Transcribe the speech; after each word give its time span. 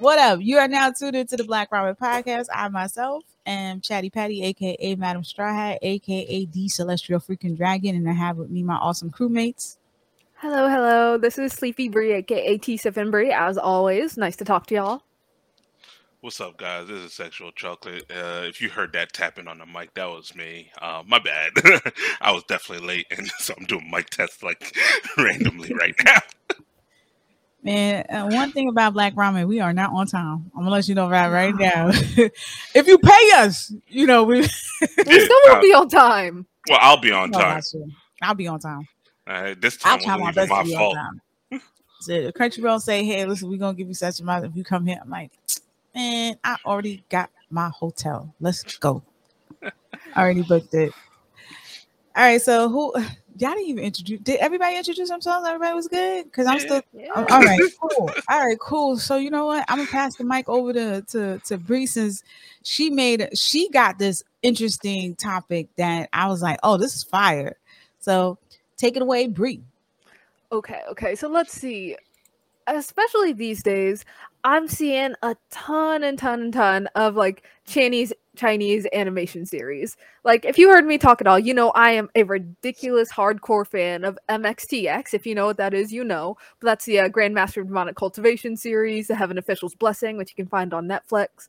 What 0.00 0.18
up? 0.18 0.40
You 0.40 0.56
are 0.56 0.66
now 0.66 0.90
tuned 0.90 1.14
into 1.14 1.36
the 1.36 1.44
Black 1.44 1.70
Ramen 1.70 1.94
Podcast. 1.94 2.46
I 2.50 2.70
myself 2.70 3.22
am 3.44 3.82
Chatty 3.82 4.08
Patty, 4.08 4.42
aka 4.44 4.94
Madam 4.94 5.22
Straw 5.22 5.52
Hat, 5.52 5.78
aka 5.82 6.46
the 6.46 6.68
Celestial 6.70 7.20
Freaking 7.20 7.54
Dragon, 7.54 7.94
and 7.94 8.08
I 8.08 8.14
have 8.14 8.38
with 8.38 8.48
me 8.48 8.62
my 8.62 8.76
awesome 8.76 9.10
crewmates. 9.10 9.76
Hello, 10.36 10.70
hello. 10.70 11.18
This 11.18 11.36
is 11.36 11.52
Sleepy 11.52 11.90
Bree, 11.90 12.14
aka 12.14 12.56
T7 12.56 13.10
Bree. 13.10 13.30
As 13.30 13.58
always, 13.58 14.16
nice 14.16 14.36
to 14.36 14.44
talk 14.46 14.64
to 14.68 14.74
y'all. 14.74 15.02
What's 16.22 16.40
up, 16.40 16.56
guys? 16.56 16.88
This 16.88 17.00
is 17.00 17.12
Sexual 17.12 17.52
Chocolate. 17.52 18.04
Uh, 18.10 18.44
if 18.44 18.62
you 18.62 18.70
heard 18.70 18.94
that 18.94 19.12
tapping 19.12 19.48
on 19.48 19.58
the 19.58 19.66
mic, 19.66 19.92
that 19.94 20.08
was 20.08 20.34
me. 20.34 20.70
Uh, 20.80 21.02
my 21.06 21.18
bad. 21.18 21.52
I 22.22 22.32
was 22.32 22.42
definitely 22.44 22.86
late, 22.86 23.06
and 23.10 23.26
so 23.38 23.52
I'm 23.58 23.66
doing 23.66 23.90
mic 23.90 24.08
tests 24.08 24.42
like 24.42 24.74
randomly 25.18 25.74
right 25.74 25.94
now. 26.06 26.20
Man, 27.62 28.06
uh, 28.08 28.26
one 28.26 28.52
thing 28.52 28.68
about 28.70 28.94
Black 28.94 29.14
Ramen, 29.14 29.46
we 29.46 29.60
are 29.60 29.72
not 29.74 29.92
on 29.92 30.06
time. 30.06 30.50
I'm 30.54 30.60
gonna 30.62 30.70
let 30.70 30.88
you 30.88 30.94
know 30.94 31.10
right 31.10 31.28
right 31.28 31.54
now. 31.54 31.88
if 32.74 32.86
you 32.86 32.98
pay 32.98 33.30
us, 33.36 33.72
you 33.86 34.06
know 34.06 34.24
we 34.24 34.40
we 34.40 34.46
still 34.46 35.38
won't 35.46 35.62
be 35.62 35.74
on 35.74 35.88
time. 35.88 36.46
Well, 36.66 36.78
I'll 36.80 36.96
be 36.96 37.12
on 37.12 37.30
No, 37.30 37.38
time. 37.38 37.62
I'll 38.22 38.34
be 38.34 38.48
on 38.48 38.60
time. 38.60 38.88
Uh, 39.26 39.54
this 39.58 39.76
time 39.76 39.92
I'll 39.92 39.98
time 39.98 40.20
try 40.20 40.32
my 40.32 40.32
wasn't 40.32 40.36
even 40.36 40.48
to 40.48 40.54
my 40.54 40.62
be 40.64 40.74
fault. 40.74 40.96
on 40.96 41.04
time. 41.04 41.20
So 42.02 42.12
if 42.12 42.32
Crunchyroll 42.32 42.80
say, 42.80 43.04
"Hey, 43.04 43.26
listen, 43.26 43.50
we're 43.50 43.58
gonna 43.58 43.76
give 43.76 43.88
you 43.88 43.92
such 43.92 44.20
a 44.20 44.22
amount 44.22 44.46
if 44.46 44.56
you 44.56 44.64
come 44.64 44.86
here." 44.86 44.98
I'm 45.02 45.10
like, 45.10 45.32
man, 45.94 46.38
I 46.42 46.56
already 46.64 47.04
got 47.10 47.28
my 47.50 47.68
hotel. 47.68 48.34
Let's 48.40 48.78
go. 48.78 49.02
I 49.62 49.70
already 50.16 50.40
booked 50.40 50.72
it. 50.72 50.94
All 52.16 52.24
right, 52.24 52.40
so 52.40 52.70
who 52.70 52.94
y'all 53.38 53.50
didn't 53.50 53.66
even 53.66 53.84
introduce? 53.84 54.20
Did 54.20 54.40
everybody 54.40 54.76
introduce 54.76 55.08
themselves? 55.08 55.46
Everybody 55.46 55.74
was 55.74 55.88
good 55.88 56.24
because 56.24 56.46
I'm 56.46 56.60
still 56.60 56.82
all 57.16 57.24
all 57.30 57.42
right, 57.42 57.60
cool. 57.80 58.10
All 58.28 58.46
right, 58.46 58.58
cool. 58.58 58.98
So 58.98 59.16
you 59.16 59.30
know 59.30 59.46
what? 59.46 59.64
I'm 59.68 59.78
gonna 59.78 59.90
pass 59.90 60.16
the 60.16 60.24
mic 60.24 60.48
over 60.48 60.72
to 60.72 61.02
to 61.02 61.38
to 61.38 61.58
Bree 61.58 61.86
since 61.86 62.22
she 62.62 62.90
made 62.90 63.28
she 63.36 63.68
got 63.70 63.98
this 63.98 64.22
interesting 64.42 65.14
topic 65.16 65.68
that 65.76 66.08
I 66.12 66.28
was 66.28 66.42
like, 66.42 66.58
oh, 66.62 66.76
this 66.76 66.94
is 66.94 67.02
fire. 67.02 67.56
So 67.98 68.38
take 68.76 68.96
it 68.96 69.02
away, 69.02 69.26
Bree. 69.26 69.62
Okay, 70.52 70.80
okay. 70.90 71.14
So 71.14 71.28
let's 71.28 71.52
see. 71.52 71.96
Especially 72.66 73.32
these 73.32 73.62
days, 73.62 74.04
I'm 74.44 74.68
seeing 74.68 75.14
a 75.22 75.36
ton 75.50 76.02
and 76.02 76.18
ton 76.18 76.40
and 76.42 76.52
ton 76.52 76.86
of 76.94 77.14
like 77.14 77.44
Chinese 77.66 78.12
Chinese 78.36 78.86
animation 78.92 79.44
series. 79.44 79.96
Like 80.24 80.44
if 80.44 80.56
you 80.56 80.70
heard 80.70 80.86
me 80.86 80.98
talk 80.98 81.20
at 81.20 81.26
all, 81.26 81.38
you 81.38 81.52
know 81.52 81.70
I 81.70 81.90
am 81.90 82.08
a 82.14 82.22
ridiculous 82.22 83.12
hardcore 83.12 83.66
fan 83.66 84.04
of 84.04 84.18
MXTX. 84.28 85.12
If 85.12 85.26
you 85.26 85.34
know 85.34 85.46
what 85.46 85.58
that 85.58 85.74
is, 85.74 85.92
you 85.92 86.04
know. 86.04 86.36
But 86.60 86.66
that's 86.66 86.84
the 86.86 87.00
uh, 87.00 87.08
Grandmaster 87.08 87.60
of 87.60 87.66
Demonic 87.66 87.96
Cultivation 87.96 88.56
series, 88.56 89.08
the 89.08 89.14
Heaven 89.14 89.36
Official's 89.36 89.74
Blessing, 89.74 90.16
which 90.16 90.30
you 90.30 90.36
can 90.36 90.48
find 90.48 90.72
on 90.72 90.88
Netflix. 90.88 91.48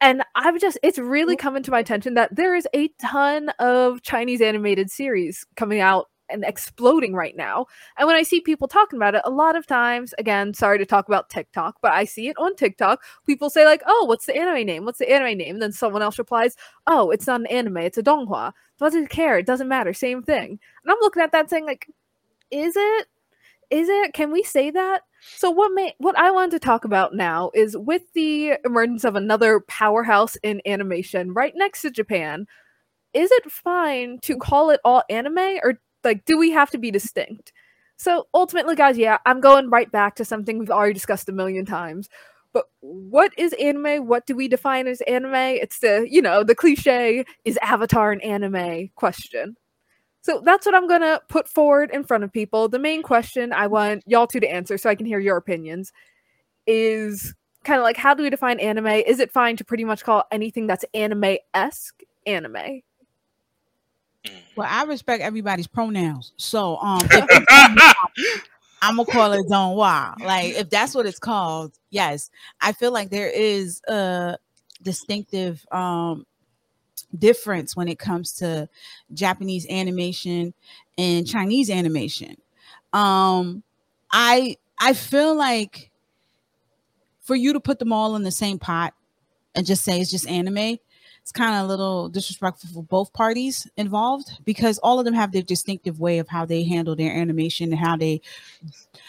And 0.00 0.22
I've 0.34 0.60
just 0.60 0.78
it's 0.82 0.98
really 0.98 1.36
coming 1.36 1.62
to 1.62 1.70
my 1.70 1.80
attention 1.80 2.14
that 2.14 2.36
there 2.36 2.54
is 2.54 2.68
a 2.74 2.88
ton 3.00 3.48
of 3.58 4.02
Chinese 4.02 4.40
animated 4.40 4.90
series 4.90 5.46
coming 5.56 5.80
out 5.80 6.10
and 6.28 6.44
exploding 6.44 7.14
right 7.14 7.36
now. 7.36 7.66
And 7.98 8.06
when 8.06 8.16
I 8.16 8.22
see 8.22 8.40
people 8.40 8.68
talking 8.68 8.98
about 8.98 9.14
it, 9.14 9.22
a 9.24 9.30
lot 9.30 9.56
of 9.56 9.66
times, 9.66 10.14
again, 10.18 10.54
sorry 10.54 10.78
to 10.78 10.86
talk 10.86 11.08
about 11.08 11.30
TikTok, 11.30 11.76
but 11.82 11.92
I 11.92 12.04
see 12.04 12.28
it 12.28 12.36
on 12.38 12.56
TikTok. 12.56 13.02
People 13.26 13.50
say, 13.50 13.64
like, 13.64 13.82
oh, 13.86 14.04
what's 14.06 14.26
the 14.26 14.36
anime 14.36 14.66
name? 14.66 14.84
What's 14.84 14.98
the 14.98 15.10
anime 15.10 15.38
name? 15.38 15.56
And 15.56 15.62
then 15.62 15.72
someone 15.72 16.02
else 16.02 16.18
replies, 16.18 16.56
oh, 16.86 17.10
it's 17.10 17.26
not 17.26 17.40
an 17.40 17.46
anime, 17.46 17.78
it's 17.78 17.98
a 17.98 18.02
donghua. 18.02 18.52
Doesn't 18.78 19.08
care, 19.08 19.38
it 19.38 19.46
doesn't 19.46 19.68
matter, 19.68 19.92
same 19.92 20.22
thing. 20.22 20.58
And 20.84 20.90
I'm 20.90 20.98
looking 21.00 21.22
at 21.22 21.32
that 21.32 21.50
saying, 21.50 21.66
like, 21.66 21.88
is 22.50 22.74
it? 22.76 23.06
Is 23.70 23.88
it? 23.88 24.12
Can 24.12 24.30
we 24.30 24.42
say 24.42 24.70
that? 24.70 25.02
So 25.36 25.50
what 25.50 25.72
may 25.72 25.94
what 25.98 26.16
I 26.18 26.30
wanted 26.30 26.52
to 26.52 26.58
talk 26.58 26.84
about 26.84 27.14
now 27.14 27.50
is 27.54 27.76
with 27.76 28.02
the 28.12 28.54
emergence 28.64 29.04
of 29.04 29.16
another 29.16 29.60
powerhouse 29.60 30.36
in 30.42 30.60
animation 30.66 31.32
right 31.32 31.54
next 31.56 31.82
to 31.82 31.90
Japan, 31.90 32.46
is 33.14 33.30
it 33.30 33.50
fine 33.50 34.18
to 34.22 34.36
call 34.36 34.70
it 34.70 34.80
all 34.84 35.02
anime 35.08 35.58
or 35.62 35.80
like 36.04 36.24
do 36.24 36.38
we 36.38 36.50
have 36.50 36.70
to 36.70 36.78
be 36.78 36.90
distinct? 36.90 37.52
So 37.96 38.26
ultimately 38.34 38.74
guys 38.74 38.98
yeah 38.98 39.18
i'm 39.26 39.40
going 39.40 39.70
right 39.70 39.90
back 39.90 40.16
to 40.16 40.24
something 40.24 40.58
we've 40.58 40.70
already 40.70 40.94
discussed 40.94 41.28
a 41.28 41.32
million 41.32 41.64
times. 41.64 42.08
But 42.52 42.66
what 42.80 43.32
is 43.36 43.52
anime? 43.54 44.06
What 44.06 44.26
do 44.26 44.36
we 44.36 44.46
define 44.46 44.86
as 44.86 45.00
anime? 45.02 45.34
It's 45.34 45.80
the 45.80 46.06
you 46.08 46.22
know 46.22 46.44
the 46.44 46.54
cliche 46.54 47.24
is 47.44 47.58
avatar 47.62 48.12
an 48.12 48.20
anime? 48.20 48.90
Question. 48.94 49.56
So 50.22 50.40
that's 50.44 50.64
what 50.64 50.74
i'm 50.74 50.88
gonna 50.88 51.20
put 51.28 51.48
forward 51.48 51.90
in 51.92 52.04
front 52.04 52.24
of 52.24 52.32
people. 52.32 52.68
The 52.68 52.78
main 52.78 53.02
question 53.02 53.52
i 53.52 53.66
want 53.66 54.02
y'all 54.06 54.26
two 54.26 54.40
to 54.40 54.48
answer 54.48 54.78
so 54.78 54.88
i 54.90 54.94
can 54.94 55.06
hear 55.06 55.18
your 55.18 55.36
opinions 55.36 55.92
is 56.66 57.34
kind 57.64 57.78
of 57.78 57.84
like 57.84 57.96
how 57.96 58.14
do 58.14 58.22
we 58.22 58.30
define 58.30 58.60
anime? 58.60 58.86
Is 58.86 59.18
it 59.20 59.32
fine 59.32 59.56
to 59.56 59.64
pretty 59.64 59.84
much 59.84 60.04
call 60.04 60.24
anything 60.30 60.66
that's 60.66 60.84
anime-esque 60.94 62.02
anime 62.26 62.80
Well, 64.56 64.68
I 64.70 64.84
respect 64.84 65.22
everybody's 65.22 65.66
pronouns. 65.66 66.32
So 66.36 66.76
um 66.78 67.00
I'm 68.82 68.96
gonna 68.96 69.04
call 69.06 69.32
it 69.32 69.46
Donghua. 69.46 70.20
Like 70.20 70.54
if 70.54 70.70
that's 70.70 70.94
what 70.94 71.06
it's 71.06 71.18
called, 71.18 71.72
yes. 71.90 72.30
I 72.60 72.72
feel 72.72 72.92
like 72.92 73.10
there 73.10 73.30
is 73.30 73.80
a 73.88 74.38
distinctive 74.82 75.64
um 75.72 76.26
difference 77.18 77.76
when 77.76 77.88
it 77.88 77.98
comes 77.98 78.32
to 78.32 78.68
Japanese 79.12 79.66
animation 79.68 80.54
and 80.98 81.26
Chinese 81.26 81.70
animation. 81.70 82.36
Um 82.92 83.62
I 84.12 84.56
I 84.78 84.92
feel 84.92 85.34
like 85.34 85.90
for 87.20 87.34
you 87.34 87.54
to 87.54 87.60
put 87.60 87.78
them 87.78 87.92
all 87.92 88.16
in 88.16 88.22
the 88.22 88.30
same 88.30 88.58
pot 88.58 88.94
and 89.54 89.66
just 89.66 89.82
say 89.82 90.00
it's 90.00 90.10
just 90.10 90.28
anime, 90.28 90.78
it's 91.24 91.32
kind 91.32 91.54
of 91.56 91.64
a 91.64 91.66
little 91.66 92.10
disrespectful 92.10 92.68
for 92.68 92.82
both 92.82 93.10
parties 93.14 93.66
involved 93.78 94.40
because 94.44 94.76
all 94.80 94.98
of 94.98 95.06
them 95.06 95.14
have 95.14 95.32
their 95.32 95.40
distinctive 95.40 95.98
way 95.98 96.18
of 96.18 96.28
how 96.28 96.44
they 96.44 96.64
handle 96.64 96.94
their 96.94 97.16
animation 97.16 97.72
and 97.72 97.80
how 97.80 97.96
they 97.96 98.20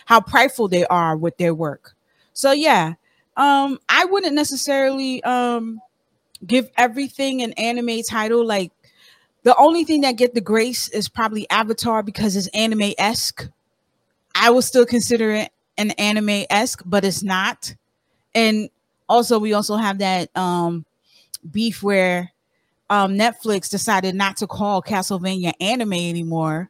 how 0.06 0.22
prideful 0.22 0.70
they 0.70 0.86
are 0.86 1.18
with 1.18 1.36
their 1.38 1.54
work. 1.54 1.94
So 2.32 2.54
yeah, 2.54 2.94
um 3.36 3.80
I 3.90 4.06
wouldn't 4.06 4.34
necessarily 4.34 5.22
um 5.26 5.82
give 6.48 6.70
everything 6.78 7.42
an 7.42 7.52
anime 7.54 8.02
title 8.04 8.46
like 8.46 8.72
the 9.44 9.58
only 9.58 9.84
thing 9.84 10.02
that 10.02 10.14
get 10.14 10.34
the 10.34 10.42
grace 10.42 10.88
is 10.88 11.10
probably 11.10 11.50
Avatar 11.50 12.02
because 12.02 12.38
it's 12.38 12.48
anime-esque. 12.48 13.50
I 14.36 14.52
would 14.52 14.64
still 14.64 14.86
consider 14.86 15.32
it 15.32 15.52
an 15.78 15.92
anime-esque, 15.92 16.84
but 16.86 17.06
it's 17.06 17.24
not. 17.24 17.76
And 18.36 18.70
also 19.10 19.40
we 19.40 19.54
also 19.54 19.76
have 19.76 20.00
that 20.00 20.36
um 20.38 20.86
beef 21.52 21.82
where 21.84 22.32
um 22.90 23.14
Netflix 23.18 23.70
decided 23.70 24.16
not 24.16 24.38
to 24.38 24.48
call 24.48 24.82
Castlevania 24.82 25.54
anime 25.60 25.94
anymore. 25.94 26.70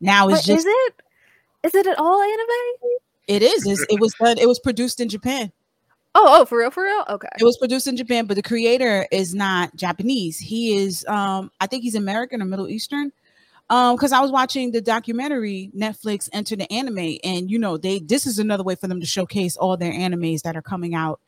Now 0.00 0.28
it's 0.28 0.40
But 0.40 0.46
just 0.46 0.66
is 0.66 0.66
it 0.66 0.94
is 1.64 1.74
it 1.74 1.86
at 1.86 1.98
all 1.98 2.20
anime 2.22 2.98
it 3.26 3.42
is 3.42 3.66
it's, 3.66 3.86
it 3.88 3.98
was 4.00 4.14
done 4.20 4.38
it 4.38 4.46
was 4.46 4.58
produced 4.58 5.00
in 5.00 5.08
Japan. 5.08 5.50
oh 6.14 6.40
oh 6.40 6.44
for 6.44 6.58
real 6.58 6.70
for 6.70 6.84
real 6.84 7.04
okay 7.08 7.28
It 7.38 7.44
was 7.44 7.56
produced 7.56 7.86
in 7.86 7.96
Japan, 7.96 8.26
but 8.26 8.34
the 8.36 8.42
creator 8.42 9.06
is 9.10 9.34
not 9.34 9.74
Japanese. 9.76 10.38
He 10.38 10.76
is 10.76 11.04
um 11.06 11.50
I 11.60 11.66
think 11.66 11.82
he's 11.82 11.94
American 11.94 12.42
or 12.42 12.44
Middle 12.44 12.68
Eastern. 12.68 13.12
Um 13.70 13.96
cuz 13.96 14.12
I 14.12 14.20
was 14.20 14.30
watching 14.30 14.72
the 14.72 14.82
documentary 14.82 15.70
Netflix 15.74 16.28
Enter 16.32 16.54
the 16.54 16.70
Anime 16.70 17.16
and 17.24 17.50
you 17.50 17.58
know 17.58 17.76
they 17.78 17.98
this 18.00 18.26
is 18.26 18.38
another 18.38 18.62
way 18.62 18.74
for 18.74 18.88
them 18.88 19.00
to 19.00 19.06
showcase 19.06 19.56
all 19.56 19.76
their 19.76 19.92
animes 19.92 20.42
that 20.42 20.54
are 20.56 20.62
coming 20.62 20.94
out 20.94 21.18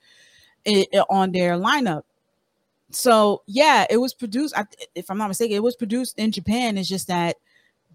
i- 0.66 0.86
i- 0.94 1.04
on 1.08 1.32
their 1.32 1.52
lineup. 1.56 2.02
So, 2.90 3.42
yeah, 3.46 3.86
it 3.90 3.96
was 3.98 4.14
produced 4.14 4.56
I, 4.56 4.64
if 4.94 5.10
I'm 5.10 5.18
not 5.18 5.28
mistaken, 5.28 5.56
it 5.56 5.62
was 5.62 5.76
produced 5.76 6.18
in 6.18 6.32
Japan. 6.32 6.78
It's 6.78 6.88
just 6.88 7.08
that 7.08 7.36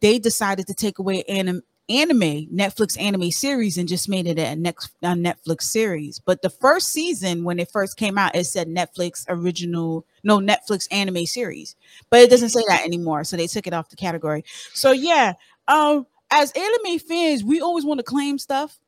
they 0.02 0.20
decided 0.20 0.68
to 0.68 0.74
take 0.74 1.00
away 1.00 1.24
anim- 1.24 1.64
anime 1.90 2.48
Netflix 2.54 3.00
anime 3.00 3.32
series 3.32 3.78
and 3.78 3.88
just 3.88 4.10
made 4.10 4.28
it 4.28 4.38
a 4.38 4.56
next 4.56 4.92
a 5.02 5.08
Netflix 5.08 5.64
series. 5.64 6.20
But 6.20 6.42
the 6.42 6.50
first 6.50 6.90
season 6.90 7.44
when 7.44 7.60
it 7.60 7.72
first 7.72 7.98
came 7.98 8.18
out, 8.18 8.36
it 8.36 8.46
said 8.46 8.68
Netflix 8.68 9.26
original, 9.30 10.06
no 10.24 10.40
Netflix 10.40 10.88
anime 10.92 11.26
series, 11.26 11.76
but 12.10 12.20
it 12.20 12.30
doesn't 12.30 12.50
say 12.50 12.64
that 12.68 12.86
anymore. 12.86 13.24
So 13.24 13.38
they 13.38 13.48
took 13.48 13.68
it 13.68 13.74
off 13.74 13.90
the 13.90 13.96
category. 13.96 14.44
So 14.74 14.92
yeah, 14.92 15.34
um, 15.68 16.06
as 16.32 16.52
anime 16.52 17.00
fans, 17.00 17.44
we 17.44 17.62
always 17.62 17.86
want 17.86 18.00
to 18.00 18.04
claim 18.04 18.38
stuff 18.38 18.80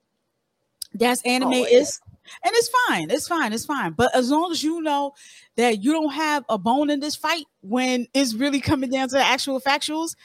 that's 0.94 1.22
anime 1.24 1.54
Always. 1.54 1.72
is. 1.72 2.02
And 2.44 2.54
it's 2.54 2.70
fine. 2.88 3.12
It's 3.12 3.28
fine. 3.28 3.54
It's 3.54 3.66
fine. 3.66 3.92
But 3.92 4.16
as 4.16 4.30
long 4.30 4.52
as 4.52 4.64
you 4.64 4.82
know 4.82 5.14
that 5.58 5.84
you 5.84 5.92
don't 5.92 6.14
have 6.14 6.46
a 6.50 6.58
bone 6.58 6.90
in 6.90 7.00
this 7.00 7.16
fight 7.16 7.46
when 7.62 8.08
it's 8.14 8.34
really 8.34 8.60
coming 8.60 8.90
down 8.90 9.10
to 9.10 9.16
the 9.16 9.24
actual 9.24 9.60
factuals, 9.60 10.16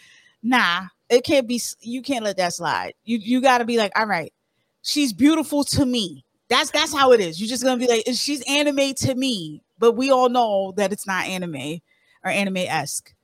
nah, 0.43 0.87
it 1.09 1.25
can't 1.25 1.49
be. 1.49 1.61
You 1.81 2.03
can't 2.03 2.25
let 2.25 2.37
that 2.37 2.55
slide. 2.55 2.95
You 3.05 3.19
you 3.19 3.41
got 3.41 3.59
to 3.59 3.65
be 3.65 3.79
like, 3.79 3.93
all 3.99 4.06
right, 4.06 4.33
she's 4.83 5.12
beautiful 5.12 5.65
to 5.65 5.87
me. 5.87 6.25
That's 6.49 6.71
that's 6.71 6.95
how 6.95 7.12
it 7.12 7.21
is. 7.21 7.41
You're 7.41 7.49
just 7.49 7.65
gonna 7.65 7.79
be 7.79 7.89
like, 7.89 8.05
she's 8.15 8.43
anime 8.49 8.94
to 8.94 9.15
me. 9.15 9.62
But 9.79 9.93
we 9.93 10.11
all 10.11 10.29
know 10.29 10.73
that 10.77 10.93
it's 10.93 11.06
not 11.06 11.27
anime 11.27 11.81
or 12.25 12.31
anime 12.31 12.56
esque. 12.56 13.15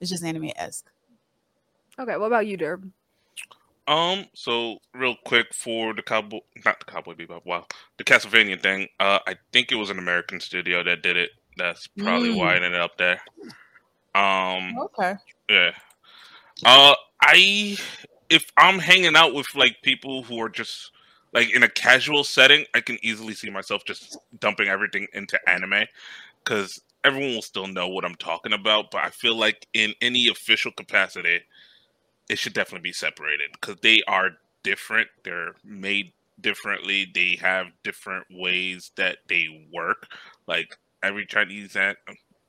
It's 0.00 0.10
just 0.10 0.24
anime 0.24 0.50
esque. 0.56 0.86
okay 1.98 2.16
what 2.16 2.26
about 2.26 2.46
you 2.46 2.58
derb 2.58 2.90
Um, 3.88 4.26
so 4.34 4.78
real 4.94 5.16
quick 5.24 5.52
for 5.52 5.92
the 5.92 6.02
cowboy, 6.02 6.40
not 6.64 6.78
the 6.78 6.86
cowboy 6.86 7.14
bebop. 7.14 7.44
Wow, 7.44 7.66
the 7.98 8.04
Castlevania 8.04 8.60
thing. 8.60 8.88
Uh, 9.00 9.18
I 9.26 9.36
think 9.52 9.72
it 9.72 9.76
was 9.76 9.90
an 9.90 9.98
American 9.98 10.40
studio 10.40 10.82
that 10.84 11.02
did 11.02 11.16
it. 11.16 11.30
That's 11.56 11.86
probably 11.88 12.30
mm. 12.30 12.38
why 12.38 12.54
it 12.54 12.62
ended 12.62 12.80
up 12.80 12.96
there. 12.96 13.20
Um. 14.14 14.78
Okay. 14.78 15.14
Yeah. 15.48 15.72
Uh, 16.64 16.94
I 17.22 17.76
if 18.30 18.50
I'm 18.56 18.78
hanging 18.78 19.16
out 19.16 19.34
with 19.34 19.54
like 19.54 19.82
people 19.82 20.22
who 20.22 20.40
are 20.40 20.48
just 20.48 20.92
like 21.32 21.54
in 21.54 21.62
a 21.62 21.68
casual 21.68 22.24
setting, 22.24 22.64
I 22.74 22.80
can 22.80 22.98
easily 23.02 23.34
see 23.34 23.50
myself 23.50 23.84
just 23.84 24.16
dumping 24.38 24.68
everything 24.68 25.06
into 25.12 25.38
anime 25.48 25.84
because 26.44 26.80
everyone 27.04 27.34
will 27.34 27.42
still 27.42 27.66
know 27.66 27.88
what 27.88 28.04
I'm 28.04 28.14
talking 28.14 28.52
about. 28.52 28.90
But 28.90 29.04
I 29.04 29.10
feel 29.10 29.36
like 29.36 29.66
in 29.74 29.94
any 30.00 30.28
official 30.28 30.72
capacity, 30.72 31.40
it 32.32 32.38
should 32.38 32.54
definitely 32.54 32.88
be 32.88 32.94
separated 32.94 33.50
because 33.52 33.76
they 33.82 34.00
are 34.08 34.30
different. 34.62 35.06
They're 35.22 35.54
made 35.62 36.14
differently. 36.40 37.06
They 37.14 37.36
have 37.42 37.66
different 37.84 38.24
ways 38.30 38.90
that 38.96 39.18
they 39.28 39.68
work. 39.70 40.06
Like 40.48 40.78
every 41.02 41.26
Chinese 41.26 41.74
that 41.74 41.98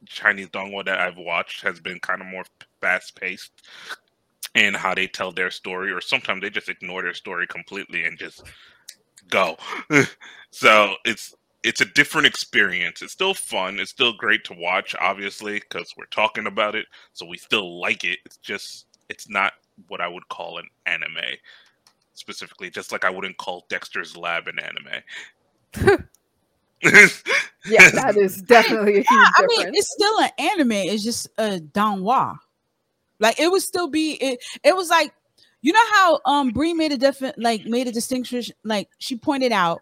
Chinese 0.06 0.48
donghua 0.48 0.86
that 0.86 1.02
I've 1.02 1.18
watched 1.18 1.64
has 1.64 1.82
been 1.82 2.00
kind 2.00 2.22
of 2.22 2.28
more 2.28 2.46
fast 2.80 3.20
paced 3.20 3.52
in 4.56 4.74
how 4.74 4.96
they 4.96 5.06
tell 5.06 5.34
their 5.34 5.52
story, 5.52 5.92
or 5.92 6.00
sometimes 6.00 6.42
they 6.42 6.50
just 6.50 6.70
ignore 6.70 7.02
their 7.02 7.14
story 7.14 7.46
completely 7.46 8.06
and 8.06 8.18
just 8.18 8.42
go. 9.30 9.58
so 10.50 10.96
it's 11.04 11.36
it's 11.62 11.82
a 11.82 11.86
different 11.86 12.28
experience. 12.28 13.02
It's 13.02 13.12
still 13.12 13.34
fun. 13.34 13.82
It's 13.82 13.92
still 13.92 14.14
great 14.14 14.46
to 14.46 14.54
watch, 14.54 14.96
obviously, 14.98 15.56
because 15.60 15.94
we're 15.98 16.06
talking 16.06 16.48
about 16.48 16.74
it, 16.74 16.86
so 17.12 17.26
we 17.26 17.38
still 17.38 17.82
like 17.82 18.06
it. 18.06 18.20
It's 18.26 18.38
just 18.38 18.86
it's 19.10 19.28
not 19.28 19.52
what 19.88 20.02
I 20.02 20.08
would 20.08 20.28
call 20.30 20.58
an 20.58 20.68
anime 20.86 21.38
specifically, 22.14 22.70
just 22.70 22.92
like 22.92 23.06
I 23.06 23.10
wouldn't 23.10 23.38
call 23.38 23.66
Dexter's 23.70 24.16
Lab 24.16 24.48
an 24.48 24.60
anime. 24.60 25.04
yeah, 26.84 27.90
that 27.92 28.16
is 28.18 28.42
definitely 28.42 28.94
a 28.94 28.98
huge 28.98 29.08
yeah, 29.10 29.30
I 29.38 29.42
difference. 29.42 29.66
mean, 29.66 29.76
it's 29.76 29.92
still 29.92 30.20
an 30.20 30.30
anime. 30.38 30.72
It's 30.72 31.04
just 31.04 31.28
a 31.38 31.60
donghua. 31.60 32.38
Like 33.20 33.40
it 33.40 33.50
would 33.52 33.62
still 33.62 33.88
be 33.88 34.14
it. 34.14 34.44
It 34.64 34.76
was 34.76 34.90
like 34.90 35.14
you 35.62 35.72
know 35.74 35.86
how 35.94 36.20
um 36.26 36.50
Bree 36.50 36.74
made 36.74 36.92
a 36.92 36.98
different 36.98 37.40
like 37.40 37.66
made 37.66 37.88
a 37.88 37.92
distinction. 37.92 38.44
Like 38.64 38.90
she 39.00 39.16
pointed 39.16 39.52
out 39.52 39.82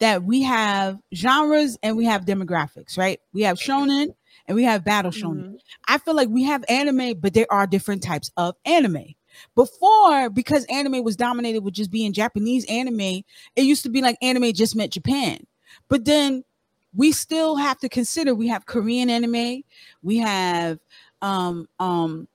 that 0.00 0.24
we 0.24 0.42
have 0.42 0.98
genres 1.14 1.78
and 1.82 1.96
we 1.96 2.04
have 2.06 2.24
demographics, 2.24 2.98
right? 2.98 3.20
We 3.32 3.42
have 3.42 3.58
shonen 3.58 4.14
and 4.46 4.56
we 4.56 4.64
have 4.64 4.84
battle 4.84 5.10
shonen. 5.10 5.44
Mm-hmm. 5.44 5.56
I 5.88 5.98
feel 5.98 6.14
like 6.14 6.28
we 6.30 6.44
have 6.44 6.64
anime, 6.68 7.20
but 7.20 7.34
there 7.34 7.50
are 7.50 7.66
different 7.66 8.02
types 8.02 8.32
of 8.36 8.56
anime. 8.64 9.14
Before, 9.54 10.30
because 10.30 10.64
anime 10.66 11.04
was 11.04 11.16
dominated 11.16 11.62
with 11.62 11.74
just 11.74 11.90
being 11.90 12.12
Japanese 12.12 12.64
anime, 12.66 13.00
it 13.56 13.62
used 13.62 13.82
to 13.84 13.90
be 13.90 14.02
like 14.02 14.16
anime 14.22 14.52
just 14.52 14.76
meant 14.76 14.92
Japan. 14.92 15.46
But 15.88 16.04
then 16.04 16.44
we 16.94 17.12
still 17.12 17.56
have 17.56 17.78
to 17.78 17.88
consider 17.88 18.34
we 18.34 18.48
have 18.48 18.66
Korean 18.66 19.10
anime, 19.10 19.62
we 20.02 20.18
have 20.18 20.78
um 21.22 21.68
um 21.78 22.26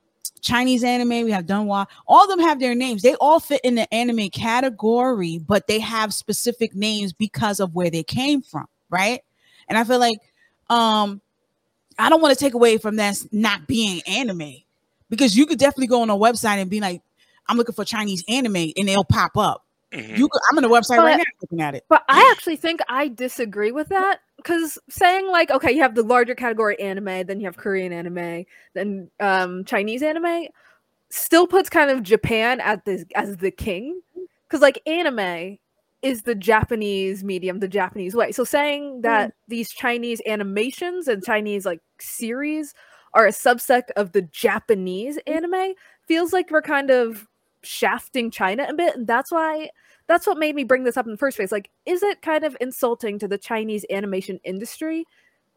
Chinese 0.41 0.83
anime, 0.83 1.25
we 1.25 1.31
have 1.31 1.45
Donghua. 1.45 1.87
All 2.07 2.23
of 2.23 2.29
them 2.29 2.39
have 2.39 2.59
their 2.59 2.75
names. 2.75 3.01
They 3.01 3.15
all 3.15 3.39
fit 3.39 3.61
in 3.63 3.75
the 3.75 3.91
anime 3.93 4.29
category, 4.29 5.39
but 5.39 5.67
they 5.67 5.79
have 5.79 6.13
specific 6.13 6.75
names 6.75 7.13
because 7.13 7.59
of 7.59 7.73
where 7.73 7.89
they 7.89 8.03
came 8.03 8.41
from, 8.43 8.67
right? 8.89 9.21
And 9.67 9.77
I 9.77 9.83
feel 9.83 9.99
like 9.99 10.19
um 10.69 11.21
I 11.97 12.09
don't 12.09 12.21
want 12.21 12.37
to 12.37 12.43
take 12.43 12.53
away 12.53 12.77
from 12.77 12.97
that 12.97 13.17
not 13.31 13.67
being 13.67 14.01
anime 14.05 14.55
because 15.15 15.35
you 15.35 15.45
could 15.45 15.59
definitely 15.59 15.88
go 15.88 16.01
on 16.01 16.09
a 16.09 16.15
website 16.15 16.62
and 16.62 16.69
be 16.69 16.79
like, 16.79 17.01
I'm 17.47 17.57
looking 17.57 17.75
for 17.75 17.85
Chinese 17.85 18.23
anime 18.27 18.71
and 18.77 18.88
they'll 18.88 19.03
pop 19.03 19.38
up. 19.38 19.65
Mm-hmm. 19.91 20.15
You, 20.15 20.27
could, 20.27 20.41
I'm 20.50 20.57
on 20.57 20.63
the 20.63 20.69
website 20.69 20.97
but, 20.97 21.03
right 21.03 21.17
now 21.17 21.23
looking 21.41 21.62
at 21.62 21.75
it. 21.75 21.85
But 21.88 22.03
I 22.09 22.31
actually 22.35 22.57
think 22.57 22.81
I 22.89 23.07
disagree 23.07 23.71
with 23.71 23.89
that 23.89 24.19
because 24.38 24.77
saying 24.89 25.27
like, 25.27 25.51
okay, 25.51 25.71
you 25.71 25.81
have 25.81 25.95
the 25.95 26.03
larger 26.03 26.35
category 26.35 26.79
anime, 26.79 27.25
then 27.25 27.39
you 27.39 27.45
have 27.45 27.57
Korean 27.57 27.94
anime, 27.94 28.45
then 28.73 29.09
um, 29.19 29.63
Chinese 29.63 30.03
anime, 30.03 30.47
still 31.09 31.47
puts 31.47 31.69
kind 31.69 31.89
of 31.89 32.03
Japan 32.03 32.59
at 32.59 32.83
this 32.85 33.06
as 33.15 33.38
the 33.38 33.51
king 33.51 34.01
because 34.47 34.62
like 34.62 34.81
anime 34.85 35.57
is 36.01 36.23
the 36.23 36.35
Japanese 36.35 37.23
medium, 37.23 37.59
the 37.59 37.67
Japanese 37.67 38.15
way. 38.15 38.31
So 38.31 38.44
saying 38.44 39.01
that 39.01 39.29
mm. 39.29 39.33
these 39.47 39.71
Chinese 39.71 40.21
animations 40.27 41.07
and 41.07 41.23
Chinese 41.23 41.65
like 41.65 41.81
series 42.00 42.73
are 43.15 43.25
a 43.25 43.31
subsect 43.31 43.89
of 43.95 44.12
the 44.12 44.21
Japanese 44.21 45.17
anime 45.25 45.73
feels 46.06 46.33
like 46.33 46.51
we're 46.51 46.62
kind 46.62 46.91
of 46.91 47.27
shafting 47.63 48.29
China 48.29 48.67
a 48.69 48.73
bit. 48.73 48.95
And 48.95 49.07
that's 49.07 49.31
why 49.31 49.69
that's 50.07 50.27
what 50.27 50.38
made 50.38 50.53
me 50.53 50.63
bring 50.63 50.83
this 50.83 50.97
up 50.97 51.06
in 51.06 51.12
the 51.13 51.17
first 51.17 51.38
place. 51.38 51.51
Like, 51.51 51.71
is 51.85 52.03
it 52.03 52.21
kind 52.21 52.44
of 52.44 52.56
insulting 52.62 53.17
to 53.19 53.27
the 53.27 53.38
Chinese 53.38 53.85
animation 53.89 54.39
industry 54.44 55.06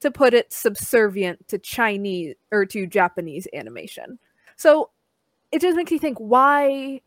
to 0.01 0.11
put 0.11 0.33
it 0.33 0.53
subservient 0.53 1.47
to 1.49 1.59
Chinese 1.59 2.37
or 2.51 2.65
to 2.67 2.87
Japanese 2.87 3.47
animation? 3.53 4.19
So 4.57 4.91
it 5.53 5.61
just 5.61 5.77
makes 5.77 5.91
me 5.91 5.99
think 5.99 6.19
why 6.19 7.01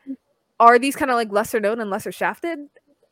are 0.59 0.77
these 0.77 0.95
kind 0.95 1.09
of 1.09 1.15
like 1.15 1.31
lesser 1.31 1.59
known 1.59 1.80
and 1.80 1.89
lesser 1.89 2.12
shafted? 2.12 2.59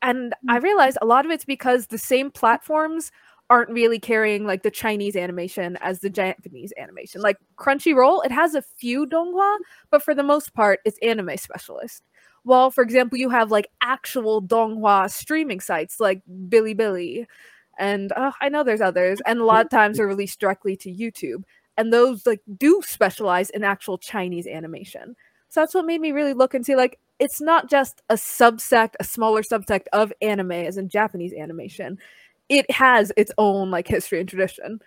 And 0.02 0.34
I 0.48 0.58
mm. 0.58 0.62
realized 0.62 0.98
a 1.00 1.06
lot 1.06 1.24
of 1.24 1.32
it's 1.32 1.44
because 1.44 1.86
the 1.86 1.98
same 1.98 2.30
platforms 2.30 3.10
aren't 3.50 3.70
really 3.70 3.98
carrying 3.98 4.46
like 4.46 4.62
the 4.62 4.70
Chinese 4.70 5.16
animation 5.16 5.76
as 5.80 5.98
the 6.00 6.08
Japanese 6.08 6.72
animation. 6.78 7.20
Like 7.20 7.36
Crunchyroll, 7.58 8.24
it 8.24 8.30
has 8.30 8.54
a 8.54 8.62
few 8.62 9.06
donghua, 9.06 9.56
but 9.90 10.02
for 10.02 10.14
the 10.14 10.22
most 10.22 10.54
part, 10.54 10.78
it's 10.84 10.98
anime 11.02 11.36
specialist. 11.36 12.04
Well, 12.44 12.70
for 12.70 12.82
example, 12.82 13.18
you 13.18 13.28
have 13.28 13.50
like 13.50 13.68
actual 13.82 14.40
donghua 14.40 15.10
streaming 15.10 15.60
sites 15.60 15.98
like 15.98 16.22
Bilibili, 16.48 17.26
and 17.78 18.12
uh, 18.12 18.30
I 18.40 18.48
know 18.48 18.62
there's 18.62 18.80
others, 18.80 19.20
and 19.26 19.40
a 19.40 19.44
lot 19.44 19.64
of 19.64 19.70
times 19.70 19.98
are 19.98 20.06
released 20.06 20.38
directly 20.40 20.76
to 20.76 20.90
YouTube, 20.92 21.42
and 21.76 21.92
those 21.92 22.26
like 22.26 22.40
do 22.56 22.80
specialize 22.86 23.50
in 23.50 23.64
actual 23.64 23.98
Chinese 23.98 24.46
animation. 24.46 25.16
So 25.48 25.60
that's 25.60 25.74
what 25.74 25.86
made 25.86 26.00
me 26.00 26.12
really 26.12 26.34
look 26.34 26.54
and 26.54 26.64
see 26.64 26.76
like 26.76 26.98
it's 27.18 27.40
not 27.40 27.68
just 27.68 28.00
a 28.08 28.14
subsect, 28.14 28.94
a 29.00 29.04
smaller 29.04 29.42
subsect 29.42 29.86
of 29.92 30.12
anime 30.22 30.52
as 30.52 30.78
in 30.78 30.88
Japanese 30.88 31.34
animation 31.34 31.98
it 32.50 32.70
has 32.70 33.12
its 33.16 33.30
own 33.38 33.70
like 33.70 33.88
history 33.88 34.20
and 34.20 34.28
tradition. 34.28 34.80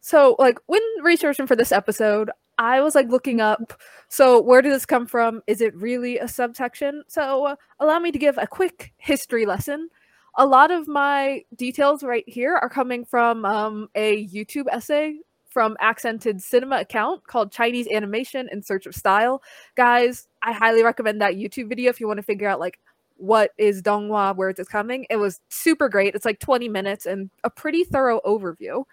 So, 0.00 0.36
like 0.38 0.58
when 0.66 0.82
researching 1.02 1.48
for 1.48 1.56
this 1.56 1.72
episode, 1.72 2.30
I 2.58 2.80
was 2.80 2.94
like 2.94 3.08
looking 3.08 3.40
up. 3.40 3.72
So, 4.08 4.40
where 4.40 4.62
did 4.62 4.72
this 4.72 4.86
come 4.86 5.06
from? 5.06 5.42
Is 5.48 5.60
it 5.60 5.74
really 5.74 6.18
a 6.18 6.28
subsection? 6.28 7.02
So, 7.08 7.46
uh, 7.46 7.56
allow 7.80 7.98
me 7.98 8.12
to 8.12 8.18
give 8.18 8.38
a 8.38 8.46
quick 8.46 8.92
history 8.98 9.46
lesson. 9.46 9.88
A 10.36 10.46
lot 10.46 10.70
of 10.70 10.86
my 10.86 11.42
details 11.56 12.04
right 12.04 12.24
here 12.28 12.54
are 12.54 12.68
coming 12.68 13.04
from 13.04 13.44
um, 13.44 13.88
a 13.96 14.28
YouTube 14.28 14.66
essay 14.70 15.18
from 15.48 15.76
Accented 15.80 16.40
Cinema 16.40 16.76
account 16.76 17.26
called 17.26 17.50
Chinese 17.50 17.88
Animation 17.88 18.48
in 18.52 18.62
Search 18.62 18.86
of 18.86 18.94
Style. 18.94 19.42
Guys, 19.74 20.28
I 20.42 20.52
highly 20.52 20.84
recommend 20.84 21.20
that 21.22 21.34
YouTube 21.34 21.68
video 21.68 21.90
if 21.90 21.98
you 21.98 22.06
want 22.06 22.18
to 22.18 22.22
figure 22.22 22.48
out 22.48 22.60
like 22.60 22.78
what 23.18 23.50
is 23.58 23.82
Donghua, 23.82 24.34
where 24.34 24.48
it's 24.48 24.68
coming. 24.68 25.06
It 25.10 25.16
was 25.16 25.40
super 25.50 25.88
great. 25.88 26.14
It's 26.14 26.24
like 26.24 26.38
20 26.38 26.68
minutes 26.68 27.06
and 27.06 27.30
a 27.44 27.50
pretty 27.50 27.84
thorough 27.84 28.20
overview. 28.24 28.84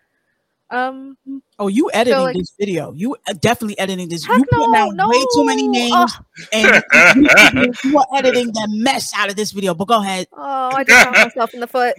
Um 0.72 1.15
Oh, 1.60 1.67
you 1.67 1.91
editing 1.94 2.17
so 2.17 2.24
like, 2.24 2.36
this 2.36 2.51
video. 2.60 2.91
You 2.94 3.15
uh, 3.27 3.34
definitely 3.34 3.77
editing 3.77 4.10
this. 4.10 4.27
You 4.27 4.44
no, 4.51 4.65
put 4.65 4.75
out 4.75 4.96
no. 4.96 5.08
way 5.08 5.24
too 5.36 5.46
many 5.46 5.67
names 5.67 6.12
and 6.51 6.84
you, 7.15 7.74
you, 7.84 7.98
are 8.00 8.08
editing 8.15 8.48
the 8.48 8.67
mess 8.72 9.13
out 9.15 9.29
of 9.29 9.36
this 9.36 9.51
video. 9.51 9.75
But 9.75 9.88
go 9.88 10.01
ahead. 10.01 10.27
Oh, 10.34 10.72
I 10.74 10.84
just 10.84 11.03
shot 11.03 11.13
myself 11.13 11.53
in 11.53 11.60
the 11.60 11.67
foot. 11.67 11.96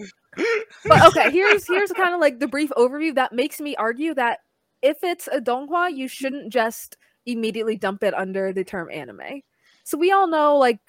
But 0.85 1.07
okay, 1.07 1.31
here's 1.31 1.67
here's 1.67 1.93
kind 1.93 2.13
of 2.13 2.21
like 2.21 2.41
the 2.41 2.49
brief 2.49 2.71
overview 2.77 3.15
that 3.15 3.33
makes 3.33 3.61
me 3.61 3.77
argue 3.77 4.15
that 4.15 4.41
if 4.83 4.99
it's 5.03 5.29
a 5.29 5.41
donghua, 5.41 5.97
you 5.97 6.09
shouldn't 6.09 6.53
just 6.53 6.97
immediately 7.25 7.77
dump 7.77 8.03
it 8.03 8.15
under 8.15 8.53
the 8.53 8.65
term 8.65 8.91
anime. 8.91 9.43
So 9.85 9.97
we 9.97 10.11
all 10.11 10.27
know 10.27 10.57
like 10.57 10.81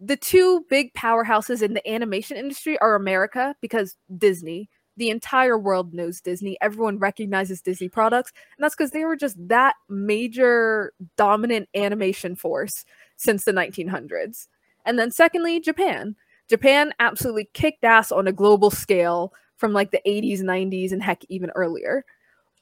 the 0.00 0.16
two 0.16 0.64
big 0.68 0.92
powerhouses 0.94 1.62
in 1.62 1.74
the 1.74 1.88
animation 1.88 2.36
industry 2.36 2.78
are 2.78 2.94
America 2.94 3.54
because 3.60 3.96
Disney. 4.16 4.68
The 4.96 5.10
entire 5.10 5.58
world 5.58 5.92
knows 5.92 6.20
Disney. 6.20 6.56
Everyone 6.60 6.98
recognizes 7.00 7.60
Disney 7.60 7.88
products. 7.88 8.32
And 8.56 8.62
that's 8.64 8.76
because 8.76 8.92
they 8.92 9.04
were 9.04 9.16
just 9.16 9.36
that 9.48 9.74
major 9.88 10.92
dominant 11.16 11.68
animation 11.74 12.36
force 12.36 12.84
since 13.16 13.44
the 13.44 13.52
1900s. 13.52 14.46
And 14.84 14.98
then, 14.98 15.10
secondly, 15.10 15.58
Japan. 15.58 16.14
Japan 16.48 16.92
absolutely 17.00 17.48
kicked 17.54 17.84
ass 17.84 18.12
on 18.12 18.28
a 18.28 18.32
global 18.32 18.70
scale 18.70 19.32
from 19.56 19.72
like 19.72 19.90
the 19.90 20.02
80s, 20.06 20.42
90s, 20.42 20.92
and 20.92 21.02
heck, 21.02 21.24
even 21.28 21.50
earlier. 21.56 22.04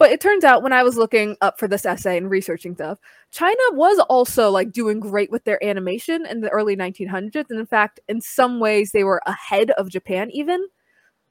But 0.02 0.10
it 0.10 0.20
turns 0.20 0.42
out 0.42 0.64
when 0.64 0.72
I 0.72 0.82
was 0.82 0.96
looking 0.96 1.36
up 1.40 1.60
for 1.60 1.68
this 1.68 1.86
essay 1.86 2.16
and 2.16 2.28
researching 2.28 2.74
stuff, 2.74 2.98
China 3.30 3.62
was 3.70 4.00
also 4.10 4.50
like 4.50 4.72
doing 4.72 4.98
great 4.98 5.30
with 5.30 5.44
their 5.44 5.64
animation 5.64 6.26
in 6.26 6.40
the 6.40 6.48
early 6.48 6.74
1900s. 6.74 7.46
And 7.48 7.60
in 7.60 7.66
fact, 7.66 8.00
in 8.08 8.20
some 8.20 8.58
ways, 8.58 8.90
they 8.90 9.04
were 9.04 9.22
ahead 9.26 9.70
of 9.70 9.88
Japan 9.88 10.28
even. 10.32 10.66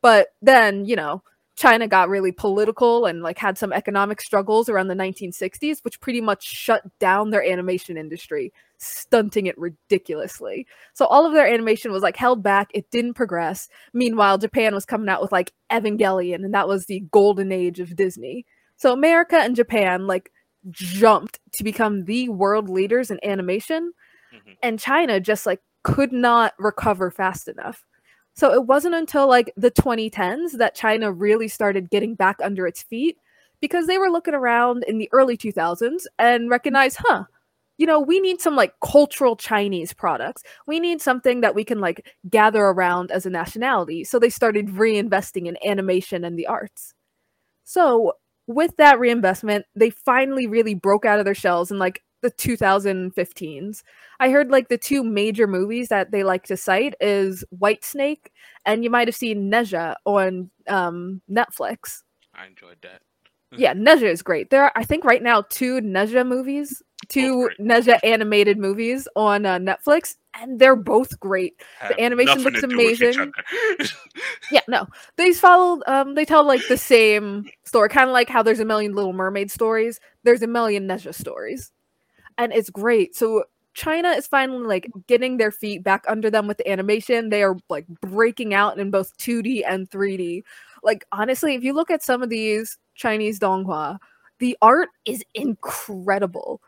But 0.01 0.27
then, 0.41 0.85
you 0.85 0.95
know, 0.95 1.21
China 1.57 1.85
got 1.85 2.07
really 2.07 2.31
political 2.31 3.07
and 3.07 3.21
like 3.21 3.37
had 3.37 3.57
some 3.57 3.73
economic 3.73 4.21
struggles 4.21 4.69
around 4.69 4.87
the 4.87 4.95
1960s, 4.95 5.83
which 5.83 5.99
pretty 5.99 6.21
much 6.21 6.41
shut 6.45 6.81
down 6.97 7.29
their 7.29 7.43
animation 7.43 7.97
industry, 7.97 8.53
stunting 8.77 9.47
it 9.47 9.57
ridiculously. 9.57 10.65
So 10.93 11.07
all 11.07 11.25
of 11.25 11.33
their 11.33 11.45
animation 11.45 11.91
was 11.91 12.03
like 12.03 12.15
held 12.15 12.41
back, 12.41 12.69
it 12.73 12.89
didn't 12.89 13.15
progress. 13.15 13.67
Meanwhile, 13.93 14.37
Japan 14.37 14.73
was 14.73 14.85
coming 14.85 15.09
out 15.09 15.21
with 15.21 15.33
like 15.33 15.51
Evangelion, 15.69 16.45
and 16.45 16.53
that 16.53 16.69
was 16.69 16.85
the 16.85 17.01
golden 17.11 17.51
age 17.51 17.81
of 17.81 17.97
Disney. 17.97 18.45
So 18.81 18.91
America 18.91 19.35
and 19.35 19.55
Japan 19.55 20.07
like 20.07 20.31
jumped 20.71 21.39
to 21.51 21.63
become 21.63 22.05
the 22.05 22.29
world 22.29 22.67
leaders 22.67 23.11
in 23.11 23.19
animation, 23.23 23.93
mm-hmm. 24.33 24.53
and 24.63 24.79
China 24.79 25.19
just 25.19 25.45
like 25.45 25.59
could 25.83 26.11
not 26.11 26.55
recover 26.57 27.11
fast 27.11 27.47
enough. 27.47 27.85
So 28.33 28.51
it 28.51 28.65
wasn't 28.65 28.95
until 28.95 29.27
like 29.27 29.53
the 29.55 29.69
2010s 29.69 30.53
that 30.53 30.73
China 30.73 31.11
really 31.11 31.47
started 31.47 31.91
getting 31.91 32.15
back 32.15 32.37
under 32.43 32.65
its 32.65 32.81
feet 32.81 33.17
because 33.59 33.85
they 33.85 33.99
were 33.99 34.09
looking 34.09 34.33
around 34.33 34.83
in 34.87 34.97
the 34.97 35.09
early 35.11 35.37
2000s 35.37 36.05
and 36.17 36.49
recognized, 36.49 36.97
huh, 37.01 37.25
you 37.77 37.85
know, 37.85 37.99
we 37.99 38.19
need 38.19 38.41
some 38.41 38.55
like 38.55 38.73
cultural 38.83 39.35
Chinese 39.35 39.93
products. 39.93 40.41
We 40.65 40.79
need 40.79 41.03
something 41.03 41.41
that 41.41 41.53
we 41.53 41.63
can 41.63 41.81
like 41.81 42.03
gather 42.31 42.63
around 42.63 43.11
as 43.11 43.27
a 43.27 43.29
nationality. 43.29 44.05
So 44.05 44.17
they 44.17 44.31
started 44.31 44.69
reinvesting 44.69 45.45
in 45.45 45.55
animation 45.63 46.23
and 46.23 46.35
the 46.35 46.47
arts. 46.47 46.95
So 47.63 48.13
with 48.47 48.75
that 48.77 48.99
reinvestment, 48.99 49.65
they 49.75 49.89
finally 49.89 50.47
really 50.47 50.73
broke 50.73 51.05
out 51.05 51.19
of 51.19 51.25
their 51.25 51.35
shells 51.35 51.71
in 51.71 51.79
like 51.79 52.03
the 52.21 52.31
2015s. 52.31 53.81
I 54.19 54.29
heard 54.29 54.51
like 54.51 54.69
the 54.69 54.77
two 54.77 55.03
major 55.03 55.47
movies 55.47 55.89
that 55.89 56.11
they 56.11 56.23
like 56.23 56.43
to 56.45 56.57
cite 56.57 56.95
is 56.99 57.43
White 57.49 57.83
Snake 57.83 58.31
and 58.65 58.83
you 58.83 58.89
might 58.89 59.07
have 59.07 59.15
seen 59.15 59.49
Ne-Zha 59.49 59.95
on 60.05 60.51
um, 60.67 61.21
Netflix. 61.29 62.03
I 62.33 62.47
enjoyed 62.47 62.77
that. 62.83 63.01
yeah, 63.57 63.73
Ne-Zha 63.73 64.07
is 64.07 64.21
great. 64.21 64.49
There 64.49 64.63
are 64.63 64.71
I 64.75 64.83
think 64.83 65.03
right 65.03 65.21
now 65.21 65.43
two 65.49 65.81
Ne-Zha 65.81 66.23
movies, 66.23 66.81
two 67.09 67.49
oh, 67.51 67.55
Ne-Zha 67.59 67.99
animated 68.03 68.57
movies 68.57 69.07
on 69.15 69.45
uh, 69.45 69.57
Netflix 69.57 70.15
and 70.39 70.59
they're 70.59 70.75
both 70.75 71.19
great. 71.19 71.61
Have 71.79 71.95
the 71.95 72.01
animation 72.03 72.41
looks 72.41 72.63
amazing. 72.63 73.31
yeah, 74.51 74.61
no. 74.67 74.87
They 75.17 75.33
follow 75.33 75.81
um 75.87 76.15
they 76.15 76.25
tell 76.25 76.45
like 76.45 76.61
the 76.67 76.77
same 76.77 77.45
story, 77.65 77.89
kind 77.89 78.09
of 78.09 78.13
like 78.13 78.29
how 78.29 78.43
there's 78.43 78.59
a 78.59 78.65
million 78.65 78.93
little 78.95 79.13
mermaid 79.13 79.51
stories, 79.51 79.99
there's 80.23 80.41
a 80.41 80.47
million 80.47 80.87
Ne-Zha 80.87 81.13
stories 81.13 81.71
and 82.37 82.51
it's 82.53 82.69
great. 82.69 83.15
So 83.15 83.45
China 83.73 84.09
is 84.09 84.27
finally 84.27 84.65
like 84.65 84.89
getting 85.07 85.37
their 85.37 85.51
feet 85.51 85.83
back 85.83 86.03
under 86.07 86.29
them 86.29 86.47
with 86.47 86.57
the 86.57 86.69
animation. 86.69 87.29
They 87.29 87.43
are 87.43 87.55
like 87.69 87.87
breaking 87.87 88.53
out 88.53 88.79
in 88.79 88.91
both 88.91 89.17
2D 89.17 89.63
and 89.67 89.89
3D. 89.89 90.43
Like 90.83 91.05
honestly, 91.11 91.55
if 91.55 91.63
you 91.63 91.73
look 91.73 91.91
at 91.91 92.03
some 92.03 92.21
of 92.21 92.29
these 92.29 92.77
Chinese 92.95 93.39
donghua, 93.39 93.97
the 94.39 94.57
art 94.61 94.89
is 95.05 95.23
incredible. 95.33 96.61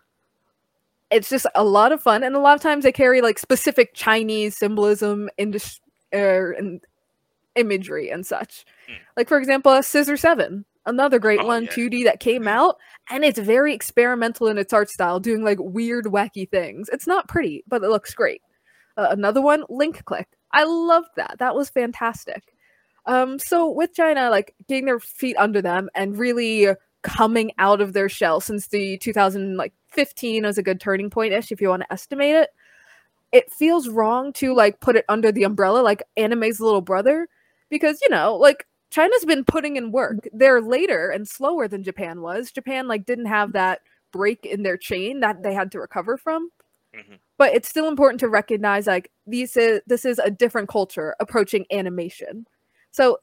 It's 1.13 1.29
just 1.29 1.45
a 1.55 1.63
lot 1.63 1.91
of 1.91 2.01
fun, 2.01 2.23
and 2.23 2.35
a 2.35 2.39
lot 2.39 2.55
of 2.55 2.61
times 2.61 2.83
they 2.83 2.91
carry 2.91 3.21
like 3.21 3.39
specific 3.39 3.93
Chinese 3.93 4.57
symbolism 4.57 5.29
in 5.37 5.55
er, 6.13 6.51
and 6.57 6.81
imagery 7.55 8.09
and 8.09 8.25
such. 8.25 8.65
Hmm. 8.87 8.95
Like 9.15 9.27
for 9.27 9.37
example, 9.37 9.81
Scissor 9.83 10.17
Seven 10.17 10.65
another 10.85 11.19
great 11.19 11.39
oh, 11.41 11.47
one, 11.47 11.63
yeah. 11.63 11.71
2D 11.71 12.03
that 12.05 12.19
came 12.19 12.47
out, 12.47 12.77
and 13.09 13.23
it's 13.23 13.39
very 13.39 13.73
experimental 13.73 14.47
in 14.47 14.57
its 14.57 14.73
art 14.73 14.89
style, 14.89 15.19
doing 15.19 15.43
like 15.43 15.59
weird, 15.59 16.05
wacky 16.05 16.49
things. 16.49 16.89
It's 16.91 17.07
not 17.07 17.27
pretty, 17.27 17.63
but 17.67 17.83
it 17.83 17.89
looks 17.89 18.13
great. 18.13 18.41
Uh, 18.97 19.07
another 19.09 19.41
one, 19.41 19.63
Link 19.69 20.03
Click. 20.05 20.27
I 20.51 20.65
loved 20.65 21.09
that. 21.15 21.37
That 21.39 21.55
was 21.55 21.69
fantastic. 21.69 22.53
Um, 23.05 23.39
so 23.39 23.69
with 23.69 23.93
China, 23.93 24.29
like 24.29 24.55
getting 24.67 24.85
their 24.85 24.99
feet 24.99 25.35
under 25.37 25.61
them 25.61 25.89
and 25.95 26.17
really 26.17 26.67
coming 27.01 27.51
out 27.57 27.81
of 27.81 27.93
their 27.93 28.07
shell 28.07 28.39
since 28.39 28.67
the 28.67 28.97
2015 29.93 30.45
is 30.45 30.57
a 30.57 30.63
good 30.63 30.79
turning 30.79 31.09
point 31.09 31.33
ish 31.33 31.51
if 31.51 31.61
you 31.61 31.69
want 31.69 31.83
to 31.83 31.93
estimate 31.93 32.35
it. 32.35 32.49
It 33.31 33.51
feels 33.51 33.89
wrong 33.89 34.33
to 34.33 34.53
like 34.53 34.79
put 34.79 34.95
it 34.95 35.05
under 35.09 35.31
the 35.31 35.43
umbrella 35.43 35.79
like 35.79 36.03
anime's 36.17 36.59
little 36.59 36.81
brother 36.81 37.27
because 37.69 37.99
you 38.01 38.09
know 38.09 38.35
like 38.35 38.67
China's 38.91 39.25
been 39.25 39.43
putting 39.43 39.75
in 39.75 39.91
work. 39.91 40.27
They're 40.31 40.61
later 40.61 41.09
and 41.09 41.27
slower 41.27 41.67
than 41.67 41.83
Japan 41.83 42.21
was. 42.21 42.51
Japan 42.51 42.87
like 42.87 43.05
didn't 43.05 43.25
have 43.25 43.53
that 43.53 43.81
break 44.11 44.45
in 44.45 44.61
their 44.61 44.77
chain 44.77 45.19
that 45.21 45.41
they 45.41 45.53
had 45.53 45.71
to 45.71 45.79
recover 45.79 46.15
from. 46.15 46.49
Mm-hmm. 46.95 47.15
But 47.39 47.55
it's 47.55 47.67
still 47.67 47.87
important 47.87 48.19
to 48.19 48.29
recognize 48.29 48.85
like 48.85 49.09
these 49.25 49.57
is 49.57 49.81
this 49.87 50.05
is 50.05 50.19
a 50.19 50.29
different 50.29 50.69
culture 50.69 51.15
approaching 51.19 51.65
animation. 51.71 52.45
So 52.91 53.17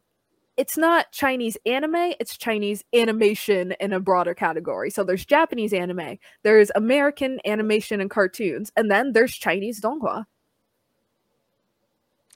it's 0.61 0.76
not 0.76 1.11
Chinese 1.11 1.57
anime, 1.64 2.12
it's 2.21 2.37
Chinese 2.37 2.85
animation 2.93 3.73
in 3.81 3.95
a 3.95 3.99
broader 3.99 4.35
category. 4.35 4.90
So 4.90 5.02
there's 5.02 5.25
Japanese 5.25 5.73
anime, 5.73 6.19
there's 6.43 6.71
American 6.75 7.40
animation 7.47 7.99
and 7.99 8.11
cartoons, 8.11 8.71
and 8.76 8.90
then 8.90 9.14
there's 9.14 9.33
Chinese 9.35 9.81
donghua. 9.81 10.26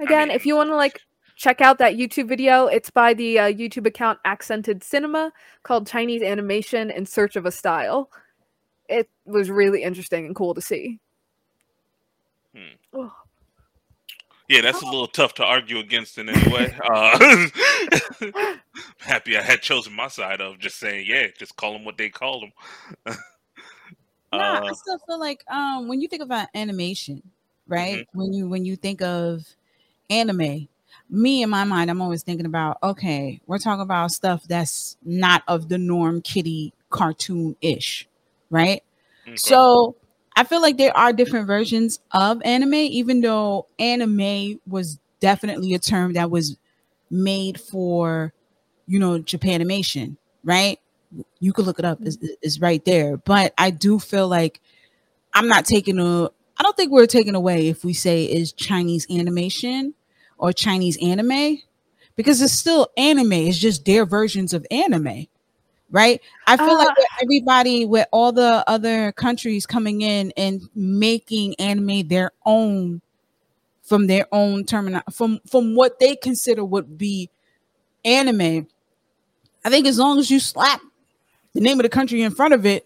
Again, 0.00 0.22
I 0.22 0.24
mean, 0.24 0.34
if 0.36 0.46
you 0.46 0.56
want 0.56 0.70
to 0.70 0.76
like 0.76 1.02
check 1.36 1.60
out 1.60 1.76
that 1.78 1.96
YouTube 1.96 2.28
video. 2.28 2.66
It's 2.66 2.88
by 2.90 3.12
the 3.12 3.38
uh, 3.38 3.52
YouTube 3.52 3.86
account 3.86 4.20
Accented 4.24 4.82
Cinema 4.82 5.32
called 5.62 5.86
Chinese 5.86 6.22
Animation 6.22 6.90
in 6.90 7.04
Search 7.04 7.36
of 7.36 7.44
a 7.44 7.50
Style. 7.50 8.10
It 8.88 9.10
was 9.26 9.50
really 9.50 9.82
interesting 9.82 10.24
and 10.24 10.34
cool 10.34 10.54
to 10.54 10.62
see. 10.62 10.98
Hmm. 12.54 12.76
Oh. 12.94 13.23
Yeah, 14.48 14.60
that's 14.60 14.82
a 14.82 14.84
little 14.84 15.06
tough 15.06 15.34
to 15.34 15.44
argue 15.44 15.78
against 15.78 16.18
in 16.18 16.28
any 16.28 16.52
way. 16.52 16.76
Uh, 16.90 17.46
happy 18.98 19.38
I 19.38 19.42
had 19.42 19.62
chosen 19.62 19.94
my 19.94 20.08
side 20.08 20.40
of 20.40 20.58
just 20.58 20.78
saying, 20.78 21.06
yeah, 21.08 21.28
just 21.38 21.56
call 21.56 21.72
them 21.72 21.84
what 21.84 21.96
they 21.96 22.10
call 22.10 22.40
them. 22.40 22.52
no, 24.32 24.38
uh, 24.38 24.60
I 24.64 24.72
still 24.72 24.98
feel 24.98 25.18
like 25.18 25.42
um, 25.48 25.88
when 25.88 26.00
you 26.00 26.08
think 26.08 26.22
about 26.22 26.48
animation, 26.54 27.22
right? 27.66 27.98
Mm-hmm. 27.98 28.18
When 28.18 28.32
you 28.32 28.48
when 28.48 28.64
you 28.64 28.76
think 28.76 29.02
of 29.02 29.46
anime, 30.10 30.68
me 31.08 31.42
in 31.42 31.50
my 31.50 31.64
mind, 31.64 31.90
I'm 31.90 32.02
always 32.02 32.22
thinking 32.22 32.46
about 32.46 32.78
okay, 32.82 33.40
we're 33.46 33.58
talking 33.58 33.82
about 33.82 34.10
stuff 34.10 34.44
that's 34.44 34.96
not 35.04 35.42
of 35.48 35.68
the 35.68 35.78
norm 35.78 36.20
kitty 36.20 36.72
cartoon 36.90 37.56
ish, 37.60 38.08
right? 38.50 38.82
Okay. 39.26 39.36
So 39.36 39.96
I 40.36 40.44
feel 40.44 40.60
like 40.60 40.78
there 40.78 40.96
are 40.96 41.12
different 41.12 41.46
versions 41.46 42.00
of 42.12 42.42
anime, 42.44 42.74
even 42.74 43.20
though 43.20 43.66
anime 43.78 44.60
was 44.66 44.98
definitely 45.20 45.74
a 45.74 45.78
term 45.78 46.14
that 46.14 46.30
was 46.30 46.56
made 47.10 47.60
for, 47.60 48.32
you 48.86 48.98
know, 48.98 49.20
Japanimation, 49.20 50.16
right? 50.44 50.80
You 51.40 51.52
could 51.52 51.66
look 51.66 51.78
it 51.78 51.84
up, 51.84 51.98
it's, 52.02 52.18
it's 52.42 52.60
right 52.60 52.84
there. 52.84 53.16
But 53.18 53.54
I 53.58 53.70
do 53.70 53.98
feel 53.98 54.28
like 54.28 54.60
I'm 55.34 55.48
not 55.48 55.66
taking 55.66 55.98
a, 55.98 56.24
I 56.58 56.62
don't 56.62 56.76
think 56.76 56.92
we're 56.92 57.06
taking 57.06 57.34
away 57.34 57.68
if 57.68 57.84
we 57.84 57.94
say 57.94 58.24
is 58.24 58.52
Chinese 58.52 59.06
animation 59.10 59.94
or 60.38 60.52
Chinese 60.52 60.98
anime 61.02 61.58
because 62.16 62.42
it's 62.42 62.52
still 62.54 62.88
anime. 62.96 63.32
It's 63.32 63.58
just 63.58 63.84
their 63.84 64.06
versions 64.06 64.52
of 64.54 64.66
anime, 64.70 65.26
right? 65.94 66.20
I 66.48 66.56
feel 66.56 66.66
uh, 66.66 66.78
like 66.78 66.96
everybody 67.22 67.86
with 67.86 68.08
all 68.12 68.32
the 68.32 68.64
other 68.66 69.12
countries 69.12 69.64
coming 69.64 70.00
in 70.00 70.32
and 70.36 70.68
making 70.74 71.54
anime 71.60 72.08
their 72.08 72.32
own 72.44 73.00
from 73.80 74.08
their 74.08 74.26
own 74.32 74.64
terminal 74.64 75.02
from 75.12 75.40
from 75.48 75.76
what 75.76 76.00
they 76.00 76.16
consider 76.16 76.64
would 76.64 76.98
be 76.98 77.30
anime. 78.04 78.66
I 79.64 79.70
think 79.70 79.86
as 79.86 79.96
long 79.96 80.18
as 80.18 80.32
you 80.32 80.40
slap 80.40 80.80
the 81.52 81.60
name 81.60 81.78
of 81.78 81.84
the 81.84 81.88
country 81.88 82.22
in 82.22 82.34
front 82.34 82.54
of 82.54 82.66
it, 82.66 82.84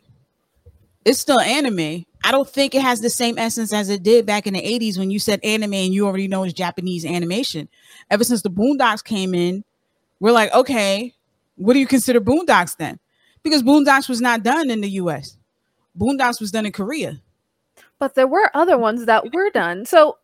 it's 1.06 1.18
still 1.18 1.40
anime. 1.40 2.04
I 2.22 2.30
don't 2.30 2.48
think 2.48 2.74
it 2.74 2.82
has 2.82 3.00
the 3.00 3.08
same 3.08 3.38
essence 3.38 3.72
as 3.72 3.88
it 3.88 4.02
did 4.02 4.26
back 4.26 4.46
in 4.46 4.52
the 4.52 4.60
80s 4.60 4.98
when 4.98 5.10
you 5.10 5.18
said 5.18 5.40
anime 5.42 5.72
and 5.72 5.94
you 5.94 6.06
already 6.06 6.28
know 6.28 6.42
it's 6.42 6.52
Japanese 6.52 7.06
animation. 7.06 7.70
Ever 8.10 8.24
since 8.24 8.42
the 8.42 8.50
Boondocks 8.50 9.02
came 9.02 9.34
in, 9.34 9.64
we're 10.20 10.32
like, 10.32 10.52
okay, 10.52 11.14
what 11.58 11.74
do 11.74 11.80
you 11.80 11.86
consider 11.86 12.20
Boondocks 12.20 12.76
then? 12.76 12.98
Because 13.42 13.62
Boondocks 13.62 14.08
was 14.08 14.20
not 14.20 14.42
done 14.42 14.70
in 14.70 14.80
the 14.80 14.90
US. 14.90 15.36
Boondocks 15.98 16.40
was 16.40 16.50
done 16.50 16.66
in 16.66 16.72
Korea. 16.72 17.20
But 17.98 18.14
there 18.14 18.26
were 18.26 18.50
other 18.54 18.78
ones 18.78 19.06
that 19.06 19.32
were 19.32 19.50
done. 19.50 19.84
So 19.84 20.18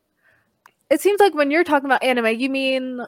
it 0.90 1.00
seems 1.00 1.20
like 1.20 1.34
when 1.34 1.50
you're 1.50 1.64
talking 1.64 1.86
about 1.86 2.02
anime, 2.02 2.38
you 2.38 2.48
mean 2.48 3.04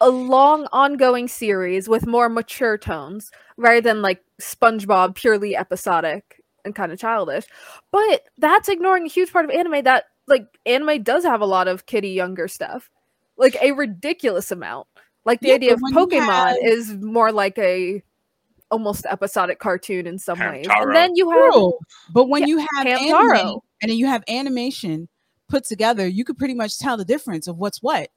a 0.00 0.10
long 0.10 0.66
ongoing 0.72 1.28
series 1.28 1.88
with 1.88 2.06
more 2.06 2.28
mature 2.28 2.76
tones 2.76 3.30
rather 3.56 3.80
than 3.80 4.02
like 4.02 4.22
SpongeBob 4.40 5.14
purely 5.14 5.56
episodic 5.56 6.42
and 6.64 6.74
kind 6.74 6.92
of 6.92 6.98
childish. 6.98 7.46
But 7.90 8.24
that's 8.36 8.68
ignoring 8.68 9.06
a 9.06 9.10
huge 9.10 9.32
part 9.32 9.46
of 9.46 9.50
anime 9.50 9.84
that 9.84 10.04
like 10.28 10.46
anime 10.66 11.02
does 11.02 11.24
have 11.24 11.40
a 11.40 11.46
lot 11.46 11.68
of 11.68 11.86
kitty 11.86 12.10
younger 12.10 12.48
stuff. 12.48 12.90
Like 13.38 13.56
a 13.62 13.72
ridiculous 13.72 14.50
amount. 14.50 14.86
Like 15.26 15.40
the 15.40 15.48
yeah, 15.48 15.54
idea 15.54 15.74
of 15.74 15.80
Pokemon 15.92 16.26
have... 16.26 16.56
is 16.62 16.94
more 16.94 17.32
like 17.32 17.58
a 17.58 18.02
almost 18.70 19.04
episodic 19.06 19.58
cartoon 19.58 20.06
in 20.06 20.18
some 20.18 20.38
Hamtaro. 20.38 20.52
ways. 20.52 20.66
And 20.70 20.94
then 20.94 21.10
you 21.14 21.30
have 21.30 21.52
True. 21.52 21.78
but 22.14 22.28
when 22.28 22.42
yeah, 22.42 22.48
you 22.48 22.58
have 22.58 22.86
anime, 22.86 23.60
and 23.82 23.90
then 23.90 23.98
you 23.98 24.06
have 24.06 24.22
animation 24.28 25.08
put 25.48 25.64
together, 25.64 26.06
you 26.06 26.24
could 26.24 26.38
pretty 26.38 26.54
much 26.54 26.78
tell 26.78 26.96
the 26.96 27.04
difference 27.04 27.48
of 27.48 27.58
what's 27.58 27.82
what. 27.82 28.08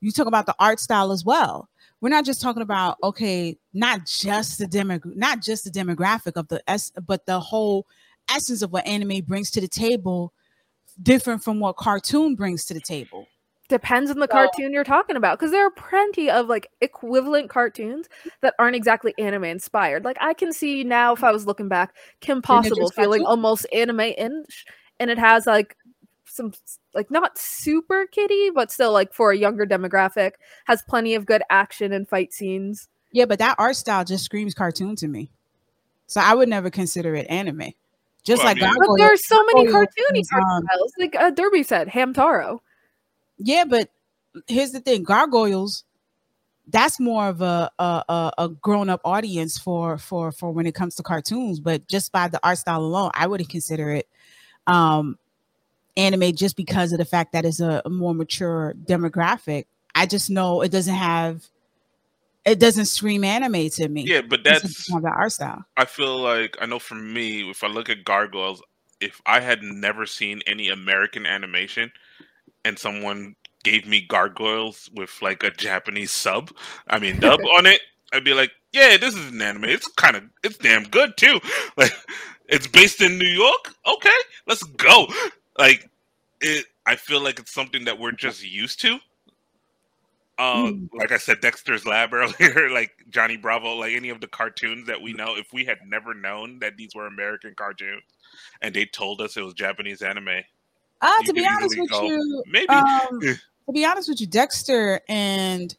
You 0.00 0.10
talk 0.10 0.26
about 0.26 0.46
the 0.46 0.54
art 0.58 0.78
style 0.80 1.10
as 1.12 1.24
well. 1.24 1.68
we're 2.00 2.10
not 2.10 2.24
just 2.24 2.42
talking 2.42 2.62
about 2.62 2.98
okay, 3.02 3.56
not 3.72 4.04
just 4.04 4.58
the 4.58 4.66
demo, 4.66 5.00
not 5.04 5.40
just 5.42 5.64
the 5.64 5.70
demographic 5.70 6.32
of 6.34 6.48
the 6.48 6.62
s, 6.68 6.92
but 7.06 7.26
the 7.26 7.38
whole 7.38 7.86
essence 8.28 8.62
of 8.62 8.72
what 8.72 8.86
anime 8.86 9.24
brings 9.24 9.52
to 9.52 9.60
the 9.60 9.68
table, 9.68 10.32
different 11.00 11.44
from 11.44 11.60
what 11.60 11.76
cartoon 11.76 12.34
brings 12.34 12.64
to 12.64 12.74
the 12.74 12.80
table. 12.80 13.26
Depends 13.68 14.10
on 14.10 14.20
the 14.20 14.28
cartoon 14.28 14.72
you're 14.72 14.84
talking 14.84 15.16
about, 15.16 15.38
because 15.38 15.50
there 15.50 15.66
are 15.66 15.70
plenty 15.70 16.30
of 16.30 16.46
like 16.46 16.70
equivalent 16.80 17.50
cartoons 17.50 18.08
that 18.40 18.54
aren't 18.58 18.76
exactly 18.76 19.12
anime 19.18 19.44
inspired. 19.44 20.04
Like 20.04 20.18
I 20.20 20.34
can 20.34 20.52
see 20.52 20.84
now, 20.84 21.12
if 21.12 21.24
I 21.24 21.32
was 21.32 21.46
looking 21.46 21.68
back, 21.68 21.94
Kim 22.20 22.42
Possible 22.42 22.90
feeling 22.90 23.22
cartoon? 23.22 23.26
almost 23.26 23.66
anime 23.72 24.00
inch, 24.00 24.66
and 25.00 25.10
it 25.10 25.18
has 25.18 25.46
like 25.46 25.76
some 26.26 26.52
like 26.94 27.10
not 27.10 27.38
super 27.38 28.06
kitty 28.06 28.50
but 28.50 28.70
still 28.70 28.92
like 28.92 29.12
for 29.12 29.32
a 29.32 29.36
younger 29.36 29.66
demographic, 29.66 30.32
has 30.66 30.82
plenty 30.82 31.14
of 31.14 31.26
good 31.26 31.42
action 31.50 31.92
and 31.92 32.08
fight 32.08 32.32
scenes. 32.32 32.88
Yeah, 33.12 33.24
but 33.24 33.38
that 33.38 33.56
art 33.58 33.76
style 33.76 34.04
just 34.04 34.24
screams 34.24 34.54
cartoon 34.54 34.94
to 34.96 35.08
me. 35.08 35.30
So 36.06 36.20
I 36.20 36.34
would 36.34 36.48
never 36.48 36.70
consider 36.70 37.14
it 37.14 37.26
anime. 37.28 37.72
Just 38.22 38.44
well, 38.44 38.52
like 38.52 38.62
I 38.62 38.66
mean, 38.66 38.74
but 38.78 38.96
there 38.96 39.12
are 39.12 39.16
so 39.16 39.44
many 39.46 39.66
cartoony 39.66 40.22
art 40.32 40.64
styles. 40.64 40.92
Like 40.98 41.16
uh, 41.16 41.30
Derby 41.30 41.62
said, 41.62 41.88
Hamtaro. 41.88 42.60
Yeah, 43.38 43.64
but 43.64 43.90
here's 44.46 44.72
the 44.72 44.80
thing: 44.80 45.02
gargoyles. 45.02 45.84
That's 46.68 46.98
more 46.98 47.28
of 47.28 47.42
a 47.42 47.70
a, 47.78 48.32
a 48.38 48.48
grown 48.48 48.88
up 48.88 49.00
audience 49.04 49.58
for 49.58 49.98
for 49.98 50.32
for 50.32 50.50
when 50.52 50.66
it 50.66 50.74
comes 50.74 50.96
to 50.96 51.02
cartoons. 51.02 51.60
But 51.60 51.88
just 51.88 52.12
by 52.12 52.28
the 52.28 52.40
art 52.42 52.58
style 52.58 52.80
alone, 52.80 53.10
I 53.14 53.26
wouldn't 53.26 53.50
consider 53.50 53.92
it 53.92 54.08
um 54.66 55.18
anime 55.96 56.34
just 56.34 56.56
because 56.56 56.92
of 56.92 56.98
the 56.98 57.04
fact 57.04 57.32
that 57.32 57.44
it's 57.44 57.60
a, 57.60 57.82
a 57.84 57.90
more 57.90 58.14
mature 58.14 58.74
demographic. 58.84 59.66
I 59.94 60.06
just 60.06 60.28
know 60.28 60.60
it 60.60 60.70
doesn't 60.70 60.94
have 60.94 61.46
it 62.44 62.60
doesn't 62.60 62.86
scream 62.86 63.24
anime 63.24 63.68
to 63.70 63.88
me. 63.88 64.02
Yeah, 64.02 64.22
but 64.22 64.44
that's 64.44 64.88
more 64.90 65.00
about 65.00 65.16
art 65.16 65.32
style. 65.32 65.64
I 65.76 65.84
feel 65.84 66.18
like 66.18 66.56
I 66.60 66.66
know 66.66 66.78
for 66.78 66.94
me, 66.94 67.50
if 67.50 67.64
I 67.64 67.66
look 67.66 67.90
at 67.90 68.04
Gargoyles, 68.04 68.62
if 69.00 69.20
I 69.26 69.40
had 69.40 69.62
never 69.62 70.06
seen 70.06 70.42
any 70.46 70.68
American 70.68 71.26
animation 71.26 71.90
and 72.66 72.78
someone 72.78 73.36
gave 73.62 73.86
me 73.86 74.00
Gargoyles 74.00 74.90
with 74.92 75.22
like 75.22 75.42
a 75.42 75.50
Japanese 75.50 76.10
sub, 76.10 76.50
I 76.88 76.98
mean 76.98 77.20
dub 77.20 77.40
on 77.56 77.66
it, 77.66 77.80
I'd 78.12 78.24
be 78.24 78.34
like, 78.34 78.50
yeah, 78.72 78.96
this 78.96 79.14
is 79.14 79.32
an 79.32 79.40
anime. 79.40 79.64
It's 79.64 79.88
kind 79.96 80.16
of 80.16 80.24
it's 80.42 80.58
damn 80.58 80.84
good 80.84 81.16
too. 81.16 81.40
Like 81.76 81.92
it's 82.48 82.66
based 82.66 83.02
in 83.02 83.18
New 83.18 83.28
York. 83.28 83.74
Okay, 83.86 84.16
let's 84.46 84.62
go. 84.62 85.06
Like 85.58 85.88
it, 86.40 86.66
I 86.86 86.96
feel 86.96 87.20
like 87.20 87.38
it's 87.38 87.52
something 87.52 87.84
that 87.84 87.98
we're 87.98 88.12
just 88.12 88.44
used 88.44 88.80
to. 88.80 88.98
Um, 90.38 90.88
mm. 90.92 90.98
like 90.98 91.12
I 91.12 91.18
said, 91.18 91.40
Dexter's 91.40 91.86
Lab 91.86 92.12
earlier, 92.14 92.70
like 92.70 92.92
Johnny 93.10 93.36
Bravo, 93.36 93.74
like 93.74 93.94
any 93.94 94.10
of 94.10 94.20
the 94.20 94.26
cartoons 94.26 94.86
that 94.86 95.00
we 95.00 95.12
know. 95.12 95.36
If 95.36 95.52
we 95.52 95.64
had 95.64 95.78
never 95.86 96.14
known 96.14 96.58
that 96.60 96.76
these 96.76 96.94
were 96.94 97.06
American 97.06 97.54
cartoons, 97.54 98.02
and 98.60 98.74
they 98.74 98.86
told 98.86 99.20
us 99.20 99.36
it 99.36 99.44
was 99.44 99.54
Japanese 99.54 100.02
anime, 100.02 100.42
uh, 101.00 101.22
to 101.24 101.32
be 101.32 101.46
honest 101.46 101.78
with 101.78 101.90
go, 101.90 102.02
you, 102.02 102.42
maybe. 102.46 102.68
Um, 102.68 103.20
to 103.20 103.72
be 103.72 103.84
honest 103.84 104.08
with 104.08 104.20
you, 104.20 104.26
Dexter 104.26 105.00
and 105.08 105.76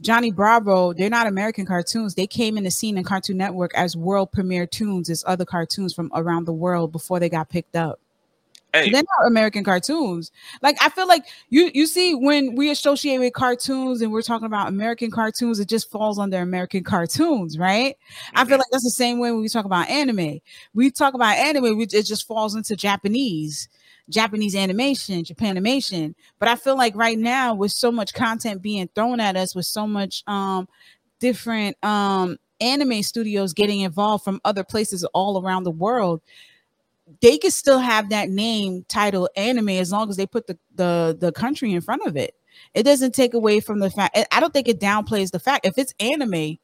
Johnny 0.00 0.30
Bravo, 0.30 0.92
they're 0.92 1.10
not 1.10 1.26
American 1.26 1.66
cartoons. 1.66 2.14
They 2.14 2.26
came 2.26 2.56
in 2.56 2.64
the 2.64 2.70
scene 2.70 2.96
in 2.96 3.04
Cartoon 3.04 3.36
Network 3.36 3.72
as 3.74 3.96
world 3.96 4.32
premiere 4.32 4.66
tunes 4.66 5.10
as 5.10 5.22
other 5.26 5.44
cartoons 5.44 5.92
from 5.92 6.10
around 6.14 6.46
the 6.46 6.52
world 6.52 6.92
before 6.92 7.20
they 7.20 7.28
got 7.28 7.50
picked 7.50 7.76
up. 7.76 8.00
Hey. 8.72 8.90
They're 8.90 9.02
not 9.02 9.26
American 9.26 9.64
cartoons. 9.64 10.30
Like 10.62 10.76
I 10.80 10.90
feel 10.90 11.08
like 11.08 11.24
you 11.48 11.70
you 11.74 11.86
see 11.86 12.14
when 12.14 12.54
we 12.54 12.70
associate 12.70 13.18
with 13.18 13.32
cartoons 13.32 14.00
and 14.00 14.12
we're 14.12 14.22
talking 14.22 14.46
about 14.46 14.68
American 14.68 15.10
cartoons, 15.10 15.58
it 15.58 15.68
just 15.68 15.90
falls 15.90 16.18
under 16.18 16.38
American 16.38 16.84
cartoons, 16.84 17.58
right? 17.58 17.96
Mm-hmm. 17.96 18.38
I 18.38 18.44
feel 18.44 18.58
like 18.58 18.68
that's 18.70 18.84
the 18.84 18.90
same 18.90 19.18
way 19.18 19.32
when 19.32 19.40
we 19.40 19.48
talk 19.48 19.64
about 19.64 19.88
anime. 19.88 20.40
We 20.72 20.90
talk 20.92 21.14
about 21.14 21.36
anime, 21.36 21.80
it 21.80 21.88
just 21.88 22.26
falls 22.28 22.54
into 22.54 22.76
Japanese, 22.76 23.68
Japanese 24.10 24.56
animation, 24.56 25.24
Japanimation. 25.24 26.14
But 26.38 26.48
I 26.48 26.56
feel 26.56 26.76
like 26.76 26.96
right 26.96 27.18
now, 27.18 27.54
with 27.54 27.72
so 27.72 27.92
much 27.92 28.14
content 28.14 28.62
being 28.62 28.88
thrown 28.94 29.20
at 29.20 29.36
us, 29.36 29.54
with 29.54 29.66
so 29.66 29.86
much 29.86 30.24
um 30.26 30.68
different 31.20 31.82
um 31.84 32.38
anime 32.60 33.02
studios 33.02 33.54
getting 33.54 33.80
involved 33.80 34.24
from 34.24 34.40
other 34.44 34.64
places 34.64 35.04
all 35.14 35.42
around 35.42 35.64
the 35.64 35.70
world 35.70 36.20
they 37.20 37.38
could 37.38 37.52
still 37.52 37.78
have 37.78 38.10
that 38.10 38.28
name 38.30 38.84
title 38.88 39.28
anime 39.36 39.70
as 39.70 39.92
long 39.92 40.08
as 40.10 40.16
they 40.16 40.26
put 40.26 40.46
the 40.46 40.58
the 40.74 41.16
the 41.18 41.32
country 41.32 41.72
in 41.72 41.80
front 41.80 42.06
of 42.06 42.16
it. 42.16 42.34
It 42.74 42.84
doesn't 42.84 43.14
take 43.14 43.34
away 43.34 43.60
from 43.60 43.80
the 43.80 43.90
fact. 43.90 44.18
I 44.32 44.40
don't 44.40 44.52
think 44.52 44.68
it 44.68 44.80
downplays 44.80 45.30
the 45.30 45.40
fact 45.40 45.66
if 45.66 45.78
it's 45.78 45.94
anime, 46.00 46.58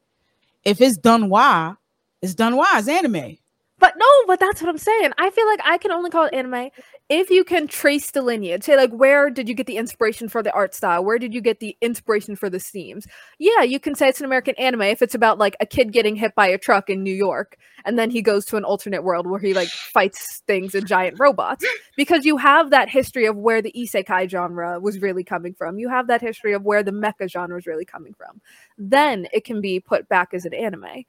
if 0.63 0.81
it's 0.81 0.97
Donghua, 0.97 1.77
it's 2.21 2.35
Donghua, 2.35 2.79
it's 2.79 2.87
anime. 2.87 3.37
But 3.79 3.93
no, 3.95 4.07
but 4.25 4.39
that's 4.39 4.61
what 4.61 4.69
I'm 4.69 4.77
saying. 4.77 5.11
I 5.17 5.29
feel 5.29 5.45
like 5.45 5.59
I 5.63 5.77
can 5.77 5.91
only 5.91 6.09
call 6.09 6.25
it 6.25 6.33
anime 6.33 6.69
if 7.09 7.29
you 7.29 7.43
can 7.43 7.67
trace 7.67 8.09
the 8.09 8.23
lineage. 8.23 8.63
Say, 8.63 8.75
like, 8.75 8.91
where 8.91 9.29
did 9.29 9.47
you 9.47 9.53
get 9.53 9.67
the 9.67 9.77
inspiration 9.77 10.29
for 10.29 10.41
the 10.41 10.51
art 10.53 10.73
style? 10.73 11.05
Where 11.05 11.19
did 11.19 11.33
you 11.33 11.41
get 11.41 11.59
the 11.59 11.77
inspiration 11.81 12.35
for 12.35 12.49
the 12.49 12.59
themes? 12.59 13.05
Yeah, 13.37 13.61
you 13.61 13.79
can 13.79 13.93
say 13.93 14.09
it's 14.09 14.19
an 14.19 14.25
American 14.25 14.55
anime 14.55 14.81
if 14.81 15.01
it's 15.01 15.13
about 15.13 15.37
like 15.37 15.55
a 15.59 15.65
kid 15.65 15.93
getting 15.93 16.15
hit 16.15 16.33
by 16.33 16.47
a 16.47 16.57
truck 16.57 16.89
in 16.89 17.03
New 17.03 17.13
York 17.13 17.57
and 17.85 17.97
then 17.97 18.09
he 18.09 18.21
goes 18.21 18.45
to 18.45 18.57
an 18.57 18.65
alternate 18.65 19.03
world 19.03 19.25
where 19.27 19.39
he 19.39 19.53
like 19.53 19.69
fights 19.69 20.43
things 20.45 20.75
and 20.75 20.85
giant 20.85 21.19
robots. 21.19 21.65
Because 21.95 22.25
you 22.25 22.37
have 22.37 22.69
that 22.71 22.89
history 22.89 23.25
of 23.25 23.37
where 23.37 23.61
the 23.61 23.71
isekai 23.71 24.29
genre 24.29 24.79
was 24.79 24.99
really 24.99 25.23
coming 25.23 25.53
from. 25.53 25.79
You 25.79 25.89
have 25.89 26.07
that 26.07 26.21
history 26.21 26.53
of 26.53 26.63
where 26.63 26.83
the 26.83 26.91
mecha 26.91 27.29
genre 27.29 27.55
was 27.55 27.65
really 27.65 27.85
coming 27.85 28.13
from. 28.13 28.41
Then 28.77 29.27
it 29.31 29.45
can 29.45 29.61
be 29.61 29.79
put 29.79 30.09
back 30.09 30.33
as 30.33 30.45
an 30.45 30.53
anime. 30.53 31.05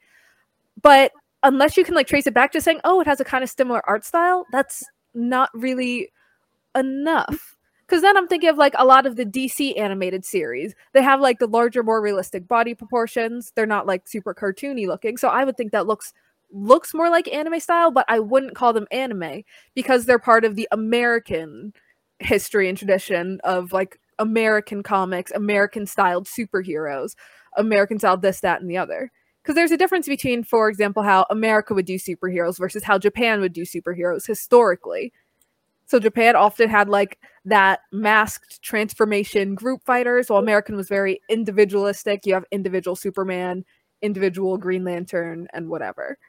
But 0.81 1.11
unless 1.43 1.77
you 1.77 1.83
can 1.83 1.95
like 1.95 2.07
trace 2.07 2.27
it 2.27 2.33
back 2.33 2.51
to 2.51 2.61
saying, 2.61 2.81
oh, 2.83 3.01
it 3.01 3.07
has 3.07 3.19
a 3.19 3.25
kind 3.25 3.43
of 3.43 3.49
similar 3.49 3.81
art 3.87 4.03
style, 4.03 4.45
that's 4.51 4.83
not 5.13 5.49
really 5.53 6.11
enough. 6.75 7.55
Because 7.87 8.03
then 8.03 8.15
I'm 8.17 8.27
thinking 8.27 8.49
of 8.49 8.57
like 8.57 8.75
a 8.77 8.85
lot 8.85 9.07
of 9.07 9.15
the 9.15 9.25
DC 9.25 9.77
animated 9.79 10.23
series. 10.23 10.75
They 10.93 11.01
have 11.01 11.21
like 11.21 11.39
the 11.39 11.47
larger, 11.47 11.81
more 11.81 12.01
realistic 12.01 12.47
body 12.47 12.75
proportions. 12.75 13.51
They're 13.55 13.65
not 13.65 13.87
like 13.87 14.07
super 14.07 14.35
cartoony 14.35 14.85
looking. 14.85 15.17
So 15.17 15.27
I 15.27 15.43
would 15.43 15.57
think 15.57 15.71
that 15.71 15.87
looks 15.87 16.13
looks 16.51 16.93
more 16.93 17.09
like 17.09 17.27
anime 17.33 17.59
style, 17.59 17.91
but 17.91 18.05
I 18.07 18.19
wouldn't 18.19 18.55
call 18.55 18.73
them 18.73 18.87
anime 18.91 19.43
because 19.75 20.05
they're 20.05 20.19
part 20.19 20.45
of 20.45 20.55
the 20.55 20.67
American 20.71 21.73
history 22.19 22.67
and 22.69 22.77
tradition 22.77 23.39
of 23.43 23.71
like 23.71 23.99
American 24.19 24.83
comics, 24.83 25.31
American 25.31 25.85
styled 25.85 26.27
superheroes, 26.27 27.15
American 27.57 27.99
styled 27.99 28.21
this, 28.21 28.41
that, 28.41 28.61
and 28.61 28.69
the 28.69 28.77
other 28.77 29.11
because 29.49 29.55
there's 29.55 29.71
a 29.71 29.77
difference 29.77 30.07
between, 30.07 30.43
for 30.43 30.69
example, 30.69 31.01
how 31.01 31.25
America 31.31 31.73
would 31.73 31.87
do 31.87 31.95
superheroes 31.95 32.59
versus 32.59 32.83
how 32.83 32.99
Japan 32.99 33.41
would 33.41 33.51
do 33.51 33.63
superheroes 33.63 34.27
historically. 34.27 35.11
So 35.87 35.97
Japan 35.99 36.35
often 36.35 36.69
had 36.69 36.87
like 36.87 37.17
that 37.45 37.79
masked 37.91 38.61
transformation 38.61 39.55
group 39.55 39.83
fighters, 39.83 40.29
while 40.29 40.37
American 40.37 40.75
was 40.75 40.87
very 40.87 41.19
individualistic. 41.29 42.27
You 42.27 42.35
have 42.35 42.45
individual 42.51 42.95
Superman, 42.95 43.65
individual 44.03 44.55
Green 44.59 44.83
Lantern, 44.83 45.47
and 45.51 45.67
whatever. 45.67 46.19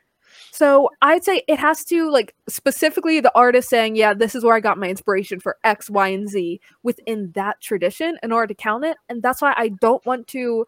So 0.50 0.88
I'd 1.02 1.22
say 1.22 1.42
it 1.46 1.58
has 1.58 1.84
to 1.86 2.10
like 2.10 2.34
specifically 2.48 3.20
the 3.20 3.36
artist 3.36 3.68
saying, 3.68 3.96
yeah, 3.96 4.14
this 4.14 4.34
is 4.34 4.44
where 4.44 4.54
I 4.54 4.60
got 4.60 4.78
my 4.78 4.88
inspiration 4.88 5.40
for 5.40 5.58
X, 5.62 5.90
Y, 5.90 6.08
and 6.08 6.26
Z 6.26 6.58
within 6.82 7.32
that 7.34 7.60
tradition 7.60 8.16
in 8.22 8.32
order 8.32 8.46
to 8.46 8.54
count 8.54 8.86
it. 8.86 8.96
And 9.10 9.22
that's 9.22 9.42
why 9.42 9.52
I 9.58 9.68
don't 9.68 10.06
want 10.06 10.26
to 10.28 10.66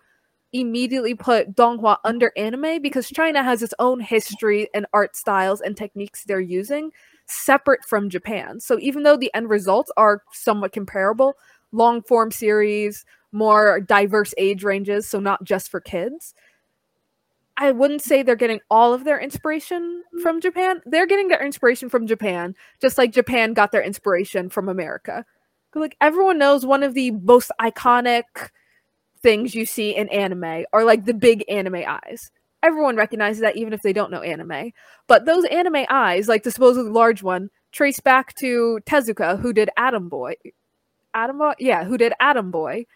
immediately 0.53 1.15
put 1.15 1.55
Donghua 1.55 1.99
under 2.05 2.33
anime 2.37 2.83
because 2.83 3.09
China 3.09 3.43
has 3.43 3.63
its 3.63 3.75
own 3.79 4.01
history 4.01 4.69
and 4.75 4.87
art 4.93 5.17
styles 5.17 5.61
and 5.61 5.77
techniques 5.77 6.25
they're 6.25 6.41
using 6.41 6.91
separate 7.27 7.85
from 7.85 8.11
Japan. 8.11 8.61
So 8.61 8.79
even 8.81 9.03
though 9.03 9.17
the 9.17 9.33
end 9.35 9.49
results 9.49 9.91
are 9.97 10.23
somewhat 10.33 10.73
comparable, 10.73 11.37
long 11.73 12.03
form 12.03 12.31
series, 12.31 13.05
more 13.33 13.81
diverse 13.81 14.35
age 14.37 14.63
ranges, 14.63 15.09
so 15.09 15.19
not 15.19 15.43
just 15.45 15.71
for 15.71 15.81
kids. 15.81 16.35
I 17.57 17.71
wouldn't 17.71 18.03
say 18.03 18.23
they're 18.23 18.35
getting 18.37 18.61
all 18.71 18.95
of 18.95 19.05
their 19.05 19.21
inspiration 19.21 20.03
from 20.23 20.41
Japan. 20.41 20.81
They're 20.87 21.07
getting 21.07 21.29
their 21.29 21.45
inspiration 21.45 21.89
from 21.89 22.07
Japan, 22.07 22.55
just 22.81 22.99
like 22.99 23.13
Japan 23.13 23.53
got 23.53 23.73
their 23.73 23.83
inspiration 23.83 24.49
from 24.49 24.69
America. 24.69 25.25
Like 25.75 25.97
everyone 26.01 26.39
knows 26.39 26.67
one 26.67 26.83
of 26.83 26.95
the 26.95 27.13
most 27.13 27.51
iconic 27.61 28.51
things 29.23 29.55
you 29.55 29.67
see 29.67 29.95
in 29.95 30.09
anime 30.09 30.65
are 30.73 30.85
like 30.85 31.05
the 31.05 31.15
big 31.15 31.45
anime 31.49 31.83
eyes. 31.87 32.31
Everyone 32.63 32.97
recognizes 32.97 33.41
that 33.41 33.57
even 33.57 33.73
if 33.73 33.83
they 33.83 33.93
don't 33.93 34.11
know 34.11 34.23
anime. 34.23 34.73
But 35.09 35.25
those 35.25 35.45
anime 35.47 35.85
eyes, 35.89 36.29
like 36.29 36.43
the 36.45 36.51
supposedly 36.51 36.91
large 36.91 37.23
one, 37.23 37.51
trace 37.73 38.01
back 38.01 38.35
to 38.35 38.81
Tezuka, 38.87 39.41
who 39.41 39.53
did 39.53 39.71
Atom 39.77 40.09
Boy. 40.09 40.35
Atom 41.15 41.39
Boy? 41.39 41.55
Yeah, 41.59 41.85
who 41.85 41.99
did 41.99 42.13
Atom 42.21 42.51
Boy. 42.51 42.87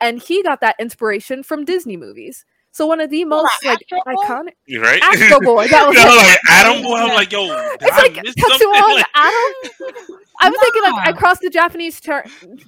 And 0.00 0.20
he 0.20 0.42
got 0.42 0.60
that 0.60 0.76
inspiration 0.78 1.42
from 1.42 1.64
Disney 1.64 1.96
movies. 1.96 2.44
So 2.74 2.88
one 2.88 3.00
of 3.00 3.08
the 3.08 3.24
most 3.24 3.52
oh, 3.64 3.68
like 3.68 3.78
iconic, 3.88 4.54
you 4.66 4.82
right? 4.82 5.00
Astro 5.00 5.38
Boy. 5.38 5.68
That 5.68 5.86
was 5.88 5.96
no, 5.96 6.16
like, 6.16 6.40
Atom 6.50 6.82
Boy. 6.82 6.96
I'm 6.96 7.14
like, 7.14 7.30
yo, 7.30 7.44
it's 7.44 7.84
I 7.84 8.02
like 8.02 8.14
Tetsuo 8.14 8.94
like... 8.96 9.06
Atom. 9.14 10.18
I 10.40 10.50
was 10.50 10.58
thinking 10.60 10.82
like 10.82 11.06
I 11.06 11.12
crossed 11.12 11.42
the 11.42 11.50
Japanese 11.50 12.00
ter- 12.00 12.24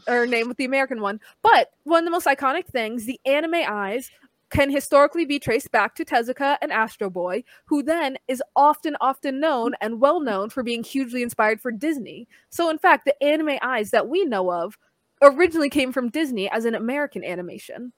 or 0.06 0.24
name 0.24 0.46
with 0.46 0.58
the 0.58 0.64
American 0.64 1.00
one, 1.00 1.18
but 1.42 1.70
one 1.82 1.98
of 1.98 2.04
the 2.04 2.12
most 2.12 2.28
iconic 2.28 2.66
things, 2.66 3.04
the 3.04 3.18
anime 3.26 3.56
eyes 3.66 4.08
can 4.50 4.70
historically 4.70 5.24
be 5.24 5.40
traced 5.40 5.72
back 5.72 5.96
to 5.96 6.04
Tezuka 6.04 6.56
and 6.62 6.72
Astro 6.72 7.10
Boy, 7.10 7.42
who 7.64 7.82
then 7.82 8.16
is 8.28 8.40
often, 8.54 8.96
often 9.00 9.40
known 9.40 9.72
and 9.80 10.00
well 10.00 10.20
known 10.20 10.50
for 10.50 10.62
being 10.62 10.84
hugely 10.84 11.22
inspired 11.24 11.60
for 11.60 11.72
Disney. 11.72 12.28
So, 12.50 12.70
in 12.70 12.78
fact, 12.78 13.06
the 13.06 13.20
anime 13.20 13.58
eyes 13.60 13.90
that 13.90 14.06
we 14.06 14.24
know 14.24 14.52
of 14.52 14.78
originally 15.20 15.68
came 15.68 15.92
from 15.92 16.10
Disney 16.10 16.48
as 16.48 16.64
an 16.64 16.76
American 16.76 17.24
animation. 17.24 17.92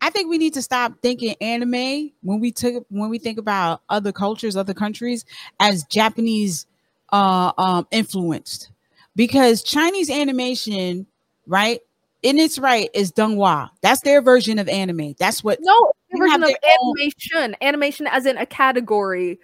I 0.00 0.10
think 0.10 0.28
we 0.28 0.38
need 0.38 0.54
to 0.54 0.62
stop 0.62 0.94
thinking 1.02 1.34
anime 1.40 2.10
when 2.22 2.40
we 2.40 2.50
took 2.52 2.84
when 2.88 3.10
we 3.10 3.18
think 3.18 3.38
about 3.38 3.82
other 3.88 4.12
cultures, 4.12 4.56
other 4.56 4.74
countries 4.74 5.24
as 5.60 5.84
Japanese 5.84 6.66
uh 7.12 7.52
um 7.58 7.86
influenced. 7.90 8.70
Because 9.14 9.62
Chinese 9.62 10.10
animation, 10.10 11.06
right? 11.46 11.80
In 12.22 12.38
its 12.38 12.58
right 12.58 12.90
is 12.92 13.12
donghua. 13.12 13.70
That's 13.82 14.00
their 14.00 14.20
version 14.20 14.58
of 14.58 14.68
anime. 14.68 15.14
That's 15.18 15.44
what 15.44 15.58
No, 15.62 15.92
version 16.16 16.42
of 16.42 16.50
animation. 16.50 17.36
Own... 17.36 17.54
Animation 17.60 18.06
as 18.06 18.26
in 18.26 18.36
a 18.36 18.46
category 18.46 19.38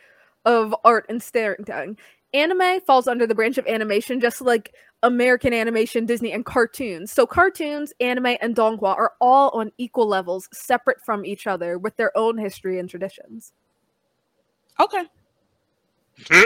of 0.45 0.75
art 0.85 1.07
and 1.09 1.23
storytelling. 1.23 1.97
Anime 2.35 2.81
falls 2.81 3.07
under 3.07 3.27
the 3.27 3.35
branch 3.35 3.59
of 3.59 3.67
animation 3.67 4.21
just 4.21 4.41
like 4.41 4.75
American 5.03 5.53
animation, 5.53 6.07
Disney, 6.07 6.33
and 6.33 6.45
cartoons. 6.45 7.13
So 7.13 7.27
cartoons, 7.27 7.93
anime, 8.01 8.37
and 8.41 8.55
donghua 8.55 8.97
are 8.97 9.13
all 9.21 9.51
on 9.51 9.73
equal 9.77 10.07
levels, 10.07 10.49
separate 10.53 11.01
from 11.05 11.27
each 11.27 11.47
other, 11.47 11.79
with 11.79 11.97
their 11.97 12.17
own 12.17 12.39
history 12.39 12.79
and 12.79 12.89
traditions. 12.89 13.53
Okay. 14.81 15.05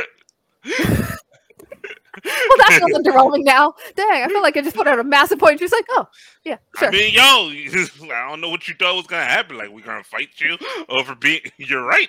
well, 2.24 2.58
that 2.58 2.78
feels 2.78 2.98
underwhelming 2.98 3.44
now. 3.44 3.74
Dang, 3.94 4.22
I 4.22 4.28
feel 4.28 4.42
like 4.42 4.56
I 4.56 4.62
just 4.62 4.76
put 4.76 4.86
out 4.86 4.98
a 4.98 5.04
massive 5.04 5.38
point. 5.38 5.58
She's 5.58 5.72
like, 5.72 5.86
oh, 5.90 6.08
yeah, 6.44 6.56
sure. 6.76 6.88
I 6.88 6.90
mean, 6.90 7.14
yo, 7.14 7.22
I 8.12 8.28
don't 8.28 8.40
know 8.40 8.48
what 8.48 8.66
you 8.68 8.74
thought 8.74 8.96
was 8.96 9.06
gonna 9.06 9.24
happen. 9.24 9.58
Like, 9.58 9.70
we're 9.70 9.80
gonna 9.80 10.04
fight 10.04 10.30
you 10.38 10.56
over 10.88 11.14
being. 11.14 11.40
You're 11.56 11.84
right. 11.84 12.08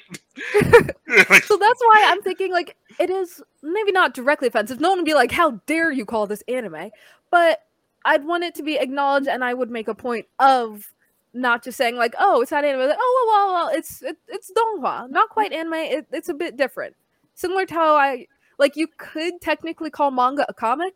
so 0.62 0.62
that's 0.62 1.82
why 1.82 2.04
I'm 2.06 2.22
thinking 2.22 2.52
like 2.52 2.76
it 3.00 3.10
is 3.10 3.42
maybe 3.62 3.92
not 3.92 4.14
directly 4.14 4.48
offensive. 4.48 4.80
No 4.80 4.90
one 4.90 5.00
would 5.00 5.06
be 5.06 5.14
like, 5.14 5.32
how 5.32 5.52
dare 5.66 5.92
you 5.92 6.06
call 6.06 6.28
this 6.28 6.44
anime? 6.48 6.92
But 7.32 7.64
I'd 8.06 8.26
want 8.26 8.44
it 8.44 8.56
to 8.56 8.64
be 8.64 8.78
acknowledged, 8.78 9.28
and 9.28 9.44
I 9.44 9.54
would 9.54 9.70
make 9.70 9.88
a 9.88 9.96
point 9.96 10.28
of 10.40 10.92
not 11.34 11.64
just 11.64 11.78
saying 11.78 11.96
like, 11.96 12.16
oh, 12.20 12.42
it's 12.42 12.52
not 12.52 12.66
anime. 12.66 12.88
Like, 12.88 12.98
oh, 13.00 13.26
well, 13.28 13.54
well, 13.54 13.66
well, 13.66 13.78
it's 13.78 14.02
it, 14.02 14.18
it's 14.28 14.52
donghua, 14.52 15.10
not 15.10 15.30
quite 15.30 15.54
anime. 15.54 15.74
It, 15.74 16.08
it's 16.12 16.30
a 16.30 16.34
bit 16.34 16.58
different. 16.58 16.96
Similar 17.36 17.66
to 17.68 17.74
how 17.74 17.96
I 17.96 18.28
like 18.58 18.76
you 18.76 18.88
could 18.98 19.42
technically 19.42 19.90
call 19.90 20.12
manga 20.12 20.46
a 20.48 20.54
comic. 20.54 20.96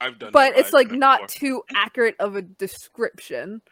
I've 0.00 0.18
done 0.18 0.30
But 0.32 0.56
it's 0.58 0.72
like 0.72 0.90
not 0.90 1.28
too 1.28 1.62
accurate 1.74 2.16
of 2.18 2.36
a 2.36 2.42
description. 2.42 3.62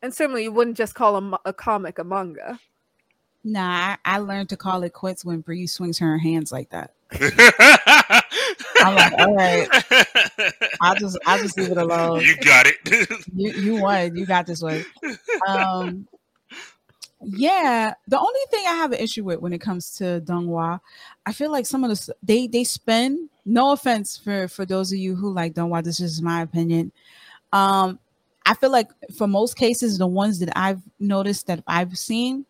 And 0.00 0.14
certainly 0.14 0.44
you 0.44 0.52
wouldn't 0.52 0.76
just 0.76 0.94
call 0.94 1.16
a, 1.16 1.38
a 1.44 1.52
comic 1.52 1.98
a 1.98 2.04
manga. 2.04 2.60
Nah, 3.44 3.96
I, 4.04 4.16
I 4.16 4.18
learned 4.18 4.50
to 4.50 4.56
call 4.56 4.82
it 4.84 4.92
quits 4.92 5.24
when 5.24 5.40
Bree 5.40 5.66
swings 5.66 5.98
her 5.98 6.18
hands 6.18 6.52
like 6.52 6.70
that. 6.70 6.94
I'm 8.76 8.94
like, 8.94 9.12
all 9.18 9.34
right. 9.34 9.68
I'll 10.80 10.94
just 10.94 11.18
I'll 11.26 11.38
just 11.38 11.58
leave 11.58 11.70
it 11.70 11.76
alone. 11.76 12.20
You 12.20 12.36
got 12.36 12.66
it. 12.66 13.26
you 13.34 13.52
you 13.52 13.80
won. 13.80 14.16
You 14.16 14.26
got 14.26 14.46
this 14.46 14.62
one. 14.62 14.84
Um 15.48 16.06
yeah, 17.24 17.94
the 18.08 18.18
only 18.18 18.40
thing 18.50 18.64
I 18.66 18.74
have 18.74 18.92
an 18.92 18.98
issue 18.98 19.24
with 19.24 19.40
when 19.40 19.52
it 19.52 19.60
comes 19.60 19.94
to 19.96 20.20
donghua, 20.24 20.80
I 21.24 21.32
feel 21.32 21.50
like 21.50 21.66
some 21.66 21.84
of 21.84 21.90
the 21.90 22.14
they 22.22 22.46
they 22.46 22.64
spend. 22.64 23.28
No 23.44 23.72
offense 23.72 24.16
for 24.16 24.46
for 24.48 24.64
those 24.64 24.92
of 24.92 24.98
you 24.98 25.16
who 25.16 25.32
like 25.32 25.54
donghua, 25.54 25.82
this 25.82 26.00
is 26.00 26.22
my 26.22 26.42
opinion. 26.42 26.92
Um, 27.52 27.98
I 28.46 28.54
feel 28.54 28.70
like 28.70 28.88
for 29.16 29.26
most 29.26 29.56
cases, 29.56 29.98
the 29.98 30.06
ones 30.06 30.38
that 30.40 30.56
I've 30.56 30.82
noticed 30.98 31.46
that 31.48 31.62
I've 31.66 31.96
seen, 31.98 32.46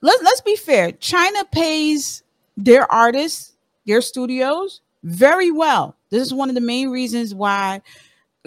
let's 0.00 0.22
let's 0.22 0.40
be 0.40 0.56
fair. 0.56 0.92
China 0.92 1.44
pays 1.50 2.22
their 2.56 2.90
artists, 2.90 3.54
their 3.86 4.00
studios 4.00 4.80
very 5.02 5.50
well. 5.50 5.96
This 6.10 6.22
is 6.22 6.34
one 6.34 6.48
of 6.48 6.54
the 6.54 6.60
main 6.60 6.90
reasons 6.90 7.34
why 7.34 7.82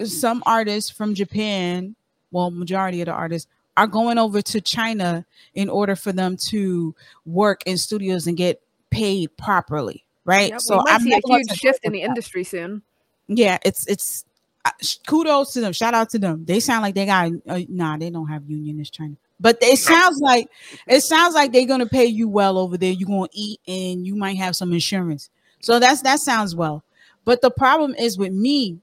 some 0.04 0.42
artists 0.46 0.90
from 0.90 1.14
Japan, 1.14 1.94
well, 2.30 2.50
majority 2.50 3.00
of 3.00 3.06
the 3.06 3.12
artists 3.12 3.50
are 3.76 3.86
going 3.86 4.18
over 4.18 4.42
to 4.42 4.60
China 4.60 5.24
in 5.54 5.68
order 5.68 5.96
for 5.96 6.12
them 6.12 6.36
to 6.36 6.94
work 7.24 7.62
in 7.66 7.78
studios 7.78 8.26
and 8.26 8.36
get 8.36 8.60
paid 8.90 9.36
properly, 9.36 10.04
right? 10.24 10.50
Yep, 10.50 10.60
so 10.60 10.82
I'm 10.86 11.00
see 11.00 11.12
a 11.12 11.20
huge 11.24 11.50
shift 11.58 11.80
in 11.82 11.92
the 11.92 12.00
that. 12.00 12.06
industry 12.06 12.44
soon. 12.44 12.82
Yeah, 13.28 13.58
it's 13.64 13.86
it's 13.86 14.24
uh, 14.64 14.70
kudos 15.06 15.52
to 15.54 15.60
them. 15.60 15.72
Shout 15.72 15.94
out 15.94 16.10
to 16.10 16.18
them. 16.18 16.44
They 16.44 16.60
sound 16.60 16.82
like 16.82 16.94
they 16.94 17.06
got 17.06 17.30
uh, 17.48 17.60
nah, 17.68 17.96
they 17.96 18.10
don't 18.10 18.28
have 18.28 18.48
unionist 18.48 18.92
China. 18.92 19.16
But 19.40 19.58
it 19.60 19.78
sounds 19.78 20.20
like 20.20 20.48
it 20.86 21.00
sounds 21.00 21.34
like 21.34 21.52
they're 21.52 21.66
gonna 21.66 21.86
pay 21.86 22.06
you 22.06 22.28
well 22.28 22.58
over 22.58 22.76
there. 22.76 22.92
You're 22.92 23.08
gonna 23.08 23.28
eat 23.32 23.60
and 23.66 24.06
you 24.06 24.14
might 24.14 24.36
have 24.36 24.54
some 24.54 24.72
insurance. 24.72 25.30
So 25.60 25.78
that's 25.78 26.02
that 26.02 26.20
sounds 26.20 26.54
well. 26.54 26.84
But 27.24 27.40
the 27.40 27.50
problem 27.50 27.94
is 27.94 28.18
with 28.18 28.32
me 28.32 28.81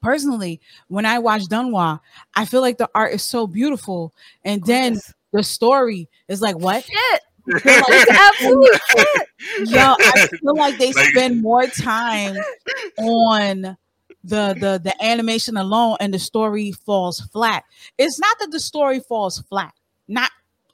personally, 0.00 0.60
when 0.88 1.06
I 1.06 1.18
watch 1.18 1.42
Donghua, 1.42 2.00
I 2.34 2.44
feel 2.44 2.60
like 2.60 2.78
the 2.78 2.90
art 2.94 3.12
is 3.12 3.22
so 3.22 3.46
beautiful, 3.46 4.14
and 4.44 4.64
then 4.64 5.00
the 5.32 5.42
story 5.42 6.08
is 6.28 6.40
like 6.40 6.58
what? 6.58 6.84
Shit. 6.84 7.20
Like, 7.46 7.64
absolute 8.10 8.80
shit. 8.88 9.28
Yo, 9.68 9.94
I 9.98 10.26
feel 10.26 10.56
like 10.56 10.78
they 10.78 10.92
spend 10.92 11.42
more 11.42 11.66
time 11.66 12.36
on 12.98 13.76
the 14.24 14.54
the 14.58 14.80
the 14.82 14.94
animation 15.00 15.56
alone, 15.56 15.96
and 16.00 16.12
the 16.12 16.18
story 16.18 16.72
falls 16.72 17.20
flat. 17.32 17.64
It's 17.98 18.18
not 18.18 18.36
that 18.40 18.50
the 18.50 18.60
story 18.60 19.00
falls 19.00 19.40
flat, 19.48 19.72
not 20.08 20.30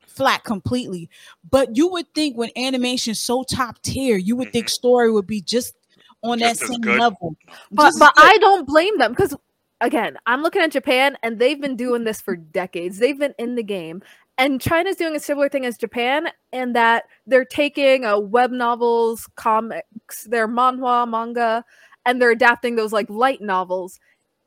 flat 0.07 0.45
completely, 0.45 1.11
but 1.51 1.77
you 1.77 1.89
would 1.89 2.13
think 2.15 2.37
when 2.37 2.51
animation 2.57 3.15
so 3.15 3.43
top 3.43 3.81
tier, 3.83 4.17
you 4.17 4.37
would 4.37 4.49
mm-hmm. 4.49 4.53
think 4.53 4.69
story 4.69 5.11
would 5.11 5.27
be 5.27 5.41
just 5.41 5.75
on 6.23 6.39
Just 6.39 6.61
that 6.61 6.67
same 6.69 6.81
good. 6.81 6.99
level. 7.01 7.37
But 7.71 7.93
but 7.99 8.13
I 8.17 8.39
don't 8.39 8.67
blame 8.67 8.99
them 8.99 9.13
because 9.13 9.35
again, 9.81 10.17
I'm 10.27 10.43
looking 10.43 10.63
at 10.63 10.71
Japan 10.71 11.17
and 11.23 11.39
they've 11.39 11.61
been 11.61 11.77
doing 11.77 12.05
this 12.05 12.21
for 12.21 12.37
decades. 12.37 12.99
They've 12.99 13.19
been 13.19 13.35
in 13.39 13.57
the 13.57 13.63
game. 13.63 14.03
And 14.39 14.61
China's 14.61 14.97
doing 14.97 15.15
a 15.15 15.21
similar 15.21 15.49
thing 15.49 15.67
as 15.67 15.77
Japan 15.77 16.29
in 16.53 16.73
that 16.73 17.05
they're 17.27 17.45
taking 17.45 18.07
uh, 18.07 18.19
web 18.19 18.51
novels, 18.51 19.29
comics, 19.37 20.25
their 20.25 20.49
manhwa, 20.49 21.09
manga, 21.09 21.65
and 22.07 22.21
they're 22.21 22.31
adapting 22.31 22.77
those 22.77 22.93
like 22.93 23.11
light 23.11 23.43
novels 23.43 24.01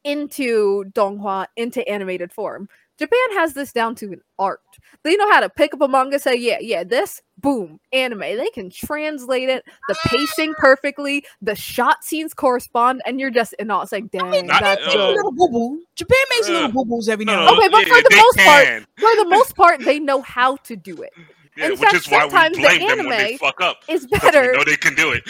into 0.03 0.85
donghua, 0.85 1.45
into 1.55 1.88
animated 1.88 2.33
form. 2.33 2.67
Japan 2.97 3.19
has 3.33 3.53
this 3.53 3.71
down 3.71 3.95
to 3.95 4.13
an 4.13 4.21
art. 4.39 4.61
They 5.03 5.15
know 5.15 5.29
how 5.31 5.39
to 5.41 5.49
pick 5.49 5.73
up 5.73 5.81
a 5.81 5.87
manga, 5.87 6.17
say, 6.17 6.35
yeah, 6.35 6.57
yeah, 6.59 6.83
this, 6.83 7.21
boom, 7.37 7.79
anime. 7.93 8.19
They 8.19 8.49
can 8.53 8.71
translate 8.71 9.49
it, 9.49 9.63
the 9.87 9.95
pacing 10.05 10.55
perfectly, 10.57 11.23
the 11.41 11.55
shot 11.55 12.03
scenes 12.03 12.33
correspond, 12.33 13.01
and 13.05 13.19
you're 13.19 13.29
just 13.29 13.53
in 13.53 13.69
awe. 13.69 13.85
saying, 13.85 14.09
dang, 14.11 14.23
I 14.23 14.31
mean, 14.31 14.47
that's 14.47 14.81
uh, 14.87 15.09
little 15.11 15.31
boo 15.31 15.49
boo. 15.49 15.83
Japan 15.95 16.17
makes 16.31 16.49
uh, 16.49 16.53
little 16.53 16.71
boo 16.71 16.85
boos 16.85 17.07
every 17.07 17.25
now 17.25 17.39
and 17.39 17.49
then. 17.49 17.57
Okay, 17.57 17.69
but 17.69 17.87
for 17.87 18.01
the 18.01 18.15
most 18.15 18.37
can. 18.37 18.81
part, 18.81 18.89
for 18.97 19.23
the 19.23 19.29
most 19.29 19.55
part, 19.55 19.79
they 19.81 19.99
know 19.99 20.21
how 20.21 20.55
to 20.57 20.75
do 20.75 21.01
it. 21.01 21.13
Yeah, 21.57 21.69
which 21.69 21.79
fact, 21.79 21.93
is 21.95 22.07
why 22.09 22.25
we 22.25 22.31
blame 22.31 22.81
the 22.81 22.95
them 22.95 23.05
when 23.05 23.17
they 23.17 23.37
fuck 23.37 23.61
up. 23.61 23.77
Is 23.87 24.05
better. 24.07 24.51
know 24.53 24.63
they 24.65 24.75
can 24.75 24.93
do 24.93 25.11
it. 25.11 25.23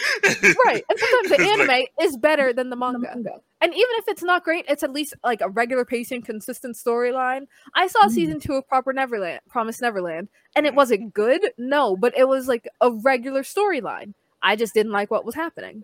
right, 0.65 0.83
and 0.89 0.99
sometimes 0.99 1.29
the 1.37 1.39
anime 1.39 1.67
like, 1.67 1.91
is 2.01 2.17
better 2.17 2.51
than 2.51 2.69
the 2.69 2.75
manga. 2.75 2.99
the 2.99 3.07
manga. 3.07 3.41
And 3.65 3.73
even 3.73 3.89
if 3.93 4.07
it's 4.07 4.21
not 4.21 4.43
great, 4.43 4.65
it's 4.67 4.83
at 4.83 4.93
least 4.93 5.15
like 5.23 5.41
a 5.41 5.49
regular 5.49 5.85
pacing, 5.85 6.21
consistent 6.21 6.75
storyline. 6.75 7.47
I 7.73 7.87
saw 7.87 8.05
mm. 8.05 8.11
season 8.11 8.39
two 8.39 8.53
of 8.53 8.67
Proper 8.67 8.93
Neverland, 8.93 9.39
Promise 9.49 9.81
Neverland, 9.81 10.27
and 10.55 10.67
it 10.67 10.75
wasn't 10.75 11.15
good. 11.15 11.41
No, 11.57 11.97
but 11.97 12.15
it 12.15 12.27
was 12.27 12.47
like 12.47 12.67
a 12.79 12.91
regular 12.91 13.41
storyline. 13.41 14.13
I 14.43 14.55
just 14.55 14.75
didn't 14.75 14.91
like 14.91 15.09
what 15.09 15.25
was 15.25 15.33
happening. 15.33 15.83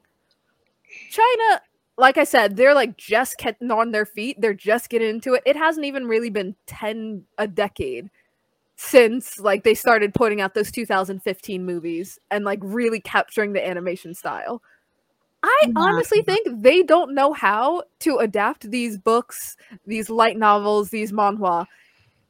China 1.09 1.61
like 1.97 2.19
I 2.19 2.23
said, 2.23 2.55
they're 2.55 2.75
like 2.75 2.97
just 2.97 3.39
getting 3.39 3.71
on 3.71 3.89
their 3.89 4.05
feet. 4.05 4.39
They're 4.39 4.53
just 4.53 4.91
getting 4.91 5.09
into 5.09 5.33
it. 5.33 5.41
It 5.47 5.55
hasn't 5.55 5.87
even 5.87 6.05
really 6.05 6.29
been 6.29 6.55
10 6.67 7.23
a 7.39 7.47
decade 7.47 8.11
since 8.75 9.39
like 9.39 9.63
they 9.63 9.73
started 9.73 10.13
putting 10.13 10.39
out 10.39 10.53
those 10.53 10.71
2015 10.71 11.65
movies 11.65 12.19
and 12.29 12.45
like 12.45 12.59
really 12.61 12.99
capturing 12.99 13.53
the 13.53 13.67
animation 13.67 14.13
style. 14.13 14.61
I 15.43 15.63
yeah. 15.67 15.73
honestly 15.75 16.21
think 16.21 16.47
they 16.61 16.83
don't 16.83 17.15
know 17.15 17.33
how 17.33 17.83
to 18.01 18.17
adapt 18.17 18.69
these 18.69 18.97
books, 18.97 19.57
these 19.85 20.09
light 20.09 20.37
novels, 20.37 20.89
these 20.89 21.11
manhwa 21.11 21.65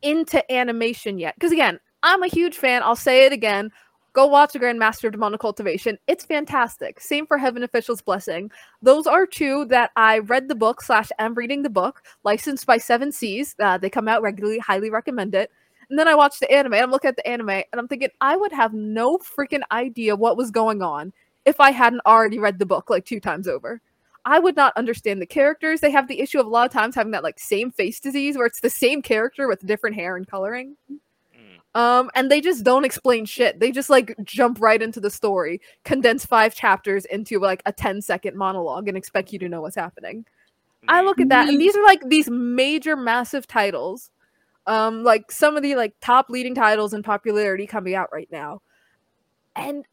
into 0.01 0.51
animation 0.51 1.19
yet. 1.19 1.35
Because 1.35 1.51
again, 1.51 1.79
I'm 2.03 2.23
a 2.23 2.27
huge 2.27 2.57
fan. 2.57 2.83
I'll 2.83 2.95
say 2.95 3.25
it 3.25 3.33
again. 3.33 3.71
Go 4.13 4.27
watch 4.27 4.51
The 4.51 4.59
Grandmaster 4.59 5.05
of 5.05 5.13
Demonic 5.13 5.39
Cultivation. 5.39 5.97
It's 6.07 6.25
fantastic. 6.25 6.99
Same 6.99 7.25
for 7.25 7.37
Heaven 7.37 7.63
Official's 7.63 8.01
Blessing. 8.01 8.51
Those 8.81 9.07
are 9.07 9.25
two 9.25 9.65
that 9.65 9.91
I 9.95 10.19
read 10.19 10.49
the 10.49 10.55
book 10.55 10.81
slash 10.81 11.09
am 11.17 11.33
reading 11.33 11.63
the 11.63 11.69
book, 11.69 12.01
licensed 12.23 12.65
by 12.65 12.77
Seven 12.77 13.13
Seas. 13.13 13.55
Uh, 13.57 13.77
they 13.77 13.89
come 13.89 14.09
out 14.09 14.21
regularly. 14.21 14.59
Highly 14.59 14.89
recommend 14.89 15.33
it. 15.33 15.49
And 15.89 15.97
then 15.97 16.09
I 16.09 16.15
watched 16.15 16.41
the 16.41 16.51
anime. 16.51 16.73
I'm 16.73 16.91
looking 16.91 17.09
at 17.09 17.15
the 17.15 17.27
anime 17.27 17.49
and 17.49 17.65
I'm 17.73 17.87
thinking, 17.87 18.09
I 18.19 18.35
would 18.35 18.51
have 18.51 18.73
no 18.73 19.17
freaking 19.17 19.61
idea 19.71 20.15
what 20.15 20.37
was 20.37 20.51
going 20.51 20.81
on 20.81 21.13
if 21.45 21.59
I 21.59 21.71
hadn't 21.71 22.01
already 22.05 22.39
read 22.39 22.59
the 22.59 22.65
book 22.65 22.89
like 22.89 23.05
two 23.05 23.19
times 23.19 23.47
over. 23.47 23.81
I 24.23 24.39
would 24.39 24.55
not 24.55 24.73
understand 24.77 25.21
the 25.21 25.25
characters. 25.25 25.81
They 25.81 25.89
have 25.89 26.07
the 26.07 26.19
issue 26.19 26.39
of 26.39 26.45
a 26.45 26.49
lot 26.49 26.67
of 26.67 26.71
times 26.71 26.93
having 26.93 27.11
that 27.13 27.23
like 27.23 27.39
same 27.39 27.71
face 27.71 27.99
disease 27.99 28.37
where 28.37 28.45
it's 28.45 28.61
the 28.61 28.69
same 28.69 29.01
character 29.01 29.47
with 29.47 29.65
different 29.65 29.95
hair 29.95 30.15
and 30.15 30.27
coloring. 30.27 30.77
Mm. 30.91 30.99
Um, 31.73 32.11
and 32.15 32.29
they 32.29 32.41
just 32.41 32.63
don't 32.63 32.85
explain 32.85 33.25
shit. 33.25 33.59
They 33.59 33.71
just 33.71 33.89
like 33.89 34.13
jump 34.23 34.59
right 34.61 34.81
into 34.81 34.99
the 34.99 35.09
story, 35.09 35.61
condense 35.85 36.25
five 36.25 36.53
chapters 36.53 37.05
into 37.05 37.39
like 37.39 37.63
a 37.65 37.71
10 37.71 38.01
second 38.01 38.37
monologue 38.37 38.87
and 38.87 38.97
expect 38.97 39.33
you 39.33 39.39
to 39.39 39.49
know 39.49 39.61
what's 39.61 39.75
happening. 39.75 40.25
I 40.87 41.01
look 41.01 41.21
at 41.21 41.29
that, 41.29 41.47
and 41.47 41.61
these 41.61 41.75
are 41.75 41.83
like 41.83 42.01
these 42.07 42.27
major, 42.29 42.95
massive 42.95 43.45
titles. 43.45 44.09
Um, 44.67 45.03
like 45.03 45.31
some 45.31 45.55
of 45.55 45.63
the 45.63 45.75
like 45.75 45.93
top 46.01 46.29
leading 46.29 46.55
titles 46.55 46.93
in 46.93 47.03
popularity 47.03 47.67
coming 47.67 47.95
out 47.95 48.09
right 48.11 48.29
now. 48.31 48.61
And 49.55 49.85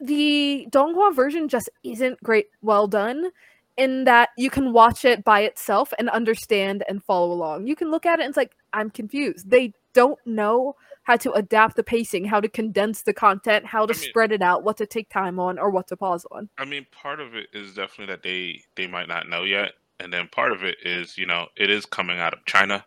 the 0.00 0.66
Donghua 0.70 1.14
version 1.14 1.48
just 1.48 1.70
isn't 1.84 2.22
great 2.22 2.46
well 2.62 2.86
done 2.86 3.30
in 3.76 4.04
that 4.04 4.30
you 4.38 4.48
can 4.50 4.72
watch 4.72 5.04
it 5.04 5.22
by 5.22 5.40
itself 5.40 5.92
and 5.98 6.08
understand 6.10 6.82
and 6.88 7.04
follow 7.04 7.32
along. 7.32 7.66
You 7.66 7.76
can 7.76 7.90
look 7.90 8.06
at 8.06 8.18
it 8.18 8.22
and 8.22 8.30
it's 8.30 8.36
like, 8.36 8.56
I'm 8.72 8.90
confused. 8.90 9.50
They 9.50 9.72
don't 9.92 10.18
know 10.26 10.76
how 11.02 11.16
to 11.16 11.32
adapt 11.32 11.76
the 11.76 11.82
pacing, 11.82 12.24
how 12.24 12.40
to 12.40 12.48
condense 12.48 13.02
the 13.02 13.12
content, 13.12 13.64
how 13.66 13.86
to 13.86 13.94
I 13.94 13.96
mean- 13.96 14.08
spread 14.08 14.32
it 14.32 14.42
out, 14.42 14.64
what 14.64 14.76
to 14.78 14.86
take 14.86 15.08
time 15.08 15.38
on, 15.38 15.58
or 15.58 15.70
what 15.70 15.86
to 15.88 15.96
pause 15.96 16.26
on. 16.32 16.48
I 16.58 16.64
mean, 16.64 16.86
part 16.90 17.20
of 17.20 17.34
it 17.34 17.48
is 17.52 17.74
definitely 17.74 18.12
that 18.14 18.22
they 18.22 18.62
they 18.74 18.86
might 18.86 19.08
not 19.08 19.28
know 19.28 19.44
yet, 19.44 19.72
and 20.00 20.12
then 20.12 20.28
part 20.28 20.52
of 20.52 20.64
it 20.64 20.78
is 20.82 21.16
you 21.16 21.26
know 21.26 21.46
it 21.56 21.70
is 21.70 21.86
coming 21.86 22.18
out 22.18 22.32
of 22.34 22.44
China, 22.44 22.84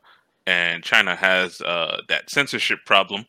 and 0.50 0.84
China 0.84 1.16
has 1.16 1.62
uh, 1.62 2.02
that 2.08 2.28
censorship 2.28 2.80
problem. 2.84 3.24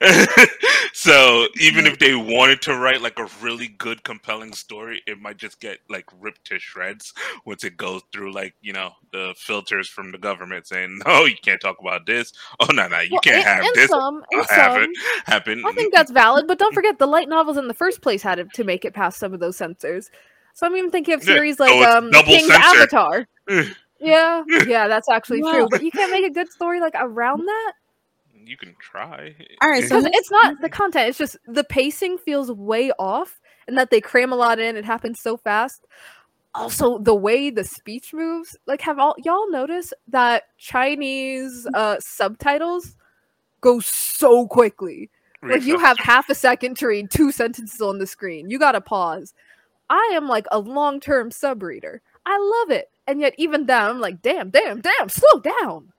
so 0.92 1.48
even 1.60 1.84
if 1.84 1.98
they 1.98 2.14
wanted 2.14 2.62
to 2.62 2.76
write 2.76 3.02
like 3.02 3.18
a 3.18 3.26
really 3.42 3.66
good, 3.66 4.04
compelling 4.04 4.52
story, 4.52 5.02
it 5.08 5.18
might 5.18 5.36
just 5.36 5.58
get 5.58 5.78
like 5.90 6.04
ripped 6.20 6.44
to 6.44 6.60
shreds 6.60 7.12
once 7.44 7.64
it 7.64 7.76
goes 7.76 8.02
through 8.12 8.32
like 8.32 8.54
you 8.62 8.72
know 8.72 8.92
the 9.12 9.34
filters 9.36 9.88
from 9.88 10.12
the 10.12 10.18
government 10.18 10.64
saying 10.68 11.00
no, 11.04 11.24
you 11.24 11.34
can't 11.42 11.60
talk 11.60 11.76
about 11.80 12.06
this. 12.06 12.32
Oh 12.60 12.68
no, 12.72 12.86
no, 12.86 13.00
you 13.00 13.10
Well, 13.12 13.20
can't 13.20 13.44
have 13.44 13.74
this. 13.74 13.90
some, 13.90 14.22
I'll 14.32 14.44
have 14.50 14.72
some, 14.74 14.82
it 14.84 14.90
happen. 15.26 15.64
I 15.66 15.72
think 15.72 15.92
that's 15.92 16.12
valid, 16.12 16.46
but 16.46 16.60
don't 16.60 16.74
forget 16.74 17.00
the 17.00 17.06
light 17.06 17.28
novels 17.28 17.56
in 17.56 17.66
the 17.66 17.74
first 17.74 18.00
place 18.00 18.22
had 18.22 18.48
to 18.52 18.62
make 18.64 18.84
it 18.84 18.94
past 18.94 19.18
some 19.18 19.34
of 19.34 19.40
those 19.40 19.56
censors. 19.56 20.08
So 20.54 20.66
I'm 20.66 20.76
even 20.76 20.92
thinking 20.92 21.14
of 21.14 21.22
series 21.24 21.56
so 21.56 21.64
like 21.64 21.74
it's 21.74 21.94
um 21.96 22.10
King's 22.12 22.46
censored. 22.46 22.92
Avatar. 22.92 23.26
yeah, 24.00 24.42
yeah, 24.66 24.88
that's 24.88 25.08
actually 25.08 25.40
true. 25.42 25.68
But 25.70 25.82
you 25.82 25.90
can't 25.90 26.12
make 26.12 26.24
a 26.24 26.32
good 26.32 26.50
story 26.50 26.80
like 26.80 26.94
around 26.96 27.46
that 27.46 27.72
you 28.48 28.56
can 28.56 28.74
try. 28.78 29.34
All 29.62 29.70
right, 29.70 29.84
so 29.84 30.00
it's 30.04 30.30
not 30.30 30.60
the 30.60 30.68
content. 30.68 31.08
It's 31.08 31.18
just 31.18 31.36
the 31.46 31.64
pacing 31.64 32.18
feels 32.18 32.50
way 32.50 32.90
off, 32.98 33.40
and 33.66 33.76
that 33.78 33.90
they 33.90 34.00
cram 34.00 34.32
a 34.32 34.36
lot 34.36 34.58
in. 34.58 34.76
It 34.76 34.84
happens 34.84 35.20
so 35.20 35.36
fast. 35.36 35.84
Also, 36.54 36.98
the 36.98 37.14
way 37.14 37.50
the 37.50 37.64
speech 37.64 38.12
moves, 38.14 38.56
like, 38.66 38.80
have 38.82 38.98
all 38.98 39.16
y'all 39.24 39.50
noticed 39.50 39.92
that 40.08 40.44
Chinese 40.58 41.66
uh 41.74 41.96
subtitles 42.00 42.96
go 43.60 43.80
so 43.80 44.46
quickly? 44.46 45.10
like 45.42 45.62
you 45.64 45.78
have 45.78 45.98
half 45.98 46.30
a 46.30 46.34
second 46.34 46.78
to 46.78 46.86
read 46.86 47.10
two 47.10 47.30
sentences 47.30 47.80
on 47.82 47.98
the 47.98 48.06
screen. 48.06 48.48
You 48.48 48.58
gotta 48.58 48.80
pause. 48.80 49.34
I 49.90 50.12
am 50.14 50.26
like 50.26 50.46
a 50.50 50.58
long 50.58 51.00
term 51.00 51.30
sub 51.30 51.62
reader. 51.62 52.00
I 52.24 52.38
love 52.38 52.70
it. 52.70 52.88
And 53.06 53.20
yet 53.20 53.34
even 53.36 53.66
then 53.66 53.82
I'm 53.82 54.00
like, 54.00 54.22
damn, 54.22 54.50
damn, 54.50 54.80
damn, 54.80 55.08
slow 55.08 55.40
down. 55.40 55.92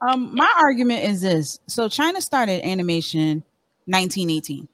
Um, 0.00 0.34
my 0.34 0.52
argument 0.58 1.04
is 1.04 1.22
this: 1.22 1.58
so 1.66 1.88
China 1.88 2.20
started 2.20 2.64
animation 2.66 3.42
1918. 3.86 4.68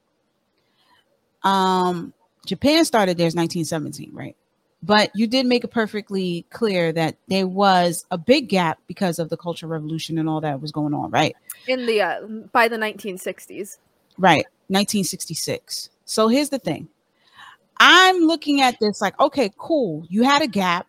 Um, 1.44 2.12
Japan 2.46 2.84
started 2.84 3.18
theirs 3.18 3.34
1917, 3.34 4.10
right? 4.12 4.36
But 4.82 5.12
you 5.14 5.28
did 5.28 5.46
make 5.46 5.62
it 5.62 5.68
perfectly 5.68 6.44
clear 6.50 6.92
that 6.92 7.16
there 7.28 7.46
was 7.46 8.04
a 8.10 8.18
big 8.18 8.48
gap 8.48 8.80
because 8.88 9.20
of 9.20 9.28
the 9.28 9.36
Cultural 9.36 9.70
Revolution 9.70 10.18
and 10.18 10.28
all 10.28 10.40
that 10.40 10.60
was 10.60 10.72
going 10.72 10.92
on, 10.92 11.10
right? 11.10 11.36
In 11.68 11.86
the 11.86 12.02
uh, 12.02 12.20
by 12.52 12.66
the 12.66 12.76
1960s. 12.76 13.78
Right, 14.18 14.44
1966. 14.68 15.90
So 16.04 16.26
here's 16.28 16.50
the 16.50 16.58
thing. 16.58 16.88
I'm 17.78 18.18
looking 18.18 18.60
at 18.60 18.78
this 18.80 19.00
like, 19.00 19.18
okay, 19.20 19.50
cool. 19.56 20.04
You 20.08 20.24
had 20.24 20.42
a 20.42 20.46
gap. 20.48 20.86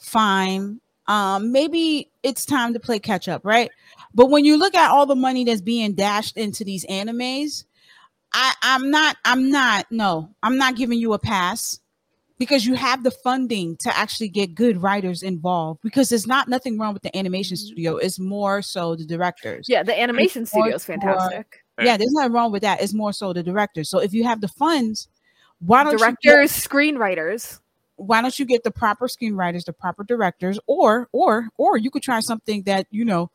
Fine. 0.00 0.80
Um, 1.06 1.52
maybe 1.52 2.10
it's 2.22 2.44
time 2.44 2.72
to 2.74 2.80
play 2.80 2.98
catch 2.98 3.28
up, 3.28 3.44
right? 3.44 3.70
But 4.14 4.30
when 4.30 4.44
you 4.44 4.56
look 4.56 4.74
at 4.74 4.90
all 4.90 5.06
the 5.06 5.16
money 5.16 5.44
that's 5.44 5.60
being 5.60 5.94
dashed 5.94 6.36
into 6.36 6.64
these 6.64 6.84
animes, 6.86 7.64
I, 8.32 8.54
I'm 8.62 8.90
not, 8.90 9.16
I'm 9.24 9.50
not, 9.50 9.86
no, 9.90 10.30
I'm 10.42 10.56
not 10.56 10.76
giving 10.76 10.98
you 11.00 11.12
a 11.14 11.18
pass 11.18 11.80
because 12.38 12.64
you 12.64 12.74
have 12.74 13.02
the 13.02 13.10
funding 13.10 13.76
to 13.78 13.96
actually 13.96 14.28
get 14.28 14.54
good 14.54 14.80
writers 14.82 15.22
involved 15.22 15.80
because 15.82 16.08
there's 16.08 16.26
not 16.28 16.48
nothing 16.48 16.78
wrong 16.78 16.94
with 16.94 17.02
the 17.02 17.14
animation 17.16 17.56
studio. 17.56 17.96
It's 17.96 18.18
more 18.18 18.62
so 18.62 18.94
the 18.94 19.04
directors 19.04 19.66
Yeah, 19.68 19.82
the 19.82 19.98
animation 20.00 20.42
more 20.42 20.46
studio 20.46 20.76
is 20.76 20.84
for- 20.84 20.92
fantastic. 20.92 21.58
yeah, 21.80 21.96
there's 21.96 22.12
nothing 22.12 22.32
wrong 22.32 22.52
with 22.52 22.62
that. 22.62 22.80
It's 22.80 22.94
more 22.94 23.12
so 23.12 23.32
the 23.32 23.42
directors 23.42 23.90
So 23.90 23.98
if 24.00 24.12
you 24.14 24.24
have 24.24 24.40
the 24.40 24.48
funds, 24.48 25.08
why 25.58 25.82
don't 25.84 25.92
you 25.92 25.98
get, 25.98 26.16
Directors, 26.22 26.52
screenwriters. 26.52 27.58
Why 28.00 28.22
don't 28.22 28.38
you 28.38 28.46
get 28.46 28.64
the 28.64 28.70
proper 28.70 29.06
screenwriters, 29.06 29.64
the 29.64 29.72
proper 29.72 30.04
directors, 30.04 30.58
or 30.66 31.08
or 31.12 31.50
or 31.58 31.76
you 31.76 31.90
could 31.90 32.02
try 32.02 32.20
something 32.20 32.62
that 32.62 32.86
you 32.90 33.04
know 33.04 33.30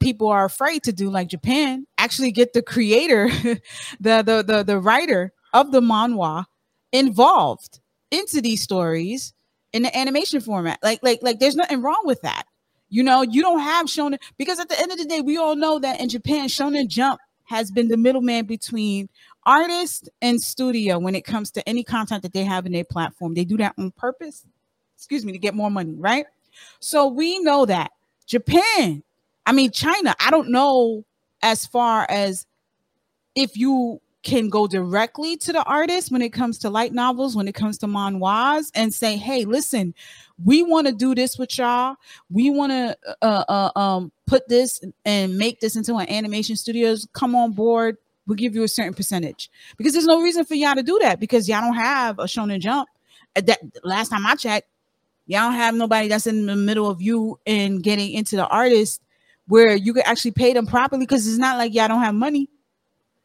people 0.00 0.28
are 0.28 0.44
afraid 0.44 0.82
to 0.82 0.92
do, 0.92 1.08
like 1.08 1.28
Japan. 1.28 1.86
Actually, 1.98 2.32
get 2.32 2.52
the 2.52 2.62
creator, 2.62 3.28
the 4.00 4.22
the 4.22 4.44
the 4.46 4.64
the 4.66 4.78
writer 4.78 5.32
of 5.52 5.70
the 5.70 5.80
manhwa 5.80 6.46
involved 6.92 7.80
into 8.10 8.40
these 8.40 8.60
stories 8.62 9.32
in 9.72 9.82
the 9.82 9.96
animation 9.96 10.40
format. 10.40 10.78
Like 10.82 11.00
like 11.02 11.20
like, 11.22 11.38
there's 11.38 11.56
nothing 11.56 11.80
wrong 11.80 12.02
with 12.04 12.22
that. 12.22 12.44
You 12.88 13.02
know, 13.02 13.22
you 13.22 13.40
don't 13.40 13.60
have 13.60 13.86
shonen 13.86 14.18
because 14.36 14.58
at 14.58 14.68
the 14.68 14.78
end 14.78 14.90
of 14.90 14.98
the 14.98 15.04
day, 15.04 15.20
we 15.20 15.38
all 15.38 15.56
know 15.56 15.78
that 15.78 16.00
in 16.00 16.08
Japan, 16.08 16.48
Shonen 16.48 16.88
Jump 16.88 17.20
has 17.44 17.70
been 17.70 17.88
the 17.88 17.96
middleman 17.96 18.46
between 18.46 19.08
artist 19.44 20.08
and 20.20 20.40
studio 20.40 20.98
when 20.98 21.14
it 21.14 21.24
comes 21.24 21.50
to 21.52 21.68
any 21.68 21.82
content 21.84 22.22
that 22.22 22.32
they 22.32 22.44
have 22.44 22.66
in 22.66 22.72
their 22.72 22.84
platform. 22.84 23.34
They 23.34 23.44
do 23.44 23.56
that 23.58 23.74
on 23.78 23.90
purpose, 23.92 24.46
excuse 24.96 25.24
me, 25.24 25.32
to 25.32 25.38
get 25.38 25.54
more 25.54 25.70
money, 25.70 25.94
right? 25.96 26.26
So 26.80 27.06
we 27.06 27.38
know 27.40 27.66
that 27.66 27.90
Japan, 28.26 29.02
I 29.46 29.52
mean, 29.52 29.70
China, 29.70 30.14
I 30.20 30.30
don't 30.30 30.50
know 30.50 31.04
as 31.42 31.66
far 31.66 32.06
as 32.08 32.46
if 33.34 33.56
you 33.56 34.00
can 34.22 34.48
go 34.48 34.68
directly 34.68 35.36
to 35.36 35.52
the 35.52 35.64
artist 35.64 36.12
when 36.12 36.22
it 36.22 36.32
comes 36.32 36.58
to 36.58 36.70
light 36.70 36.92
novels, 36.92 37.34
when 37.34 37.48
it 37.48 37.54
comes 37.54 37.78
to 37.78 37.86
manhwas, 37.86 38.70
and 38.74 38.94
say, 38.94 39.16
hey, 39.16 39.44
listen, 39.44 39.94
we 40.44 40.62
want 40.62 40.86
to 40.86 40.92
do 40.92 41.14
this 41.14 41.36
with 41.38 41.58
y'all. 41.58 41.96
We 42.30 42.50
want 42.50 42.70
to 42.72 42.96
uh, 43.20 43.44
uh, 43.48 43.78
um, 43.78 44.12
put 44.26 44.48
this 44.48 44.80
and 45.04 45.36
make 45.36 45.60
this 45.60 45.74
into 45.74 45.96
an 45.96 46.08
animation 46.08 46.56
studios. 46.56 47.08
Come 47.12 47.34
on 47.34 47.52
board. 47.52 47.96
We'll 48.32 48.38
give 48.38 48.54
you 48.54 48.62
a 48.62 48.68
certain 48.68 48.94
percentage 48.94 49.50
because 49.76 49.92
there's 49.92 50.06
no 50.06 50.22
reason 50.22 50.46
for 50.46 50.54
y'all 50.54 50.74
to 50.74 50.82
do 50.82 50.98
that 51.02 51.20
because 51.20 51.46
y'all 51.50 51.60
don't 51.60 51.74
have 51.74 52.18
a 52.18 52.22
Shonen 52.22 52.60
Jump. 52.60 52.88
That 53.34 53.58
last 53.84 54.08
time 54.08 54.24
I 54.24 54.36
checked, 54.36 54.68
y'all 55.26 55.50
don't 55.50 55.52
have 55.52 55.74
nobody 55.74 56.08
that's 56.08 56.26
in 56.26 56.46
the 56.46 56.56
middle 56.56 56.88
of 56.88 57.02
you 57.02 57.38
and 57.46 57.82
getting 57.82 58.10
into 58.10 58.36
the 58.36 58.46
artist 58.46 59.02
where 59.48 59.76
you 59.76 59.92
could 59.92 60.04
actually 60.06 60.30
pay 60.30 60.54
them 60.54 60.66
properly 60.66 61.04
because 61.04 61.28
it's 61.28 61.36
not 61.36 61.58
like 61.58 61.74
y'all 61.74 61.88
don't 61.88 62.00
have 62.00 62.14
money. 62.14 62.48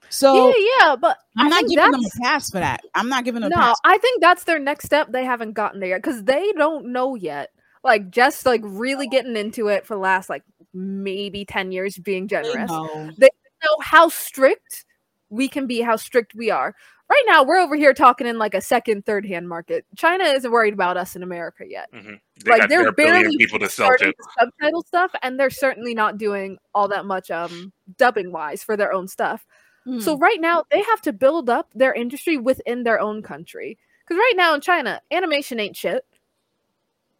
So 0.09 0.49
yeah, 0.49 0.65
yeah, 0.81 0.95
but 0.97 1.19
I'm 1.37 1.47
not 1.47 1.65
giving 1.69 1.89
them 1.89 2.01
a 2.03 2.21
pass 2.21 2.49
for 2.51 2.59
that. 2.59 2.81
I'm 2.93 3.07
not 3.07 3.23
giving 3.23 3.43
them 3.43 3.51
No. 3.55 3.75
I 3.85 3.97
think 3.99 4.19
that's 4.19 4.43
their 4.43 4.59
next 4.59 4.87
step. 4.87 5.13
They 5.13 5.23
haven't 5.23 5.53
gotten 5.53 5.79
there 5.79 5.91
yet 5.91 6.03
because 6.03 6.25
they 6.25 6.51
don't 6.51 6.87
know 6.87 7.15
yet. 7.15 7.51
Like 7.81 8.09
just 8.09 8.45
like 8.45 8.59
really 8.65 9.07
getting 9.07 9.37
into 9.37 9.69
it 9.69 9.85
for 9.85 9.93
the 9.93 10.01
last 10.01 10.29
like 10.29 10.43
maybe 10.73 11.45
10 11.45 11.71
years 11.71 11.97
being 11.97 12.23
They 12.27 12.41
generous. 12.43 12.71
they 13.17 13.29
know 13.63 13.77
how 13.79 14.09
strict 14.09 14.83
we 15.29 15.47
can 15.47 15.67
be, 15.67 15.81
how 15.81 15.95
strict 15.95 16.33
we 16.35 16.49
are. 16.51 16.75
Right 17.09 17.23
now, 17.25 17.43
we're 17.43 17.59
over 17.59 17.75
here 17.75 17.93
talking 17.93 18.27
in 18.27 18.37
like 18.37 18.53
a 18.53 18.59
second, 18.59 19.05
third 19.05 19.25
hand 19.25 19.47
market. 19.47 19.85
China 19.95 20.25
isn't 20.25 20.51
worried 20.51 20.73
about 20.73 20.97
us 20.97 21.15
in 21.15 21.23
America 21.23 21.63
yet. 21.67 21.87
hmm 21.93 22.15
They 22.43 22.51
like 22.51 22.61
got 22.61 22.69
they're 22.69 22.83
their 22.83 22.91
barely 22.91 23.37
people 23.37 23.59
to 23.59 23.69
sell 23.69 23.87
to. 23.89 23.95
starting 23.95 24.13
subtitle 24.37 24.83
stuff, 24.83 25.11
and 25.21 25.39
they're 25.39 25.49
certainly 25.49 25.93
not 25.93 26.17
doing 26.17 26.57
all 26.75 26.89
that 26.89 27.05
much 27.05 27.31
um 27.31 27.71
dubbing 27.97 28.31
wise 28.31 28.63
for 28.63 28.75
their 28.75 28.91
own 28.91 29.07
stuff. 29.07 29.45
Hmm. 29.85 29.99
So 29.99 30.17
right 30.17 30.41
now, 30.41 30.65
they 30.69 30.81
have 30.81 31.01
to 31.03 31.13
build 31.13 31.49
up 31.49 31.69
their 31.73 31.93
industry 31.93 32.37
within 32.37 32.83
their 32.83 32.99
own 32.99 33.21
country. 33.21 33.77
Because 34.05 34.19
right 34.19 34.33
now 34.35 34.53
in 34.53 34.61
China, 34.61 35.01
animation 35.11 35.59
ain't 35.59 35.75
shit. 35.77 36.05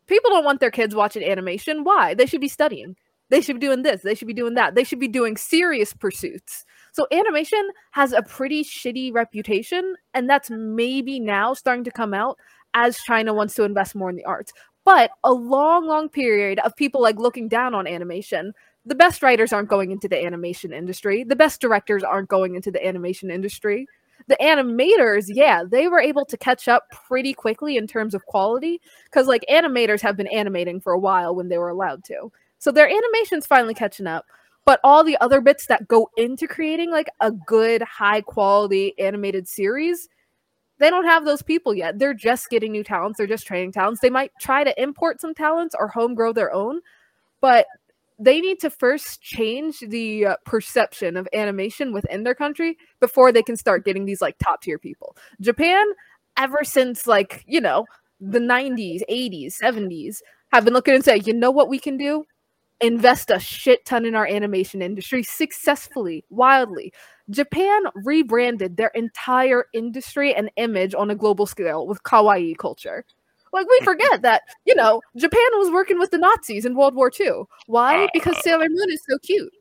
People 0.06 0.32
don't 0.32 0.46
want 0.46 0.60
their 0.60 0.72
kids 0.72 0.96
watching 0.96 1.24
animation. 1.24 1.84
Why? 1.84 2.14
They 2.14 2.26
should 2.26 2.42
be 2.42 2.48
studying. 2.48 2.96
They 3.30 3.42
should 3.42 3.60
be 3.60 3.66
doing 3.68 3.84
this. 3.84 4.02
They 4.02 4.16
should 4.16 4.28
be 4.28 4.34
doing 4.34 4.54
that. 4.54 4.74
They 4.76 4.86
should 4.86 5.00
be 5.00 5.10
doing 5.10 5.36
serious 5.36 5.94
pursuits. 5.94 6.66
So 6.98 7.06
animation 7.12 7.70
has 7.92 8.12
a 8.12 8.24
pretty 8.24 8.64
shitty 8.64 9.14
reputation, 9.14 9.98
and 10.16 10.28
that's 10.28 10.50
maybe 10.50 11.20
now 11.20 11.54
starting 11.54 11.84
to 11.84 11.92
come 11.92 12.12
out 12.12 12.40
as 12.74 12.98
China 12.98 13.36
wants 13.36 13.54
to 13.54 13.64
invest 13.66 13.94
more 13.94 14.10
in 14.10 14.16
the 14.16 14.26
arts. 14.26 14.52
But 14.84 15.12
a 15.24 15.32
long, 15.32 15.86
long 15.86 16.10
period 16.10 16.58
of 16.66 16.76
people 16.76 17.00
like 17.00 17.20
looking 17.20 17.50
down 17.50 17.76
on 17.76 17.86
animation. 17.86 18.52
The 18.84 18.96
best 18.96 19.22
writers 19.22 19.54
aren't 19.54 19.70
going 19.70 19.92
into 19.92 20.08
the 20.08 20.26
animation 20.26 20.74
industry. 20.74 21.24
The 21.24 21.36
best 21.36 21.62
directors 21.62 22.02
aren't 22.02 22.30
going 22.30 22.56
into 22.56 22.72
the 22.72 22.84
animation 22.84 23.30
industry. 23.30 23.86
The 24.28 24.38
animators, 24.42 25.26
yeah, 25.28 25.64
they 25.70 25.88
were 25.88 26.00
able 26.00 26.26
to 26.26 26.36
catch 26.36 26.68
up 26.68 26.90
pretty 26.90 27.36
quickly 27.36 27.78
in 27.78 27.86
terms 27.86 28.16
of 28.16 28.26
quality 28.26 28.82
because 29.04 29.28
like 29.28 29.46
animators 29.52 30.02
have 30.02 30.18
been 30.18 30.26
animating 30.28 30.82
for 30.82 30.94
a 30.94 31.00
while 31.00 31.36
when 31.36 31.50
they 31.50 31.60
were 31.60 31.70
allowed 31.70 32.04
to. 32.06 32.32
So 32.58 32.72
their 32.72 32.90
animation's 32.90 33.46
finally 33.46 33.76
catching 33.76 34.08
up. 34.08 34.26
But 34.68 34.82
all 34.84 35.02
the 35.02 35.18
other 35.22 35.40
bits 35.40 35.68
that 35.68 35.88
go 35.88 36.10
into 36.18 36.46
creating 36.46 36.92
like 36.92 37.08
a 37.22 37.32
good, 37.32 37.82
high 37.84 38.20
quality 38.20 39.00
animated 39.00 39.48
series, 39.48 40.10
they 40.78 40.90
don't 40.90 41.06
have 41.06 41.24
those 41.24 41.42
people 41.42 41.74
yet. 41.74 41.98
They're 41.98 42.14
just 42.14 42.50
getting 42.50 42.74
new 42.74 42.84
talents. 42.84 43.18
They're 43.18 43.28
just 43.28 43.48
training 43.48 43.72
talents. 43.72 44.02
They 44.02 44.10
might 44.10 44.34
try 44.42 44.66
to 44.66 44.82
import 44.82 45.22
some 45.22 45.34
talents 45.34 45.74
or 45.80 45.88
home 45.88 46.16
grow 46.16 46.34
their 46.34 46.54
own, 46.54 46.82
but 47.40 47.66
they 48.20 48.42
need 48.42 48.60
to 48.60 48.70
first 48.70 49.22
change 49.22 49.80
the 49.80 50.26
uh, 50.26 50.36
perception 50.44 51.16
of 51.16 51.30
animation 51.32 51.94
within 51.94 52.24
their 52.24 52.36
country 52.36 52.78
before 53.00 53.32
they 53.32 53.44
can 53.44 53.56
start 53.56 53.86
getting 53.86 54.04
these 54.04 54.22
like 54.22 54.38
top 54.38 54.62
tier 54.62 54.78
people. 54.78 55.16
Japan, 55.40 55.86
ever 56.36 56.66
since 56.66 57.08
like, 57.08 57.42
you 57.48 57.62
know, 57.62 57.86
the 58.20 58.40
90s, 58.40 59.00
80s, 59.10 59.62
70s, 59.64 60.18
have 60.52 60.66
been 60.66 60.74
looking 60.74 60.96
and 60.96 61.06
say, 61.06 61.22
you 61.24 61.32
know 61.32 61.52
what 61.52 61.70
we 61.70 61.80
can 61.80 61.96
do? 61.96 62.26
Invest 62.82 63.30
a 63.30 63.40
shit 63.40 63.86
ton 63.86 64.06
in 64.06 64.16
our 64.16 64.28
animation 64.28 64.82
industry 64.82 65.24
successfully, 65.24 66.24
wildly. 66.30 66.94
Japan 67.30 67.84
rebranded 67.96 68.78
their 68.78 68.90
entire 68.90 69.66
industry 69.74 70.34
and 70.34 70.52
image 70.56 70.94
on 70.94 71.10
a 71.10 71.16
global 71.16 71.46
scale 71.46 71.88
with 71.88 72.04
kawaii 72.04 72.58
culture. 72.58 73.04
Like 73.54 73.68
we 73.70 73.80
forget 73.84 74.22
that, 74.22 74.44
you 74.66 74.76
know, 74.76 75.02
Japan 75.16 75.40
was 75.54 75.72
working 75.72 76.00
with 76.00 76.12
the 76.12 76.18
Nazis 76.18 76.66
in 76.66 76.76
World 76.76 76.96
War 76.96 77.12
II. 77.20 77.44
Why? 77.66 78.04
Oh, 78.04 78.08
because 78.14 78.38
Sailor 78.44 78.68
Moon 78.70 78.90
is 78.90 79.02
so 79.10 79.18
cute. 79.20 79.52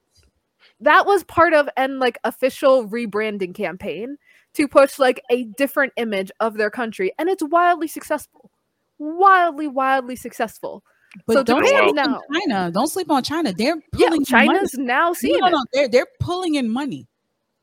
That 0.80 1.06
was 1.06 1.24
part 1.24 1.54
of 1.54 1.68
an 1.76 1.98
like 1.98 2.18
official 2.24 2.88
rebranding 2.88 3.54
campaign 3.54 4.18
to 4.54 4.68
push 4.68 4.98
like 4.98 5.22
a 5.30 5.44
different 5.44 5.92
image 5.96 6.30
of 6.40 6.54
their 6.54 6.70
country 6.70 7.12
and 7.18 7.28
it's 7.28 7.42
wildly 7.42 7.88
successful. 7.88 8.50
Wildly 8.98 9.68
wildly 9.68 10.16
successful. 10.16 10.82
But 11.26 11.34
so 11.34 11.42
don't 11.42 11.66
sleep 11.66 11.98
on 11.98 12.20
China. 12.32 12.70
Don't 12.72 12.88
sleep 12.88 13.10
on 13.10 13.22
China. 13.22 13.52
They're 13.52 13.80
pulling 13.92 14.20
yeah, 14.20 14.44
China's 14.44 14.76
money. 14.76 14.86
now 14.86 15.12
seeing 15.12 15.40
no, 15.40 15.46
no, 15.46 15.58
no. 15.58 15.64
They're 15.72 15.88
they're 15.88 16.06
pulling 16.20 16.56
in 16.56 16.68
money. 16.68 17.06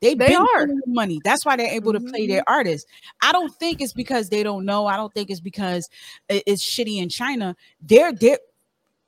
They've 0.04 0.18
they 0.18 0.34
are 0.34 0.66
money. 0.86 1.18
That's 1.24 1.46
why 1.46 1.56
they're 1.56 1.72
able 1.72 1.94
to 1.94 2.00
play 2.00 2.26
their 2.26 2.40
mm-hmm. 2.40 2.52
artists. 2.52 2.86
I 3.22 3.32
don't 3.32 3.54
think 3.54 3.80
it's 3.80 3.94
because 3.94 4.28
they 4.28 4.42
don't 4.42 4.66
know. 4.66 4.86
I 4.86 4.98
don't 4.98 5.12
think 5.14 5.30
it's 5.30 5.40
because 5.40 5.88
it's 6.28 6.62
shitty 6.62 7.00
in 7.00 7.08
China. 7.08 7.56
They're 7.80 8.12
they're 8.12 8.38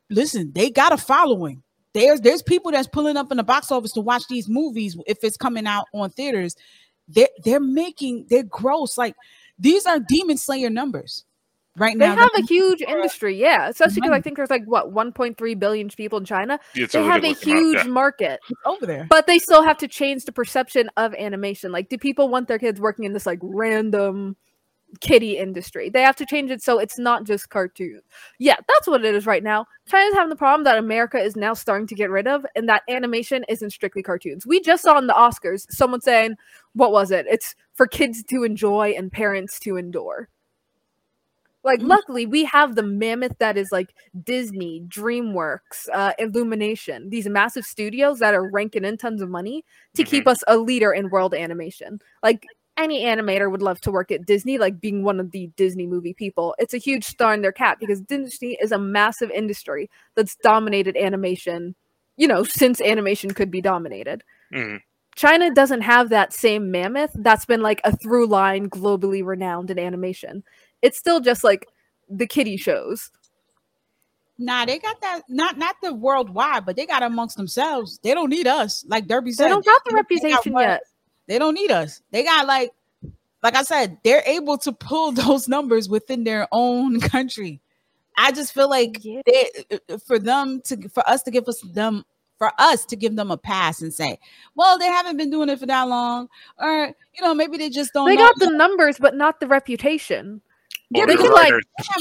listen. 0.09 0.53
They 0.55 0.71
got 0.71 0.93
a 0.93 0.97
following. 0.97 1.63
There's 1.93 2.23
there's 2.23 2.43
people 2.43 2.71
that's 2.71 2.89
pulling 2.89 3.19
up 3.19 3.31
in 3.31 3.37
the 3.37 3.45
box 3.45 3.71
office 3.71 3.93
to 3.93 4.01
watch 4.01 4.23
these 4.29 4.49
movies 4.49 4.97
if 5.07 5.19
it's 5.23 5.37
coming 5.37 5.67
out 5.67 5.85
on 5.93 6.09
theaters. 6.09 6.57
They're 7.09 7.29
they're 7.45 7.61
making 7.61 8.29
they're 8.31 8.45
gross. 8.45 8.97
Like 8.97 9.17
these 9.59 9.85
are 9.85 9.99
demon 9.99 10.39
slayer 10.39 10.71
numbers 10.71 11.26
right 11.77 11.99
they 11.99 12.07
now. 12.07 12.15
They 12.15 12.21
have 12.21 12.31
a 12.39 12.43
huge 12.43 12.83
industry, 12.83 13.39
yeah. 13.39 13.69
Especially 13.69 14.01
because 14.01 14.13
I 14.13 14.21
think 14.21 14.37
there's 14.37 14.51
like 14.51 14.65
what 14.65 14.93
1.3 14.93 15.59
billion 15.59 15.89
people 15.89 16.19
in 16.19 16.25
China. 16.25 16.59
Yeah, 16.75 16.87
they 16.87 17.05
have 17.05 17.25
a 17.25 17.33
huge 17.33 17.77
out, 17.77 17.87
yeah. 17.87 17.93
market 17.93 18.41
over 18.65 18.87
there, 18.87 19.07
but 19.09 19.27
they 19.27 19.39
still 19.39 19.63
have 19.63 19.79
to 19.79 19.89
change 19.89 20.25
the 20.25 20.33
perception 20.33 20.91
of 20.97 21.15
animation. 21.15 21.73
Like, 21.73 21.89
do 21.89 21.99
people 21.99 22.29
want 22.29 22.49
their 22.49 22.59
kids 22.59 22.81
working 22.81 23.05
in 23.05 23.13
this 23.13 23.27
like 23.27 23.39
random 23.43 24.37
kitty 25.01 25.37
industry? 25.37 25.91
They 25.91 26.03
have 26.03 26.17
to 26.17 26.27
change 26.27 26.51
it 26.51 26.63
so 26.63 26.79
it's 26.79 26.99
not 26.99 27.25
just 27.25 27.51
cartoons. 27.51 28.03
Yeah, 28.39 28.57
that's 28.69 28.87
what 28.87 29.05
it 29.05 29.15
is 29.15 29.27
right 29.27 29.43
now. 29.43 29.67
China's 29.89 30.15
having 30.15 30.31
the 30.31 30.37
problem 30.37 30.65
that 30.65 30.79
America 30.79 31.19
is 31.19 31.37
now 31.37 31.55
starting 31.55 31.87
to 31.89 31.95
get 31.95 32.11
rid 32.11 32.27
of, 32.27 32.47
and 32.55 32.69
that 32.69 32.83
animation 32.89 33.45
isn't 33.49 33.71
strictly 33.71 34.03
cartoons. 34.03 34.47
We 34.47 34.61
just 34.61 34.83
saw 34.83 34.99
in 34.99 35.07
the 35.07 35.13
Oscars 35.13 35.67
someone 35.71 36.01
saying, 36.01 36.37
"What 36.75 36.93
was 36.93 37.11
it? 37.11 37.27
It's 37.29 37.55
for 37.75 37.87
kids 37.87 38.23
to 38.25 38.45
enjoy 38.45 38.95
and 38.97 39.13
parents 39.13 39.61
to 39.61 39.77
endure." 39.77 40.29
Like, 41.67 41.81
mm-hmm. 41.81 41.89
luckily, 41.89 42.27
we 42.27 42.45
have 42.45 42.77
the 42.77 42.83
mammoth 42.85 43.37
that 43.41 43.59
is 43.59 43.71
like 43.73 43.93
Disney, 44.23 44.85
DreamWorks, 44.87 45.89
uh, 45.93 46.13
Illumination, 46.19 47.11
these 47.11 47.29
massive 47.29 47.65
studios 47.65 48.21
that 48.21 48.35
are 48.35 48.49
ranking 48.49 48.85
in 48.85 48.97
tons 48.97 49.21
of 49.21 49.29
money 49.29 49.65
to 49.95 50.03
mm-hmm. 50.03 50.11
keep 50.11 50.29
us 50.29 50.45
a 50.47 50.57
leader 50.57 50.93
in 50.93 51.11
world 51.11 51.35
animation. 51.35 52.01
Like, 52.23 52.47
any 52.77 53.05
animator 53.05 53.51
would 53.51 53.63
love 53.63 53.81
to 53.81 53.91
work 53.91 54.13
at 54.13 54.27
Disney, 54.27 54.59
like 54.59 54.81
being 54.81 55.03
one 55.03 55.19
of 55.19 55.33
the 55.33 55.49
Disney 55.57 55.87
movie 55.87 56.15
people. 56.15 56.55
It's 56.59 56.75
a 56.75 56.79
huge 56.79 57.05
star 57.05 57.35
in 57.35 57.43
their 57.43 57.53
cap 57.53 57.81
because 57.81 58.01
Disney 58.01 58.59
is 58.61 58.71
a 58.71 58.79
massive 58.79 59.31
industry 59.31 59.91
that's 60.15 60.37
dominated 60.37 60.97
animation, 60.97 61.75
you 62.17 62.29
know, 62.29 62.45
since 62.45 62.81
animation 62.81 63.33
could 63.33 63.51
be 63.51 63.61
dominated. 63.61 64.23
Mm-hmm. 64.55 64.77
China 65.17 65.51
doesn't 65.51 65.81
have 65.81 66.11
that 66.11 66.35
same 66.35 66.71
mammoth 66.71 67.11
that's 67.15 67.47
been 67.47 67.63
like 67.63 67.81
a 67.85 67.97
through 67.97 68.27
line 68.27 68.69
globally 68.69 69.25
renowned 69.25 69.71
in 69.71 69.79
animation. 69.79 70.45
It's 70.83 70.99
still 70.99 71.21
just 71.21 71.45
like 71.45 71.67
the 72.09 72.27
kitty 72.27 72.57
shows. 72.57 73.11
Nah, 74.39 74.67
they 74.67 74.79
got 74.79 75.01
that 75.01 75.23
not 75.29 75.57
not 75.57 75.77
the 75.83 75.95
worldwide, 75.95 76.67
but 76.67 76.77
they 76.77 76.85
got 76.87 77.03
amongst 77.03 77.37
themselves. 77.37 77.99
They 78.03 78.13
don't 78.13 78.29
need 78.29 78.47
us. 78.47 78.85
Like 78.87 79.07
Derby 79.07 79.33
said, 79.33 79.47
they 79.47 79.51
don't 79.51 79.65
got 79.65 79.83
the 79.87 79.95
reputation 79.95 80.53
got 80.53 80.61
yet. 80.61 80.83
They 81.27 81.39
don't 81.39 81.55
need 81.55 81.71
us. 81.71 82.03
They 82.11 82.23
got 82.23 82.47
like, 82.47 82.71
like 83.43 83.57
I 83.57 83.63
said, 83.63 83.99
they're 84.05 84.23
able 84.27 84.59
to 84.59 84.73
pull 84.73 85.13
those 85.13 85.49
numbers 85.49 85.89
within 85.89 86.25
their 86.25 86.49
own 86.53 87.01
country. 87.01 87.61
I 88.19 88.33
just 88.33 88.53
feel 88.53 88.69
like 88.69 89.05
yeah. 89.05 89.23
they, 89.27 89.51
for 90.07 90.19
them 90.19 90.61
to 90.67 90.89
for 90.89 91.09
us 91.09 91.23
to 91.25 91.31
give 91.31 91.49
us 91.49 91.61
them 91.61 92.05
for 92.39 92.53
us 92.59 92.85
to 92.87 92.97
give 92.97 93.17
them 93.17 93.31
a 93.31 93.39
pass 93.39 93.81
and 93.81 93.93
say, 93.93 94.19
well, 94.55 94.79
they 94.79 94.87
haven't 94.87 95.17
been 95.17 95.31
doing 95.31 95.49
it 95.49 95.59
for 95.59 95.67
that 95.67 95.83
long, 95.85 96.29
or 96.59 96.95
you 97.15 97.23
know, 97.23 97.35
maybe 97.35 97.57
they 97.57 97.71
just 97.71 97.93
don't. 97.95 98.07
They 98.07 98.17
got 98.17 98.35
the 98.39 98.51
numbers, 98.51 98.99
but 98.99 99.15
not 99.15 99.41
the 99.41 99.47
reputation. 99.47 100.43
Yeah, 100.91 101.07
they 101.07 101.17
can 101.17 101.33
like 101.33 101.53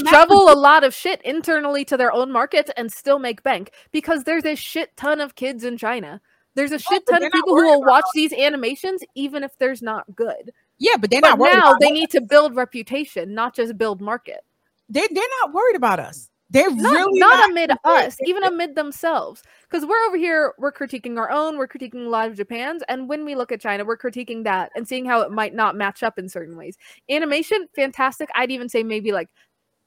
shovel 0.09 0.51
a 0.51 0.53
lot 0.53 0.83
of 0.83 0.93
shit 0.93 1.21
internally 1.23 1.85
to 1.85 1.97
their 1.97 2.11
own 2.11 2.31
markets 2.31 2.69
and 2.77 2.91
still 2.91 3.17
make 3.17 3.41
bank 3.41 3.71
because 3.91 4.23
there's 4.23 4.45
a 4.45 4.55
shit 4.55 4.95
ton 4.95 5.19
of 5.19 5.35
kids 5.35 5.63
in 5.63 5.77
China. 5.77 6.21
There's 6.53 6.71
a 6.71 6.79
shit 6.79 7.05
ton 7.07 7.23
of 7.23 7.31
people 7.31 7.55
who 7.55 7.65
will 7.65 7.83
watch 7.83 8.05
these 8.13 8.31
animations 8.31 9.01
even 9.15 9.43
if 9.43 9.57
there's 9.57 9.81
not 9.81 10.15
good. 10.15 10.51
Yeah, 10.77 10.97
but 10.97 11.09
they're 11.09 11.21
but 11.21 11.37
not 11.37 11.53
now. 11.53 11.75
They 11.79 11.91
need 11.91 12.11
to 12.11 12.21
build 12.21 12.55
reputation, 12.55 13.33
not 13.33 13.55
just 13.55 13.77
build 13.77 14.01
market. 14.01 14.41
They 14.87 15.07
they're 15.11 15.23
not 15.41 15.53
worried 15.53 15.75
about 15.75 15.99
us. 15.99 16.29
They're 16.51 16.69
not, 16.69 16.91
really 16.91 17.19
not, 17.19 17.29
not 17.29 17.49
amid 17.49 17.71
us, 17.83 18.17
even 18.23 18.43
amid 18.43 18.75
themselves. 18.75 19.41
Because 19.63 19.85
we're 19.85 20.05
over 20.07 20.15
here, 20.15 20.53
we're 20.59 20.71
critiquing 20.71 21.17
our 21.17 21.31
own, 21.31 21.57
we're 21.57 21.67
critiquing 21.67 22.05
a 22.05 22.09
lot 22.09 22.27
of 22.27 22.37
Japan's, 22.37 22.83
and 22.87 23.09
when 23.09 23.25
we 23.25 23.35
look 23.35 23.51
at 23.51 23.59
China, 23.61 23.83
we're 23.83 23.97
critiquing 23.97 24.43
that 24.43 24.71
and 24.75 24.87
seeing 24.87 25.05
how 25.05 25.21
it 25.21 25.31
might 25.31 25.55
not 25.55 25.75
match 25.75 26.03
up 26.03 26.19
in 26.19 26.29
certain 26.29 26.55
ways. 26.55 26.77
Animation, 27.09 27.67
fantastic. 27.75 28.29
I'd 28.35 28.51
even 28.51 28.69
say 28.69 28.83
maybe 28.83 29.11
like 29.11 29.29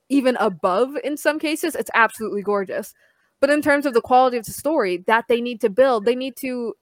even 0.08 0.36
above 0.36 0.96
in 1.04 1.16
some 1.16 1.38
cases. 1.38 1.74
It's 1.74 1.90
absolutely 1.94 2.42
gorgeous. 2.42 2.92
But 3.40 3.50
in 3.50 3.62
terms 3.62 3.86
of 3.86 3.94
the 3.94 4.00
quality 4.00 4.36
of 4.36 4.44
the 4.44 4.52
story 4.52 5.04
that 5.06 5.26
they 5.28 5.40
need 5.40 5.60
to 5.60 5.70
build, 5.70 6.04
they 6.04 6.16
need 6.16 6.34
to 6.40 6.74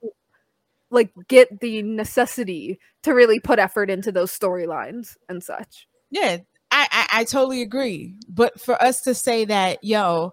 like 0.90 1.12
get 1.28 1.60
the 1.60 1.82
necessity 1.82 2.78
to 3.02 3.12
really 3.12 3.40
put 3.40 3.58
effort 3.58 3.90
into 3.90 4.10
those 4.10 4.36
storylines 4.36 5.16
and 5.28 5.42
such. 5.42 5.86
Yeah, 6.10 6.38
I, 6.76 6.88
I, 6.90 7.20
I 7.20 7.24
totally 7.24 7.62
agree. 7.62 8.14
But 8.28 8.60
for 8.60 8.80
us 8.82 9.00
to 9.02 9.14
say 9.14 9.46
that, 9.46 9.82
yo, 9.82 10.32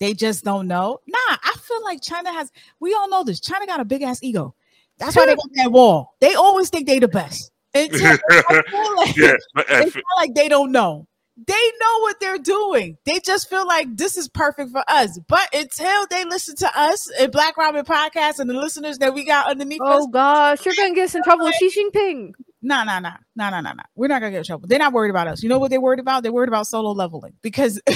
they 0.00 0.14
just 0.14 0.44
don't 0.44 0.66
know. 0.66 1.00
Nah, 1.06 1.16
I 1.44 1.54
feel 1.62 1.82
like 1.84 2.02
China 2.02 2.32
has. 2.32 2.50
We 2.80 2.92
all 2.92 3.08
know 3.08 3.22
this. 3.22 3.38
China 3.38 3.66
got 3.66 3.78
a 3.78 3.84
big 3.84 4.02
ass 4.02 4.20
ego. 4.22 4.54
That's 4.98 5.14
why 5.14 5.26
they 5.26 5.36
got 5.36 5.44
that 5.54 5.70
wall. 5.70 6.14
They 6.20 6.34
always 6.34 6.70
think 6.70 6.88
they 6.88 6.98
the 6.98 7.08
best. 7.08 7.52
Until 7.72 8.18
I 8.30 8.62
feel 8.68 8.96
like, 8.96 9.16
yeah, 9.16 9.36
they 9.68 9.90
feel 9.90 10.02
like 10.16 10.34
they 10.34 10.48
don't 10.48 10.72
know. 10.72 11.06
They 11.46 11.52
know 11.52 12.00
what 12.00 12.18
they're 12.18 12.38
doing. 12.38 12.96
They 13.04 13.20
just 13.20 13.48
feel 13.50 13.66
like 13.66 13.94
this 13.94 14.16
is 14.16 14.26
perfect 14.26 14.72
for 14.72 14.82
us. 14.88 15.20
But 15.28 15.54
until 15.54 16.06
they 16.10 16.24
listen 16.24 16.56
to 16.56 16.70
us 16.74 17.10
and 17.20 17.30
Black 17.30 17.56
Ramen 17.56 17.84
Podcast 17.84 18.38
and 18.40 18.48
the 18.48 18.54
listeners 18.54 18.98
that 18.98 19.12
we 19.14 19.24
got 19.24 19.50
underneath 19.50 19.82
oh 19.84 19.98
us, 19.98 20.06
gosh, 20.10 20.66
you're 20.66 20.74
gonna 20.74 20.94
get 20.94 21.04
us 21.04 21.14
in 21.14 21.22
trouble 21.22 21.44
with 21.44 21.54
Xi 21.56 21.70
Jinping. 21.70 22.32
No, 22.62 22.84
no, 22.84 22.98
no, 22.98 23.10
no, 23.36 23.50
no, 23.50 23.60
no, 23.60 23.72
no. 23.72 23.82
We're 23.94 24.08
not 24.08 24.20
gonna 24.20 24.32
get 24.32 24.38
in 24.38 24.44
trouble. 24.44 24.68
They're 24.68 24.78
not 24.78 24.92
worried 24.92 25.10
about 25.10 25.28
us. 25.28 25.42
You 25.42 25.48
know 25.48 25.58
what 25.58 25.70
they're 25.70 25.80
worried 25.80 26.00
about? 26.00 26.22
They're 26.22 26.32
worried 26.32 26.48
about 26.48 26.66
solo 26.66 26.92
leveling 26.92 27.34
because 27.42 27.80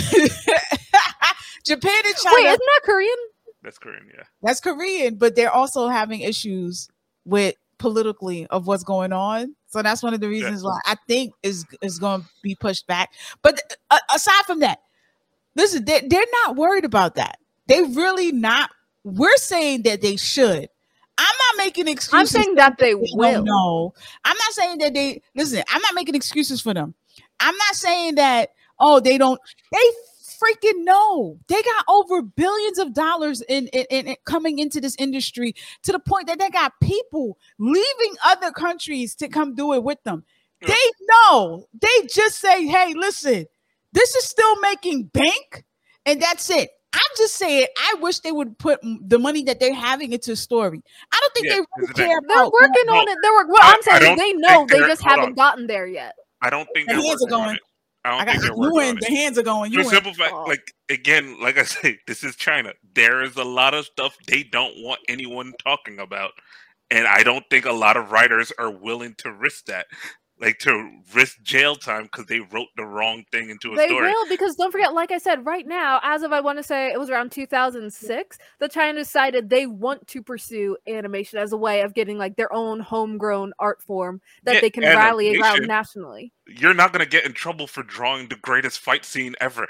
Japan 1.66 2.02
and 2.04 2.16
China. 2.16 2.36
Wait, 2.36 2.46
isn't 2.46 2.58
that 2.58 2.80
Korean? 2.84 3.16
That's 3.62 3.78
Korean, 3.78 4.06
yeah. 4.14 4.24
That's 4.42 4.60
Korean, 4.60 5.16
but 5.16 5.36
they're 5.36 5.50
also 5.50 5.88
having 5.88 6.20
issues 6.20 6.88
with 7.24 7.54
politically 7.78 8.46
of 8.46 8.66
what's 8.66 8.84
going 8.84 9.12
on. 9.12 9.54
So 9.68 9.82
that's 9.82 10.02
one 10.02 10.14
of 10.14 10.20
the 10.20 10.28
reasons 10.28 10.62
yeah. 10.62 10.68
why 10.68 10.80
I 10.86 10.96
think 11.06 11.32
is 11.42 11.64
is 11.82 11.98
going 11.98 12.22
to 12.22 12.28
be 12.42 12.54
pushed 12.54 12.86
back. 12.86 13.11
But 13.42 13.61
uh, 13.90 13.98
aside 14.14 14.44
from 14.46 14.61
that, 14.61 14.78
listen, 15.56 15.84
they, 15.84 16.00
they're 16.06 16.24
not 16.44 16.56
worried 16.56 16.84
about 16.84 17.16
that. 17.16 17.38
They 17.66 17.82
really 17.82 18.32
not. 18.32 18.70
We're 19.04 19.36
saying 19.36 19.82
that 19.82 20.02
they 20.02 20.16
should. 20.16 20.68
I'm 21.20 21.26
not 21.26 21.64
making 21.64 21.86
excuses. 21.86 22.34
I'm 22.34 22.42
saying 22.42 22.54
that 22.54 22.78
they, 22.78 22.94
they 22.94 23.08
will. 23.12 23.44
No, 23.44 23.92
I'm 24.24 24.36
not 24.36 24.52
saying 24.52 24.78
that 24.78 24.94
they 24.94 25.20
listen. 25.34 25.62
I'm 25.68 25.82
not 25.82 25.94
making 25.94 26.14
excuses 26.14 26.62
for 26.62 26.72
them. 26.72 26.94
I'm 27.40 27.54
not 27.56 27.74
saying 27.74 28.14
that. 28.14 28.50
Oh, 28.78 29.00
they 29.00 29.18
don't. 29.18 29.38
They 29.70 29.78
freaking 30.40 30.84
know. 30.84 31.38
They 31.48 31.60
got 31.60 31.84
over 31.88 32.22
billions 32.22 32.78
of 32.78 32.94
dollars 32.94 33.42
in, 33.42 33.66
in, 33.68 33.84
in, 33.90 34.06
in 34.08 34.16
coming 34.24 34.58
into 34.58 34.80
this 34.80 34.96
industry 34.98 35.54
to 35.82 35.92
the 35.92 35.98
point 35.98 36.26
that 36.28 36.38
they 36.38 36.48
got 36.48 36.72
people 36.82 37.36
leaving 37.58 38.14
other 38.24 38.50
countries 38.50 39.14
to 39.16 39.28
come 39.28 39.54
do 39.54 39.74
it 39.74 39.84
with 39.84 40.02
them. 40.04 40.24
Mm. 40.64 40.68
They 40.68 40.90
know. 41.02 41.66
They 41.78 42.06
just 42.08 42.40
say, 42.40 42.66
"Hey, 42.66 42.94
listen, 42.96 43.44
this 43.92 44.14
is 44.14 44.24
still 44.24 44.58
making 44.60 45.10
bank, 45.12 45.64
and 46.06 46.22
that's 46.22 46.48
it." 46.48 46.70
I'm 46.93 47.01
just 47.16 47.36
saying, 47.36 47.66
I 47.78 47.95
wish 48.01 48.18
they 48.20 48.32
would 48.32 48.59
put 48.59 48.80
the 48.82 49.18
money 49.18 49.45
that 49.45 49.61
they're 49.61 49.74
having 49.74 50.12
into 50.12 50.34
story. 50.36 50.82
I 51.12 51.18
don't 51.20 51.34
think 51.34 51.47
Yeah, 51.47 51.53
they 51.53 51.59
really 51.76 51.93
they're- 51.95 52.07
care 52.07 52.20
They're 52.26 52.45
working 52.51 52.86
no, 52.86 52.95
on 52.99 53.09
it. 53.09 53.18
They're 53.22 53.32
work- 53.34 53.49
what 53.49 53.62
I- 53.62 53.72
I'm 53.74 53.82
saying 53.82 54.12
is 54.14 54.18
they 54.18 54.32
know 54.34 54.66
they 54.68 54.78
just 54.80 55.03
haven't 55.03 55.24
on. 55.26 55.34
gotten 55.34 55.66
there 55.66 55.86
yet. 55.86 56.14
I 56.43 56.51
don't 56.51 56.68
think 56.74 56.88
The 56.88 56.95
they're 56.95 57.03
hands 57.05 57.22
are 57.24 57.28
going. 57.28 57.55
it. 57.57 57.61
I 58.05 58.11
don't 58.11 58.20
I 58.28 58.32
think 58.32 58.43
they're 58.45 58.57
working 58.57 58.78
on 58.80 58.84
in. 58.88 58.97
it. 58.97 59.01
The 59.09 59.14
hands 59.14 59.38
are 59.38 59.43
going. 59.43 59.72
For 59.72 59.78
You 59.78 59.84
the 59.84 59.91
simple 59.91 60.14
fact, 60.14 60.32
Oh. 60.34 60.45
like 60.45 60.74
again, 60.88 61.38
like 61.41 61.59
I 61.59 61.62
say, 61.64 61.99
this 62.07 62.24
is 62.24 62.34
China. 62.34 62.72
There 62.95 63.22
is 63.22 63.36
a 63.36 63.45
lot 63.45 63.74
of 63.74 63.84
stuff 63.86 64.16
they 64.26 64.43
don't 64.43 64.74
want 64.82 65.01
anyone 65.09 65.53
talking 65.62 65.99
about, 66.01 66.32
and 66.91 67.07
I 67.07 67.22
don't 67.22 67.45
think 67.51 67.66
a 67.66 67.72
lot 67.72 67.97
of 67.99 68.11
writers 68.11 68.53
are 68.59 68.70
willing 68.70 69.14
to 69.18 69.30
risk 69.32 69.66
that, 69.66 69.86
like 70.41 70.59
to 70.61 70.91
risk 71.14 71.41
jail 71.43 71.76
time 71.76 72.05
because 72.05 72.24
they 72.26 72.41
wrote 72.41 72.68
the 72.76 72.84
wrong 72.84 73.24
thing 73.30 73.51
into 73.51 73.72
a 73.74 73.76
They 73.76 73.86
story. 73.88 74.09
will 74.09 74.26
because 74.28 74.57
don't 74.57 74.72
forget, 74.72 74.95
like 74.95 75.11
I 75.12 75.18
said, 75.18 75.45
right 75.45 75.66
now, 75.66 76.01
as 76.03 76.22
of 76.22 76.32
I 76.32 76.41
want 76.41 76.59
to 76.59 76.62
say 76.62 76.91
it 76.91 76.99
was 76.99 77.11
around 77.11 77.30
2006, 77.30 78.38
the 78.59 78.68
China 78.68 78.99
decided 78.99 79.51
they 79.51 79.66
want 79.66 80.07
to 80.09 80.22
pursue 80.22 80.76
animation 80.88 81.38
as 81.38 81.53
a 81.53 81.57
way 81.57 81.82
of 81.82 81.93
getting 81.95 82.16
like 82.16 82.36
their 82.36 82.53
own 82.53 82.80
homegrown 82.80 83.53
art 83.59 83.82
form 83.82 84.20
that 84.45 84.55
Yeah, 84.55 84.61
they 84.61 84.70
can 84.70 84.84
rally 84.84 85.38
around 85.38 85.66
nationally. 85.66 86.32
You're 86.47 86.74
not 86.74 86.93
gonna 86.93 87.07
get 87.07 87.26
in 87.26 87.32
trouble 87.32 87.66
for 87.66 87.82
drawing 87.82 88.28
the 88.28 88.36
greatest 88.36 88.80
fight 88.80 89.05
scene 89.05 89.34
ever. 89.41 89.68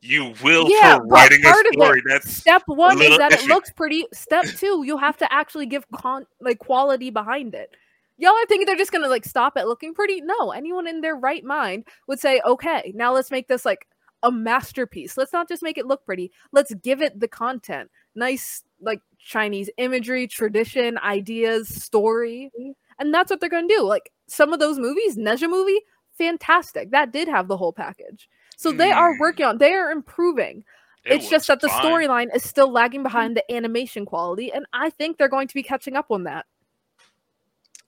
You 0.00 0.34
will 0.42 0.68
Yeah, 0.70 0.96
for 0.98 1.06
writing 1.06 1.44
a 1.46 1.50
of 1.50 1.56
it- 1.66 1.72
story 1.74 2.02
that's 2.06 2.30
Step 2.30 2.62
one 2.66 3.00
is 3.00 3.16
that 3.16 3.32
it 3.32 3.44
looks 3.48 3.70
pretty. 3.70 4.04
Step 4.12 4.44
two, 4.56 4.82
you 4.84 4.98
have 4.98 5.16
to 5.18 5.32
actually 5.32 5.64
give 5.66 5.84
con- 5.94 6.26
like 6.40 6.58
quality 6.58 7.08
behind 7.10 7.54
it. 7.54 7.74
Y'all 8.16 8.30
are 8.32 8.46
thinking 8.46 8.66
they're 8.66 8.76
just 8.76 8.92
gonna 8.92 9.08
like 9.08 9.24
stop 9.24 9.56
at 9.56 9.66
looking 9.68 9.94
pretty? 9.94 10.20
No, 10.20 10.52
anyone 10.52 10.86
in 10.86 11.00
their 11.00 11.16
right 11.16 11.44
mind 11.44 11.84
would 12.06 12.20
say, 12.20 12.40
okay, 12.46 12.92
now 12.94 13.12
let's 13.12 13.30
make 13.30 13.48
this 13.48 13.64
like 13.64 13.86
a 14.22 14.30
masterpiece. 14.32 15.16
Let's 15.16 15.32
not 15.32 15.48
just 15.48 15.62
make 15.62 15.76
it 15.78 15.86
look 15.86 16.04
pretty. 16.06 16.32
Let's 16.52 16.72
give 16.74 17.02
it 17.02 17.18
the 17.20 17.28
content. 17.28 17.90
Nice 18.14 18.62
like 18.80 19.00
Chinese 19.18 19.68
imagery, 19.78 20.26
tradition, 20.26 20.98
ideas, 20.98 21.68
story. 21.68 22.50
And 22.98 23.12
that's 23.12 23.30
what 23.30 23.40
they're 23.40 23.48
gonna 23.50 23.66
do. 23.68 23.82
Like 23.82 24.12
some 24.28 24.52
of 24.52 24.60
those 24.60 24.78
movies, 24.78 25.16
Ne 25.16 25.36
Zha 25.36 25.48
movie, 25.48 25.80
fantastic. 26.16 26.90
That 26.92 27.12
did 27.12 27.28
have 27.28 27.48
the 27.48 27.56
whole 27.56 27.72
package. 27.72 28.28
So 28.56 28.70
they 28.72 28.92
are 28.92 29.12
Mm. 29.14 29.18
working 29.20 29.46
on 29.46 29.58
they 29.58 29.72
are 29.74 29.90
improving 29.90 30.64
it 31.04 31.12
it's 31.16 31.28
just 31.28 31.48
that 31.48 31.60
the 31.60 31.68
storyline 31.68 32.34
is 32.34 32.44
still 32.44 32.70
lagging 32.70 33.02
behind 33.02 33.36
the 33.36 33.52
animation 33.52 34.06
quality, 34.06 34.52
and 34.52 34.64
I 34.72 34.88
think 34.90 35.18
they're 35.18 35.28
going 35.28 35.48
to 35.48 35.54
be 35.54 35.62
catching 35.62 35.96
up 35.96 36.06
on 36.10 36.24
that. 36.24 36.46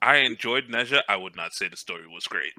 I 0.03 0.17
enjoyed 0.19 0.69
Ne 0.69 0.85
Zha. 0.85 1.03
I 1.09 1.17
would 1.17 1.37
not 1.37 1.53
say 1.53 1.69
the 1.69 1.77
story 1.77 2.07
was 2.07 2.27
great. 2.27 2.53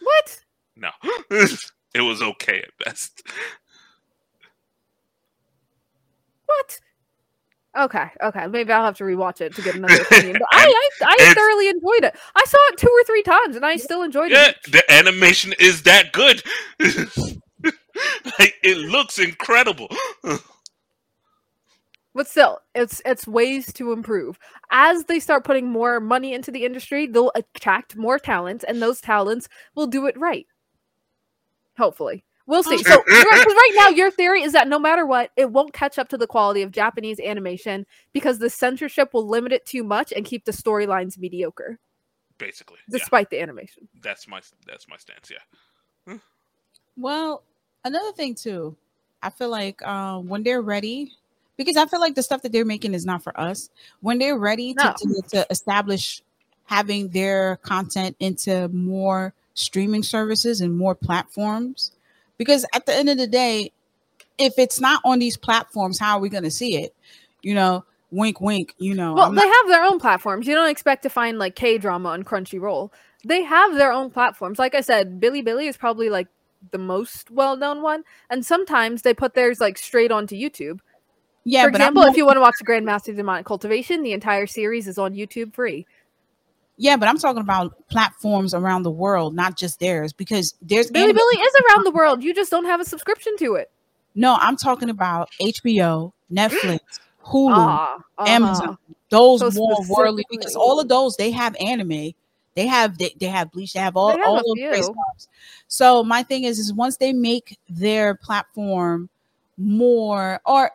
What? 0.00 0.40
No, 0.76 0.90
it 1.30 2.00
was 2.00 2.22
okay 2.22 2.58
at 2.62 2.84
best. 2.84 3.22
What? 6.46 6.78
Okay, 7.78 8.06
okay. 8.22 8.46
Maybe 8.48 8.72
I'll 8.72 8.84
have 8.84 8.96
to 8.96 9.04
rewatch 9.04 9.40
it 9.40 9.54
to 9.54 9.62
get 9.62 9.76
another 9.76 10.00
opinion. 10.10 10.32
But 10.38 10.48
I, 10.52 10.88
I, 11.02 11.16
I 11.20 11.34
thoroughly 11.34 11.68
enjoyed 11.68 12.04
it. 12.04 12.16
I 12.34 12.44
saw 12.44 12.58
it 12.72 12.78
two 12.78 12.88
or 12.88 13.04
three 13.04 13.22
times, 13.22 13.54
and 13.56 13.64
I 13.64 13.76
still 13.76 14.02
enjoyed 14.02 14.32
Yeah, 14.32 14.48
it. 14.48 14.56
the 14.72 14.92
animation 14.92 15.54
is 15.60 15.82
that 15.82 16.12
good. 16.12 16.42
like 18.38 18.54
it 18.64 18.78
looks 18.78 19.18
incredible. 19.18 19.88
But 22.14 22.26
still, 22.28 22.58
it's 22.74 23.00
it's 23.04 23.26
ways 23.26 23.72
to 23.74 23.92
improve. 23.92 24.38
As 24.72 25.04
they 25.04 25.20
start 25.20 25.44
putting 25.44 25.68
more 25.68 26.00
money 26.00 26.34
into 26.34 26.50
the 26.50 26.64
industry, 26.64 27.06
they'll 27.06 27.30
attract 27.36 27.96
more 27.96 28.18
talent, 28.18 28.64
and 28.66 28.82
those 28.82 29.00
talents 29.00 29.48
will 29.76 29.86
do 29.86 30.06
it 30.06 30.18
right. 30.18 30.46
Hopefully. 31.78 32.24
We'll 32.46 32.64
see. 32.64 32.78
So, 32.78 33.00
because 33.06 33.46
right 33.46 33.72
now, 33.76 33.88
your 33.90 34.10
theory 34.10 34.42
is 34.42 34.52
that 34.54 34.66
no 34.66 34.78
matter 34.80 35.06
what, 35.06 35.30
it 35.36 35.52
won't 35.52 35.72
catch 35.72 36.00
up 36.00 36.08
to 36.08 36.18
the 36.18 36.26
quality 36.26 36.62
of 36.62 36.72
Japanese 36.72 37.20
animation 37.20 37.86
because 38.12 38.40
the 38.40 38.50
censorship 38.50 39.14
will 39.14 39.28
limit 39.28 39.52
it 39.52 39.64
too 39.64 39.84
much 39.84 40.12
and 40.12 40.24
keep 40.24 40.44
the 40.44 40.50
storylines 40.52 41.16
mediocre, 41.16 41.78
Basically, 42.38 42.78
yeah, 42.88 42.98
despite 42.98 43.30
the 43.30 43.40
animation. 43.40 43.88
that's 44.02 44.26
my 44.26 44.40
that's 44.66 44.88
my 44.88 44.96
stance. 44.96 45.30
Yeah, 45.30 46.16
Well, 46.96 47.44
another 47.84 48.10
thing 48.12 48.34
too, 48.34 48.76
I 49.22 49.30
feel 49.30 49.48
like 49.48 49.80
um, 49.86 50.26
when 50.28 50.42
they're 50.42 50.62
ready, 50.62 51.12
because 51.60 51.76
I 51.76 51.84
feel 51.84 52.00
like 52.00 52.14
the 52.14 52.22
stuff 52.22 52.40
that 52.40 52.52
they're 52.52 52.64
making 52.64 52.94
is 52.94 53.04
not 53.04 53.22
for 53.22 53.38
us. 53.38 53.68
When 54.00 54.18
they're 54.18 54.38
ready 54.38 54.72
to, 54.72 54.82
No. 54.84 54.94
to, 54.96 55.22
to 55.28 55.46
establish 55.50 56.22
having 56.64 57.08
their 57.08 57.56
content 57.58 58.16
into 58.18 58.68
more 58.68 59.34
streaming 59.52 60.02
services 60.02 60.62
and 60.62 60.74
more 60.74 60.94
platforms, 60.94 61.92
because 62.38 62.64
at 62.74 62.86
the 62.86 62.94
end 62.94 63.10
of 63.10 63.18
the 63.18 63.26
day, 63.26 63.72
if 64.38 64.54
it's 64.56 64.80
not 64.80 65.02
on 65.04 65.18
these 65.18 65.36
platforms, 65.36 65.98
how 65.98 66.16
are 66.16 66.20
we 66.20 66.30
going 66.30 66.44
to 66.44 66.50
see 66.50 66.78
it? 66.78 66.94
You 67.42 67.54
know, 67.54 67.84
wink, 68.10 68.40
wink. 68.40 68.74
You 68.78 68.94
know, 68.94 69.12
Well, 69.12 69.26
I'm 69.26 69.34
they 69.34 69.42
not- 69.44 69.54
have 69.54 69.68
their 69.68 69.82
own 69.84 69.98
platforms. 70.00 70.46
You 70.46 70.54
don't 70.54 70.70
expect 70.70 71.02
to 71.02 71.10
find 71.10 71.38
like 71.38 71.56
K 71.56 71.76
drama 71.76 72.08
on 72.08 72.22
Crunchyroll. 72.22 72.90
They 73.22 73.42
have 73.42 73.74
their 73.74 73.92
own 73.92 74.10
platforms. 74.10 74.58
Like 74.58 74.74
I 74.74 74.80
said, 74.80 75.20
Bilibili 75.20 75.68
is 75.68 75.76
probably 75.76 76.08
like 76.08 76.28
the 76.70 76.78
most 76.78 77.30
well 77.30 77.56
known 77.56 77.82
one, 77.82 78.04
and 78.30 78.44
sometimes 78.46 79.02
they 79.02 79.12
put 79.12 79.34
theirs 79.34 79.60
like 79.60 79.76
straight 79.76 80.10
onto 80.10 80.34
YouTube. 80.36 80.80
Yeah, 81.44 81.62
For 81.62 81.68
example, 81.68 82.02
not- 82.02 82.10
if 82.10 82.16
you 82.16 82.26
want 82.26 82.36
to 82.36 82.40
watch 82.40 82.54
the 82.58 82.64
Grandmaster 82.66 83.14
Demonic 83.14 83.46
Cultivation, 83.46 84.02
the 84.02 84.12
entire 84.12 84.46
series 84.46 84.86
is 84.88 84.98
on 84.98 85.14
YouTube 85.14 85.54
free. 85.54 85.86
yeah, 86.76 86.96
but 86.96 87.08
I'm 87.08 87.18
talking 87.18 87.42
about 87.42 87.74
platforms 87.88 88.54
around 88.54 88.84
the 88.84 88.90
world, 88.90 89.34
not 89.34 89.56
just 89.56 89.80
theirs, 89.80 90.12
because 90.12 90.54
there's 90.62 90.90
Billy 90.90 91.04
anime- 91.04 91.16
Billy 91.16 91.36
is 91.42 91.54
around 91.68 91.84
the 91.84 91.90
world. 91.90 92.22
You 92.22 92.34
just 92.34 92.50
don't 92.50 92.64
have 92.66 92.80
a 92.80 92.84
subscription 92.84 93.36
to 93.38 93.54
it. 93.56 93.70
No, 94.14 94.36
I'm 94.40 94.56
talking 94.56 94.88
about 94.90 95.28
HBO, 95.40 96.12
Netflix, 96.32 96.80
Hulu, 97.24 97.52
Ah, 97.54 97.94
uh-huh. 98.18 98.28
Amazon. 98.28 98.78
Those 99.10 99.40
So 99.40 99.50
more 99.50 99.76
worldly 99.88 100.24
because 100.30 100.56
all 100.56 100.80
of 100.80 100.88
those 100.88 101.16
they 101.16 101.30
have 101.32 101.54
anime, 101.60 102.12
they 102.54 102.66
have 102.66 102.96
they, 102.98 103.14
they 103.20 103.26
have 103.26 103.50
Bleach, 103.52 103.72
they 103.74 103.80
have 103.80 103.96
all 103.96 104.12
They 104.12 104.18
have 104.18 104.28
all 104.28 104.36
those 104.36 104.54
great 104.68 104.74
few. 104.76 104.82
stuff. 104.84 105.28
So 105.68 106.02
my 106.04 106.22
thing 106.22 106.44
is, 106.44 106.58
is 106.58 106.72
once 106.72 106.96
they 106.96 107.12
make 107.12 107.58
their 107.68 108.14
platform 108.14 109.08
more 109.60 110.40
or 110.46 110.70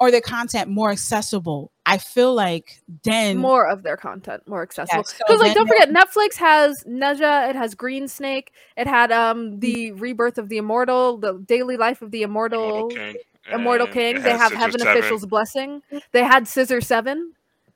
or 0.00 0.10
their 0.10 0.20
content 0.20 0.68
more 0.68 0.90
accessible, 0.90 1.70
I 1.86 1.98
feel 1.98 2.34
like 2.34 2.82
then 3.04 3.38
more 3.38 3.68
of 3.68 3.84
their 3.84 3.96
content 3.96 4.42
more 4.48 4.62
accessible. 4.62 5.04
Yes, 5.06 5.14
so 5.16 5.24
Because 5.26 5.40
like, 5.40 5.54
don't 5.54 5.68
forget, 5.68 5.90
Netflix 5.90 6.36
has 6.36 6.74
Ne 6.84 7.14
Zha, 7.14 7.48
it 7.48 7.56
has 7.56 7.74
Green 7.74 8.08
Snake, 8.08 8.52
it 8.76 8.86
had 8.88 9.12
um 9.12 9.60
the 9.60 9.92
rebirth 9.92 10.36
of 10.38 10.48
the 10.48 10.56
immortal, 10.58 11.16
the 11.16 11.38
daily 11.46 11.76
life 11.76 12.02
of 12.02 12.10
the 12.10 12.22
immortal, 12.22 12.64
Immortal 12.64 12.88
King. 12.88 13.16
Immortal 13.52 13.86
King. 13.86 14.22
They 14.22 14.30
have 14.30 14.52
Heaven 14.52 14.80
Seven. 14.80 14.98
Official's 14.98 15.26
blessing. 15.26 15.82
They 16.12 16.24
had 16.24 16.48
Scissor 16.48 16.80
Seven. 16.80 17.34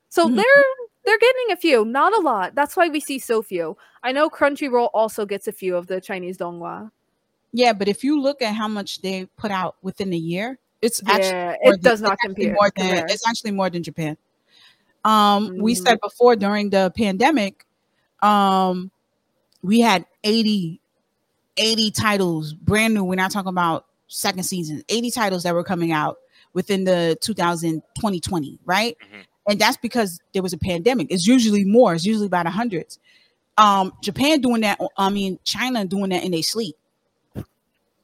So 0.08 0.28
Mhm. 0.28 0.36
they're 0.36 0.64
they're 1.04 1.18
getting 1.18 1.52
a 1.52 1.56
few, 1.56 1.84
not 1.84 2.12
a 2.16 2.20
lot. 2.20 2.54
That's 2.54 2.76
why 2.76 2.88
we 2.88 3.00
see 3.00 3.18
so 3.18 3.42
few. 3.42 3.76
I 4.02 4.12
know 4.12 4.28
Crunchyroll 4.28 4.90
also 4.92 5.24
gets 5.24 5.46
a 5.46 5.52
few 5.52 5.76
of 5.76 5.86
the 5.86 6.00
Chinese 6.00 6.36
donghua. 6.36 6.90
Yeah. 7.52 7.72
But 7.72 7.88
if 7.88 8.02
you 8.04 8.20
look 8.20 8.42
at 8.42 8.54
how 8.54 8.68
much 8.68 9.00
they 9.02 9.26
put 9.36 9.50
out 9.50 9.76
within 9.82 10.12
a 10.12 10.16
year, 10.16 10.58
it's 10.82 11.02
actually 11.06 11.24
Yeah, 11.28 11.54
more 11.62 11.74
it 11.74 11.82
than- 11.82 11.90
does 11.90 12.00
not 12.00 12.18
compare. 12.18 12.52
more 12.54 12.70
than 12.76 12.86
compare. 12.88 13.06
it's 13.08 13.26
actually 13.28 13.50
more 13.52 13.70
than 13.70 13.82
Japan. 13.82 14.16
Um, 15.04 15.56
we 15.58 15.74
Mhm. 15.74 15.86
said 15.86 15.98
before 16.00 16.36
during 16.36 16.70
the 16.70 16.92
pandemic, 16.96 17.64
um, 18.22 18.90
we 19.62 19.80
had 19.80 20.06
80, 20.24 20.80
80 21.56 21.90
titles 21.90 22.52
brand 22.54 22.94
new. 22.94 23.04
We're 23.04 23.14
not 23.16 23.30
talking 23.30 23.48
about 23.48 23.86
second 24.08 24.42
season, 24.44 24.82
80 24.88 25.10
titles 25.10 25.42
that 25.44 25.54
were 25.54 25.64
coming 25.64 25.92
out 25.92 26.18
within 26.52 26.84
the 26.84 27.16
2000 27.20 27.82
2020, 27.98 28.58
right? 28.64 28.96
Mhm. 29.00 29.24
And 29.50 29.58
that's 29.60 29.76
because 29.76 30.20
there 30.34 30.42
was 30.42 30.52
a 30.52 30.58
pandemic. 30.58 31.08
It's 31.10 31.26
usually 31.26 31.64
more, 31.64 31.94
it's 31.94 32.04
usually 32.04 32.26
about 32.26 32.46
a 32.46 32.50
hundreds. 32.50 32.98
Um, 33.56 33.92
Japan 34.02 34.40
doing 34.40 34.60
that, 34.60 34.78
I 34.96 35.10
mean, 35.10 35.38
China 35.44 35.84
doing 35.84 36.10
that 36.10 36.22
in 36.22 36.32
their 36.32 36.42
sleep. 36.42 36.76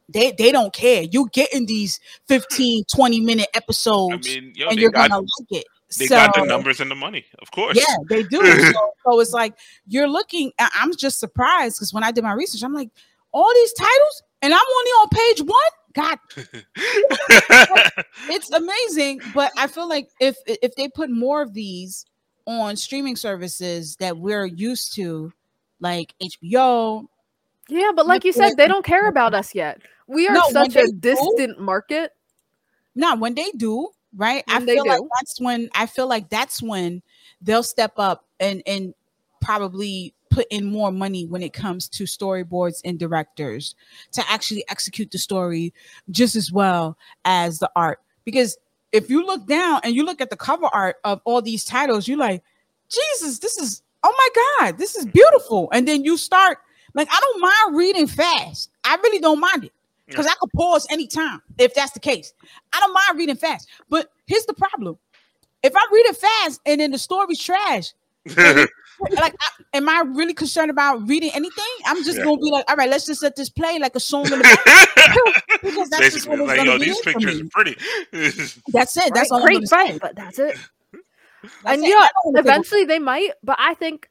They 0.08 0.32
they 0.32 0.52
don't 0.52 0.72
care. 0.72 1.02
You 1.02 1.28
getting 1.32 1.66
these 1.66 1.98
15, 2.28 2.84
20 2.94 3.20
minute 3.20 3.48
I 3.54 3.58
episodes 3.58 4.28
mean, 4.28 4.52
yo, 4.54 4.68
and 4.68 4.78
you're 4.78 4.90
got 4.90 5.10
gonna 5.10 5.22
like 5.22 5.62
it. 5.62 5.66
they 5.98 6.06
so, 6.06 6.16
got 6.16 6.34
the 6.34 6.44
numbers 6.44 6.80
and 6.80 6.90
the 6.90 6.94
money, 6.94 7.24
of 7.40 7.50
course. 7.50 7.76
Yeah, 7.76 7.96
they 8.08 8.22
do. 8.22 8.44
so, 8.72 8.92
so 9.04 9.20
it's 9.20 9.32
like 9.32 9.54
you're 9.86 10.08
looking. 10.08 10.52
I'm 10.58 10.94
just 10.94 11.20
surprised 11.20 11.76
because 11.78 11.94
when 11.94 12.04
I 12.04 12.10
did 12.10 12.22
my 12.22 12.32
research, 12.32 12.62
I'm 12.62 12.74
like, 12.74 12.90
all 13.32 13.50
these 13.54 13.72
titles, 13.72 14.22
and 14.42 14.52
I'm 14.52 14.60
only 14.60 14.90
on 14.90 15.08
page 15.08 15.40
one. 15.42 15.58
God, 15.94 16.18
it's 18.28 18.50
amazing. 18.50 19.20
But 19.32 19.52
I 19.56 19.68
feel 19.68 19.88
like 19.88 20.08
if 20.20 20.36
if 20.46 20.74
they 20.74 20.88
put 20.88 21.08
more 21.08 21.40
of 21.40 21.54
these 21.54 22.04
on 22.46 22.76
streaming 22.76 23.16
services 23.16 23.96
that 23.96 24.18
we're 24.18 24.44
used 24.44 24.94
to, 24.96 25.32
like 25.80 26.14
HBO, 26.22 27.06
Yeah, 27.68 27.92
but 27.94 28.06
like 28.06 28.24
you 28.24 28.32
said, 28.32 28.56
they 28.56 28.68
don't 28.68 28.84
care 28.84 29.08
about 29.08 29.34
us 29.34 29.54
yet. 29.54 29.80
We 30.06 30.28
are 30.28 30.34
No, 30.34 30.42
such 30.50 30.76
a 30.76 30.86
do- 30.86 30.92
distant 31.00 31.60
market. 31.60 32.12
No, 32.94 33.16
when 33.16 33.34
they 33.34 33.50
do, 33.52 33.88
right? 34.16 34.44
I 34.48 34.58
When 34.58 34.66
they 34.66 34.74
feel 34.74 34.86
like 34.86 35.00
that's 35.18 35.40
when 35.40 35.70
I 35.74 35.86
feel 35.86 36.06
like 36.06 36.28
that's 36.28 36.62
when 36.62 37.02
they'll 37.40 37.62
step 37.62 37.94
up 37.96 38.26
and 38.38 38.62
and 38.66 38.94
probably 39.40 40.14
put 40.30 40.46
in 40.50 40.66
more 40.66 40.90
money 40.90 41.26
when 41.26 41.42
it 41.42 41.52
comes 41.52 41.88
to 41.88 42.04
storyboards 42.04 42.80
and 42.84 42.98
directors 42.98 43.74
to 44.12 44.22
actually 44.30 44.64
execute 44.68 45.10
the 45.10 45.18
story 45.18 45.72
just 46.10 46.34
as 46.34 46.50
well 46.50 46.98
as 47.24 47.58
the 47.60 47.70
art. 47.76 48.00
Because 48.24 48.56
if 48.92 49.08
you 49.08 49.24
look 49.24 49.46
down 49.46 49.80
and 49.84 49.94
you 49.94 50.04
look 50.04 50.20
at 50.20 50.30
the 50.30 50.36
cover 50.36 50.66
art 50.66 50.96
of 51.04 51.20
all 51.24 51.40
these 51.40 51.64
titles, 51.64 52.08
you're 52.08 52.18
like, 52.18 52.42
Jesus, 52.88 53.38
this 53.38 53.56
is 53.58 53.82
oh 54.02 54.14
my 54.16 54.66
god, 54.66 54.78
this 54.78 54.94
is 54.96 55.06
beautiful. 55.06 55.68
And 55.72 55.88
then 55.88 56.04
you 56.04 56.16
start 56.16 56.58
like 56.94 57.08
I 57.10 57.20
don't 57.20 57.40
mind 57.40 57.76
reading 57.76 58.06
fast. 58.06 58.70
I 58.84 58.96
really 58.96 59.18
don't 59.20 59.40
mind 59.40 59.64
it 59.64 59.72
because 60.06 60.26
I 60.26 60.34
could 60.40 60.50
pause 60.54 60.86
anytime 60.90 61.40
if 61.58 61.74
that's 61.74 61.92
the 61.92 62.00
case. 62.00 62.32
I 62.72 62.80
don't 62.80 62.92
mind 62.92 63.18
reading 63.18 63.36
fast. 63.36 63.68
But 63.88 64.10
here's 64.26 64.46
the 64.46 64.54
problem: 64.54 64.96
if 65.62 65.74
I 65.76 65.86
read 65.92 66.06
it 66.06 66.16
fast 66.16 66.60
and 66.66 66.80
then 66.80 66.90
the 66.92 66.98
story's 66.98 67.42
trash, 67.42 67.92
like, 68.36 68.68
I, 69.40 69.48
am 69.74 69.88
I 69.88 70.02
really 70.06 70.34
concerned 70.34 70.70
about 70.70 71.06
reading 71.08 71.30
anything? 71.34 71.64
I'm 71.86 72.02
just 72.04 72.18
Yeah. 72.18 72.24
gonna 72.24 72.36
be 72.38 72.50
like, 72.50 72.64
all 72.70 72.76
right, 72.76 72.88
let's 72.88 73.06
just 73.06 73.22
let 73.22 73.34
this 73.36 73.48
play 73.50 73.78
like 73.78 73.94
a 73.96 74.00
song 74.00 74.24
in 74.32 74.38
the 74.38 74.58
back. 74.64 75.60
because 75.62 75.90
that's 75.90 76.02
just 76.12 76.26
Basically, 76.28 76.40
what 76.40 76.40
it's 76.40 76.48
like, 76.48 76.56
gonna 76.58 76.70
yo, 76.72 76.78
be 76.78 76.84
these 76.86 76.98
for 77.00 77.12
pictures 77.12 77.40
me. 77.42 77.42
are 77.42 77.50
pretty. 77.50 77.76
That's 78.72 78.96
it. 78.96 79.12
That's 79.14 79.30
right? 79.30 79.32
all 79.32 79.36
I'm 79.38 79.42
Great 79.44 79.54
gonna 79.54 79.66
say. 79.66 79.76
fight, 79.92 80.00
but 80.00 80.16
that's 80.16 80.38
it. 80.38 80.56
That's 81.62 81.76
and 81.76 81.84
it. 81.84 81.88
yeah, 81.88 81.94
I 81.96 82.08
don't 82.24 82.34
wanna 82.34 82.36
take 82.38 82.46
a- 82.46 82.48
eventually 82.48 82.84
they 82.84 82.98
might, 82.98 83.30
but 83.42 83.56
I 83.58 83.74
think 83.74 84.08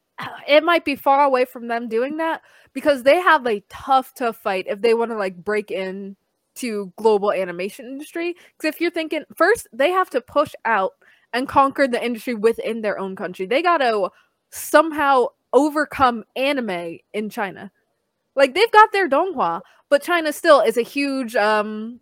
it 0.47 0.63
might 0.63 0.85
be 0.85 0.95
far 0.95 1.23
away 1.23 1.45
from 1.45 1.67
them 1.67 1.87
doing 1.87 2.17
that 2.17 2.41
because 2.73 3.03
they 3.03 3.19
have 3.19 3.45
a 3.47 3.63
tough, 3.69 4.13
tough 4.13 4.37
fight 4.37 4.65
if 4.67 4.81
they 4.81 4.93
want 4.93 5.11
to 5.11 5.17
like 5.17 5.43
break 5.43 5.71
in 5.71 6.15
to 6.55 6.91
global 6.97 7.31
animation 7.31 7.85
industry. 7.85 8.35
Because 8.57 8.73
if 8.73 8.81
you're 8.81 8.91
thinking 8.91 9.23
first, 9.35 9.67
they 9.73 9.91
have 9.91 10.09
to 10.11 10.21
push 10.21 10.53
out 10.65 10.93
and 11.33 11.47
conquer 11.47 11.87
the 11.87 12.03
industry 12.03 12.35
within 12.35 12.81
their 12.81 12.99
own 12.99 13.15
country. 13.15 13.45
They 13.45 13.61
got 13.61 13.79
to 13.79 14.09
somehow 14.51 15.27
overcome 15.51 16.23
anime 16.35 16.99
in 17.13 17.29
China. 17.29 17.71
Like 18.35 18.53
they've 18.53 18.71
got 18.71 18.91
their 18.91 19.09
Donghua, 19.09 19.61
but 19.89 20.03
China 20.03 20.33
still 20.33 20.61
is 20.61 20.77
a 20.77 20.81
huge 20.81 21.35
um 21.35 21.99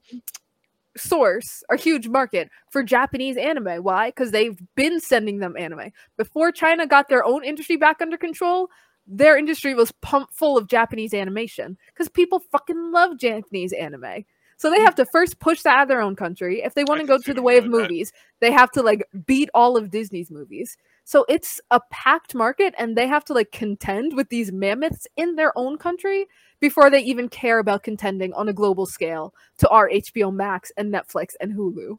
source 0.97 1.63
or 1.69 1.75
huge 1.75 2.07
market 2.07 2.49
for 2.69 2.83
Japanese 2.83 3.37
anime. 3.37 3.83
Why? 3.83 4.09
Because 4.09 4.31
they've 4.31 4.59
been 4.75 4.99
sending 4.99 5.39
them 5.39 5.55
anime. 5.57 5.91
Before 6.17 6.51
China 6.51 6.85
got 6.85 7.09
their 7.09 7.23
own 7.23 7.43
industry 7.43 7.77
back 7.77 8.01
under 8.01 8.17
control, 8.17 8.69
their 9.07 9.37
industry 9.37 9.73
was 9.73 9.91
pumped 10.01 10.33
full 10.33 10.57
of 10.57 10.67
Japanese 10.67 11.13
animation 11.13 11.77
because 11.87 12.09
people 12.09 12.39
fucking 12.51 12.91
love 12.91 13.17
Japanese 13.17 13.73
anime. 13.73 14.25
So 14.57 14.69
they 14.69 14.81
have 14.81 14.95
to 14.95 15.05
first 15.05 15.39
push 15.39 15.63
that 15.63 15.75
out 15.75 15.81
of 15.83 15.87
their 15.87 16.01
own 16.01 16.15
country. 16.15 16.61
If 16.61 16.75
they 16.75 16.83
want 16.83 17.01
to 17.01 17.07
go 17.07 17.17
to 17.17 17.33
the 17.33 17.41
way 17.41 17.57
of 17.57 17.63
that. 17.63 17.71
movies, 17.71 18.13
they 18.41 18.51
have 18.51 18.69
to 18.73 18.83
like 18.83 19.03
beat 19.25 19.49
all 19.55 19.75
of 19.75 19.89
Disney's 19.89 20.29
movies. 20.29 20.77
So 21.03 21.25
it's 21.27 21.59
a 21.71 21.81
packed 21.89 22.35
market 22.35 22.73
and 22.77 22.95
they 22.95 23.07
have 23.07 23.25
to 23.25 23.33
like 23.33 23.51
contend 23.51 24.15
with 24.15 24.29
these 24.29 24.51
mammoths 24.51 25.07
in 25.17 25.35
their 25.35 25.51
own 25.57 25.77
country 25.77 26.27
before 26.59 26.89
they 26.89 27.01
even 27.01 27.27
care 27.27 27.59
about 27.59 27.83
contending 27.83 28.33
on 28.33 28.47
a 28.47 28.53
global 28.53 28.85
scale 28.85 29.33
to 29.57 29.67
our 29.69 29.89
HBO 29.89 30.33
Max 30.33 30.71
and 30.77 30.93
Netflix 30.93 31.33
and 31.41 31.53
Hulu. 31.53 31.97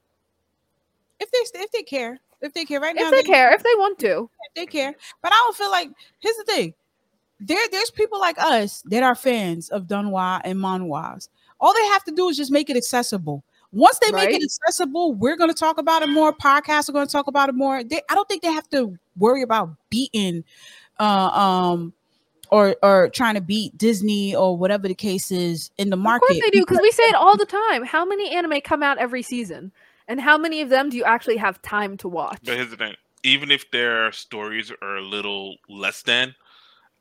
if 1.20 1.30
they 1.30 1.60
if 1.60 1.70
they 1.72 1.82
care, 1.82 2.20
if 2.40 2.54
they 2.54 2.64
care 2.64 2.80
right 2.80 2.94
now, 2.94 3.04
If 3.04 3.10
they 3.10 3.22
care, 3.22 3.52
if 3.54 3.62
they 3.62 3.74
want 3.76 3.98
to. 4.00 4.30
if 4.48 4.54
they 4.54 4.66
care. 4.66 4.94
But 5.22 5.32
I 5.32 5.36
don't 5.36 5.56
feel 5.56 5.70
like 5.70 5.90
here's 6.20 6.36
the 6.36 6.44
thing. 6.44 6.74
There, 7.40 7.58
there's 7.72 7.90
people 7.90 8.20
like 8.20 8.38
us 8.38 8.82
that 8.86 9.02
are 9.02 9.16
fans 9.16 9.68
of 9.70 9.88
Donghua 9.88 10.40
and 10.44 10.58
manhwas. 10.58 11.28
All 11.60 11.74
they 11.74 11.86
have 11.88 12.04
to 12.04 12.12
do 12.12 12.28
is 12.28 12.36
just 12.36 12.52
make 12.52 12.70
it 12.70 12.76
accessible. 12.76 13.42
Once 13.72 13.98
they 14.00 14.12
make 14.12 14.26
Right. 14.26 14.34
it 14.34 14.44
accessible, 14.44 15.14
we're 15.14 15.36
going 15.36 15.48
to 15.48 15.54
talk 15.54 15.78
about 15.78 16.02
it 16.02 16.08
more. 16.08 16.32
Podcasts 16.32 16.88
are 16.88 16.92
going 16.92 17.06
to 17.06 17.12
talk 17.12 17.26
about 17.26 17.48
it 17.48 17.54
more. 17.54 17.82
They, 17.82 18.02
I 18.10 18.14
don't 18.14 18.28
think 18.28 18.42
they 18.42 18.52
have 18.52 18.68
to 18.70 18.98
worry 19.16 19.42
about 19.42 19.74
beating, 19.88 20.44
uh, 21.00 21.28
um, 21.28 21.94
or 22.50 22.76
or 22.82 23.08
trying 23.08 23.34
to 23.34 23.40
beat 23.40 23.76
Disney 23.78 24.36
or 24.36 24.56
whatever 24.56 24.88
the 24.88 24.94
case 24.94 25.30
is 25.30 25.70
in 25.78 25.88
the 25.88 25.96
market. 25.96 26.24
Of 26.24 26.28
market. 26.28 26.34
course 26.34 26.40
they 26.44 26.58
do, 26.58 26.60
because 26.60 26.82
we 26.82 26.90
say 26.90 27.04
it 27.04 27.14
all 27.14 27.36
the 27.36 27.46
time. 27.46 27.84
How 27.84 28.04
many 28.04 28.30
anime 28.34 28.60
come 28.60 28.82
out 28.82 28.98
every 28.98 29.22
season? 29.22 29.72
And 30.06 30.20
how 30.20 30.36
many 30.36 30.60
of 30.60 30.68
them 30.68 30.90
do 30.90 30.96
you 30.98 31.04
actually 31.04 31.38
have 31.38 31.62
time 31.62 31.96
to 31.98 32.08
watch? 32.08 32.40
But 32.44 32.56
here's 32.56 32.70
the 32.70 32.76
thing: 32.76 32.94
even 33.22 33.50
if 33.50 33.70
their 33.70 34.12
stories 34.12 34.70
are 34.82 34.96
a 34.96 35.02
little 35.02 35.56
less 35.70 36.02
than, 36.02 36.34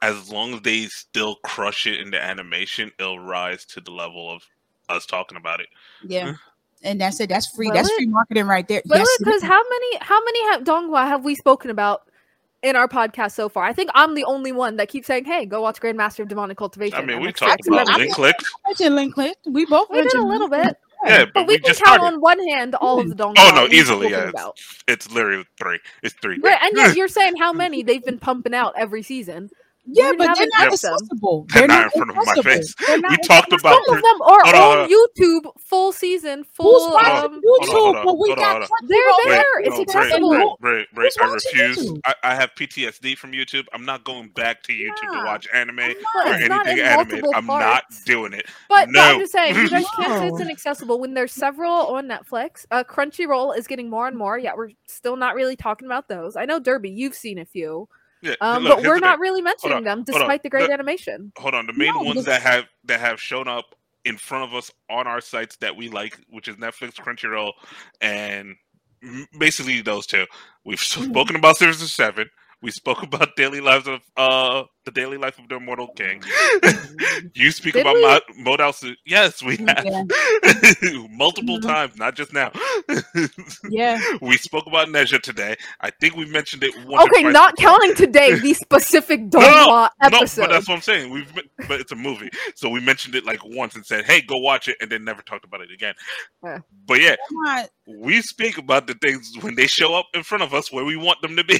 as 0.02 0.32
long 0.32 0.54
as 0.54 0.62
they 0.62 0.86
still 0.86 1.36
crush 1.44 1.86
it 1.86 2.00
in 2.00 2.12
the 2.12 2.24
animation, 2.24 2.92
it'll 2.98 3.20
rise 3.20 3.66
to 3.66 3.82
the 3.82 3.92
level 3.92 4.32
of 4.32 4.44
us 4.88 5.06
talking 5.06 5.38
about 5.38 5.60
it. 5.60 5.68
yeah, 6.08 6.36
and 6.84 7.00
that's 7.02 7.20
it. 7.20 7.30
That's 7.30 7.48
free. 7.48 7.68
Will 7.68 7.74
that's 7.76 7.90
it? 7.90 7.96
free 7.98 8.08
marketing 8.08 8.46
right 8.48 8.68
there. 8.68 8.82
But 8.86 9.00
Yes, 9.00 9.08
it 9.20 9.26
because 9.26 9.42
how 9.44 9.62
many 9.70 9.98
how 10.02 10.24
many 10.24 10.44
have 10.52 10.64
Donghua 10.64 11.08
have 11.08 11.24
we 11.24 11.36
spoken 11.36 11.70
about 11.72 12.04
in 12.64 12.76
our 12.76 12.88
podcast 12.88 13.32
so 13.34 13.50
far? 13.50 13.64
I 13.64 13.74
think 13.74 13.90
I'm 13.94 14.14
the 14.16 14.24
only 14.26 14.52
one 14.52 14.76
that 14.78 14.90
keeps 14.90 15.08
saying, 15.08 15.26
"Hey, 15.26 15.46
go 15.46 15.62
watch 15.62 15.80
Grandmaster 15.82 16.20
of 16.20 16.28
Demonic 16.28 16.58
Cultivation." 16.58 16.98
I 16.98 17.02
mean, 17.06 17.18
I'm 17.18 17.22
we 17.24 17.30
excited 17.30 17.52
talked 17.64 17.68
about 17.68 17.82
about 17.84 18.00
it. 18.00 18.04
link 18.04 18.14
clicks. 18.16 18.52
mentioned 18.68 18.96
link 18.96 19.14
click. 19.14 19.38
We 19.46 19.66
both 19.66 19.90
We 19.90 20.02
did 20.04 20.14
a 20.14 20.24
little 20.24 20.48
bit, 20.50 20.76
Yeah, 21.06 21.26
but, 21.26 21.34
but 21.34 21.48
we, 21.48 21.56
we 21.56 21.60
can 21.60 21.68
just 21.70 21.84
count 21.84 22.00
started. 22.02 22.16
on 22.16 22.22
one 22.22 22.40
hand 22.50 22.76
all 22.76 23.00
of 23.00 23.10
the 23.10 23.16
Donghua. 23.16 23.34
Oh, 23.40 23.52
no, 23.56 23.68
easily, 23.68 24.10
yeah. 24.12 24.30
about. 24.30 24.58
It's 24.88 25.10
literally 25.12 25.46
three. 25.58 25.80
It's 26.04 26.14
three. 26.22 26.40
Right, 26.44 26.58
and 26.62 26.76
yet 26.78 26.96
you're 26.98 27.08
saying 27.08 27.38
how 27.38 27.52
many 27.54 27.82
they've 27.84 28.04
been 28.06 28.20
pumping 28.20 28.54
out 28.54 28.74
every 28.78 29.02
season. 29.02 29.50
Yeah, 29.86 30.12
We 30.12 30.18
but 30.18 30.26
they're 30.26 30.28
haven't 30.36 30.50
not 30.58 30.70
touched 30.70 30.82
them. 30.84 30.94
accessible. 30.94 31.46
They're 31.50 31.62
They're 31.62 31.68
not 31.68 31.76
not 31.76 31.86
in 31.86 31.92
front 31.92 32.10
of 32.12 32.16
my 32.36 32.44
face. 32.44 32.76
We 32.88 32.98
not 32.98 33.10
talked 33.24 33.52
accessible. 33.54 33.58
about 33.60 33.86
Some 33.86 33.96
of 33.98 34.02
them 34.04 34.22
are 34.22 34.46
on, 34.46 34.78
on 34.80 34.90
YouTube, 34.90 35.52
full 35.60 35.92
season, 35.92 36.40
Who's 36.40 36.48
full. 36.54 36.94
watching 36.94 37.34
Um, 37.36 37.42
Hold 37.44 37.62
on, 37.62 37.68
YouTube? 37.68 37.72
hold 37.72 37.96
on, 37.98 38.06
But 38.06 38.18
we 38.20 38.36
got 38.36 38.62
on. 38.62 38.68
They're 38.88 39.00
there. 39.26 39.44
Wait, 39.58 39.68
It's 39.68 39.76
no, 39.78 39.82
accessible. 39.82 40.58
Bray, 40.62 40.86
Bray, 40.86 40.86
Bray, 40.94 41.06
Who's 41.06 41.18
I 41.20 41.34
refuse. 41.34 41.94
I, 42.06 42.14
I 42.24 42.36
have 42.36 42.52
PTSD 42.56 43.18
from 43.18 43.32
YouTube. 43.32 43.66
I'm 43.74 43.84
not 43.86 44.04
going 44.04 44.30
back 44.30 44.62
to 44.64 44.72
YouTube 44.74 44.94
Yeah. 45.12 45.20
to 45.20 45.26
watch 45.26 45.48
anime 45.54 45.76
But 45.78 46.28
or 46.28 46.34
anything 46.34 46.78
in 46.78 46.84
animated. 46.86 47.26
I'm 47.34 47.48
not 47.48 47.84
doing 48.06 48.34
it. 48.34 48.46
But, 48.70 48.90
but 48.94 49.00
I'm 49.02 49.20
just 49.20 49.32
saying, 49.32 49.56
you 49.56 49.70
guys 49.70 49.86
can't 49.96 50.20
say 50.20 50.28
it's 50.28 50.40
inaccessible 50.42 51.00
when 51.00 51.14
there's 51.16 51.34
several 51.34 51.72
on 51.72 52.08
Netflix. 52.08 52.66
Uh, 52.70 52.84
Crunchyroll 52.84 53.58
is 53.58 53.66
getting 53.68 53.90
more 53.90 54.08
and 54.08 54.18
more. 54.18 54.38
Yeah, 54.38 54.52
we're 54.56 54.70
still 54.86 55.16
not 55.16 55.34
really 55.36 55.56
talking 55.56 55.88
about 55.88 56.08
those. 56.08 56.36
I 56.36 56.46
know 56.46 56.60
Derby, 56.60 56.90
you've 56.92 57.16
seen 57.16 57.40
a 57.40 57.46
few, 57.46 57.88
Yeah, 58.22 58.36
um, 58.42 58.64
look, 58.64 58.78
but 58.78 58.88
we're 58.88 59.00
not 59.00 59.20
really 59.20 59.42
mentioning 59.42 59.78
on, 59.78 59.84
them 59.84 60.04
despite 60.04 60.44
the 60.44 60.50
great 60.50 60.68
The- 60.68 60.74
animation. 60.74 61.32
Hold 61.38 61.56
on, 61.56 61.66
the 61.66 61.74
main 61.74 61.94
No, 61.94 62.02
ones 62.04 62.26
that 62.26 62.42
have 62.42 62.66
that 62.86 63.00
have 63.00 63.20
shown 63.20 63.48
up 63.48 63.74
in 64.06 64.18
front 64.18 64.44
of 64.44 64.56
us 64.56 64.72
on 64.90 65.08
our 65.08 65.22
sites 65.22 65.56
that 65.58 65.76
we 65.76 65.90
like, 65.90 66.20
which 66.30 66.48
is 66.48 66.56
Netflix, 66.58 66.94
Crunchyroll, 66.96 67.54
and 68.02 68.56
basically 69.40 69.82
those 69.82 70.06
two. 70.06 70.26
We've 70.66 70.80
Mm-hmm. 70.82 71.12
spoken 71.12 71.36
about 71.36 71.58
Scissor 71.58 71.88
Seven. 71.88 72.30
We 72.62 72.72
spoke 72.72 73.04
about 73.04 73.36
daily 73.36 73.62
lives 73.62 73.88
of 73.88 74.02
uh 74.18 74.64
the 74.86 74.92
daily 74.92 75.18
life 75.18 75.38
of 75.38 75.48
the 75.48 75.56
immortal 75.58 75.90
king. 75.90 76.24
you 77.36 77.52
speak 77.52 77.74
Did 77.74 77.82
about 77.82 77.96
we? 77.96 78.02
Mo- 78.02 78.44
Modal. 78.52 78.74
Su- 78.74 78.96
Yes, 79.06 79.44
we 79.44 79.58
have 79.58 79.86
Yeah. 79.86 80.04
multiple 81.12 81.60
Mhm. 81.60 81.68
times, 81.68 81.98
not 81.98 82.16
just 82.16 82.34
now. 82.34 82.52
Yeah. 83.70 84.02
we 84.22 84.38
spoke 84.38 84.66
about 84.68 84.90
Ne 84.90 85.06
Zha 85.06 85.20
today. 85.20 85.56
I 85.82 85.92
think 85.92 86.16
we 86.16 86.26
mentioned 86.26 86.64
it. 86.64 86.74
Once 86.88 87.12
Okay, 87.12 87.22
twice 87.22 87.34
not 87.34 87.56
counting 87.58 87.94
today 87.96 88.34
the 88.40 88.54
specific 88.56 89.22
no, 89.22 89.40
Donghua 89.40 89.90
no, 90.02 90.10
but 90.10 90.50
that's 90.50 90.68
what 90.68 90.76
I'm 90.76 90.82
saying. 90.82 91.12
We've 91.12 91.32
but 91.68 91.80
it's 91.80 91.92
a 91.92 91.96
movie, 91.96 92.30
so 92.56 92.70
we 92.70 92.80
mentioned 92.80 93.16
it 93.16 93.26
like 93.26 93.40
once 93.46 93.76
and 93.76 93.86
said, 93.86 94.06
"Hey, 94.06 94.22
go 94.22 94.38
watch 94.38 94.68
it," 94.68 94.78
and 94.82 94.90
then 94.92 95.04
never 95.04 95.22
talked 95.22 95.46
about 95.46 95.62
it 95.62 95.72
again. 95.72 95.94
Yeah. 96.44 96.60
But 96.88 97.02
yeah, 97.02 97.16
not- 97.32 97.70
we 97.88 98.22
speak 98.22 98.58
about 98.58 98.88
the 98.88 98.96
things 98.96 99.32
when 99.42 99.56
they 99.56 99.68
show 99.68 99.94
up 99.94 100.08
in 100.16 100.24
front 100.24 100.44
of 100.44 100.54
us 100.54 100.72
where 100.72 100.86
we 100.86 100.96
want 100.96 101.22
them 101.22 101.36
to 101.36 101.44
be. 101.44 101.60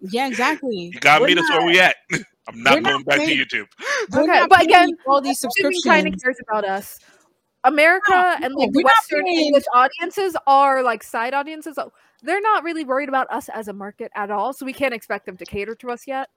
Yeah, 0.00 0.26
exactly. 0.26 0.90
You 0.92 1.00
gotta 1.00 1.22
We're 1.22 1.28
meet 1.28 1.38
us 1.38 1.50
where 1.50 1.66
we 1.66 1.80
at. 1.80 1.96
I'm 2.48 2.62
not 2.62 2.76
we're 2.76 2.80
going 2.80 2.96
not 2.96 3.04
back 3.04 3.18
to 3.18 3.34
YouTube. 3.34 3.66
Okay, 4.14 4.46
but 4.48 4.62
again, 4.62 4.90
all 5.06 5.20
these 5.20 5.38
Assuming 5.38 5.74
subscriptions. 5.74 5.84
China 5.84 6.10
cares 6.16 6.36
about 6.48 6.64
us. 6.64 6.98
America 7.64 8.10
No, 8.10 8.36
and 8.42 8.54
like 8.54 8.72
the 8.72 8.82
Western 8.82 9.26
English 9.26 9.64
audiences 9.74 10.36
are 10.46 10.82
like 10.82 11.02
side 11.02 11.34
audiences. 11.34 11.74
So 11.74 11.92
they're 12.22 12.40
not 12.40 12.64
really 12.64 12.84
worried 12.84 13.08
about 13.08 13.30
us 13.30 13.48
as 13.50 13.68
a 13.68 13.72
market 13.72 14.10
at 14.14 14.30
all. 14.30 14.52
So 14.52 14.64
we 14.64 14.72
can't 14.72 14.94
expect 14.94 15.26
them 15.26 15.36
to 15.36 15.44
cater 15.44 15.74
to 15.74 15.90
us 15.90 16.06
yet. 16.06 16.30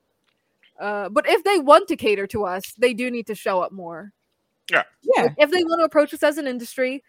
Uh, 0.80 1.10
but 1.10 1.30
if 1.30 1.44
they 1.44 1.60
want 1.60 1.88
to 1.90 1.96
cater 1.96 2.26
to 2.28 2.46
us, 2.46 2.64
they 2.78 2.94
do 2.94 3.12
need 3.12 3.28
to 3.28 3.36
show 3.36 3.62
up 3.62 3.72
more. 3.72 4.14
Yeah. 4.70 4.84
Like, 5.18 5.34
if 5.38 5.52
they 5.52 5.64
want 5.64 5.80
to 5.80 5.86
approach 5.86 6.14
us 6.14 6.24
as 6.24 6.38
an 6.38 6.48
industry, 6.48 7.04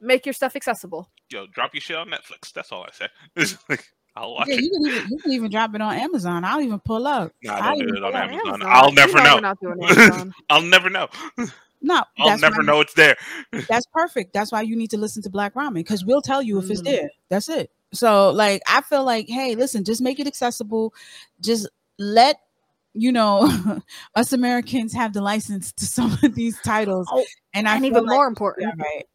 make 0.00 0.26
your 0.26 0.32
stuff 0.32 0.54
accessible. 0.56 1.10
Yo, 1.30 1.46
drop 1.46 1.72
your 1.72 1.80
shit 1.80 1.96
on 1.96 2.08
Netflix. 2.08 2.52
That's 2.52 2.72
all 2.72 2.84
I 2.84 2.90
say. 2.92 3.56
Like, 3.68 3.90
I'll 4.16 4.34
watch 4.34 4.48
Yeah, 4.48 4.54
it. 4.56 4.62
you 4.62 4.70
can 4.70 4.86
even 4.86 5.10
you 5.10 5.18
can 5.18 5.32
even 5.32 5.50
drop 5.50 5.74
it 5.74 5.80
on 5.80 5.94
Amazon. 5.94 6.44
I'll 6.44 6.60
even 6.60 6.78
pull 6.80 7.06
up. 7.06 7.32
Nah, 7.42 7.54
I'll 7.54 7.76
don't 7.78 7.86
do 7.88 7.96
it 7.96 8.02
on. 8.04 8.14
Amazon. 8.14 8.62
Amazon. 8.62 8.62
I'll 8.66 8.88
You 8.90 8.94
never 8.94 9.12
know 9.18 9.22
know. 9.24 9.34
We're 9.34 9.40
not 9.40 9.60
doing 9.60 9.84
Amazon. 9.84 10.34
I'll 10.50 10.62
never 10.62 10.90
know. 10.90 11.08
No, 11.82 12.02
I'll 12.18 12.28
that's 12.30 12.42
never 12.42 12.62
know 12.62 12.80
it's 12.80 12.94
there. 12.94 13.16
That's 13.68 13.86
perfect. 13.92 14.32
That's 14.32 14.50
why 14.50 14.62
you 14.62 14.74
need 14.76 14.90
to 14.90 14.96
listen 14.98 15.22
to 15.24 15.30
Black 15.30 15.54
Ramen 15.54 15.74
because 15.74 16.04
we'll 16.04 16.22
tell 16.22 16.42
you 16.42 16.58
if 16.58 16.70
it's 16.70 16.80
Mm. 16.80 16.84
there. 16.84 17.10
That's 17.28 17.48
it. 17.50 17.70
So, 17.92 18.30
like, 18.30 18.62
I 18.66 18.80
feel 18.80 19.04
like, 19.04 19.28
hey, 19.28 19.54
listen, 19.54 19.84
just 19.84 20.00
make 20.00 20.18
it 20.18 20.26
accessible. 20.26 20.92
Just 21.40 21.68
let 21.98 22.40
you 22.94 23.12
know, 23.12 23.80
us 24.14 24.32
Americans 24.32 24.94
have 24.94 25.12
the 25.12 25.20
license 25.20 25.70
to 25.74 25.84
some 25.84 26.18
of 26.22 26.34
these 26.34 26.58
titles. 26.62 27.06
Oh, 27.12 27.24
and 27.52 27.68
I 27.68 27.74
and 27.74 27.82
feel 27.82 27.90
even 27.92 28.06
like- 28.06 28.14
more 28.16 28.26
important, 28.26 28.72
Yeah, 28.78 28.82
right. 28.82 29.06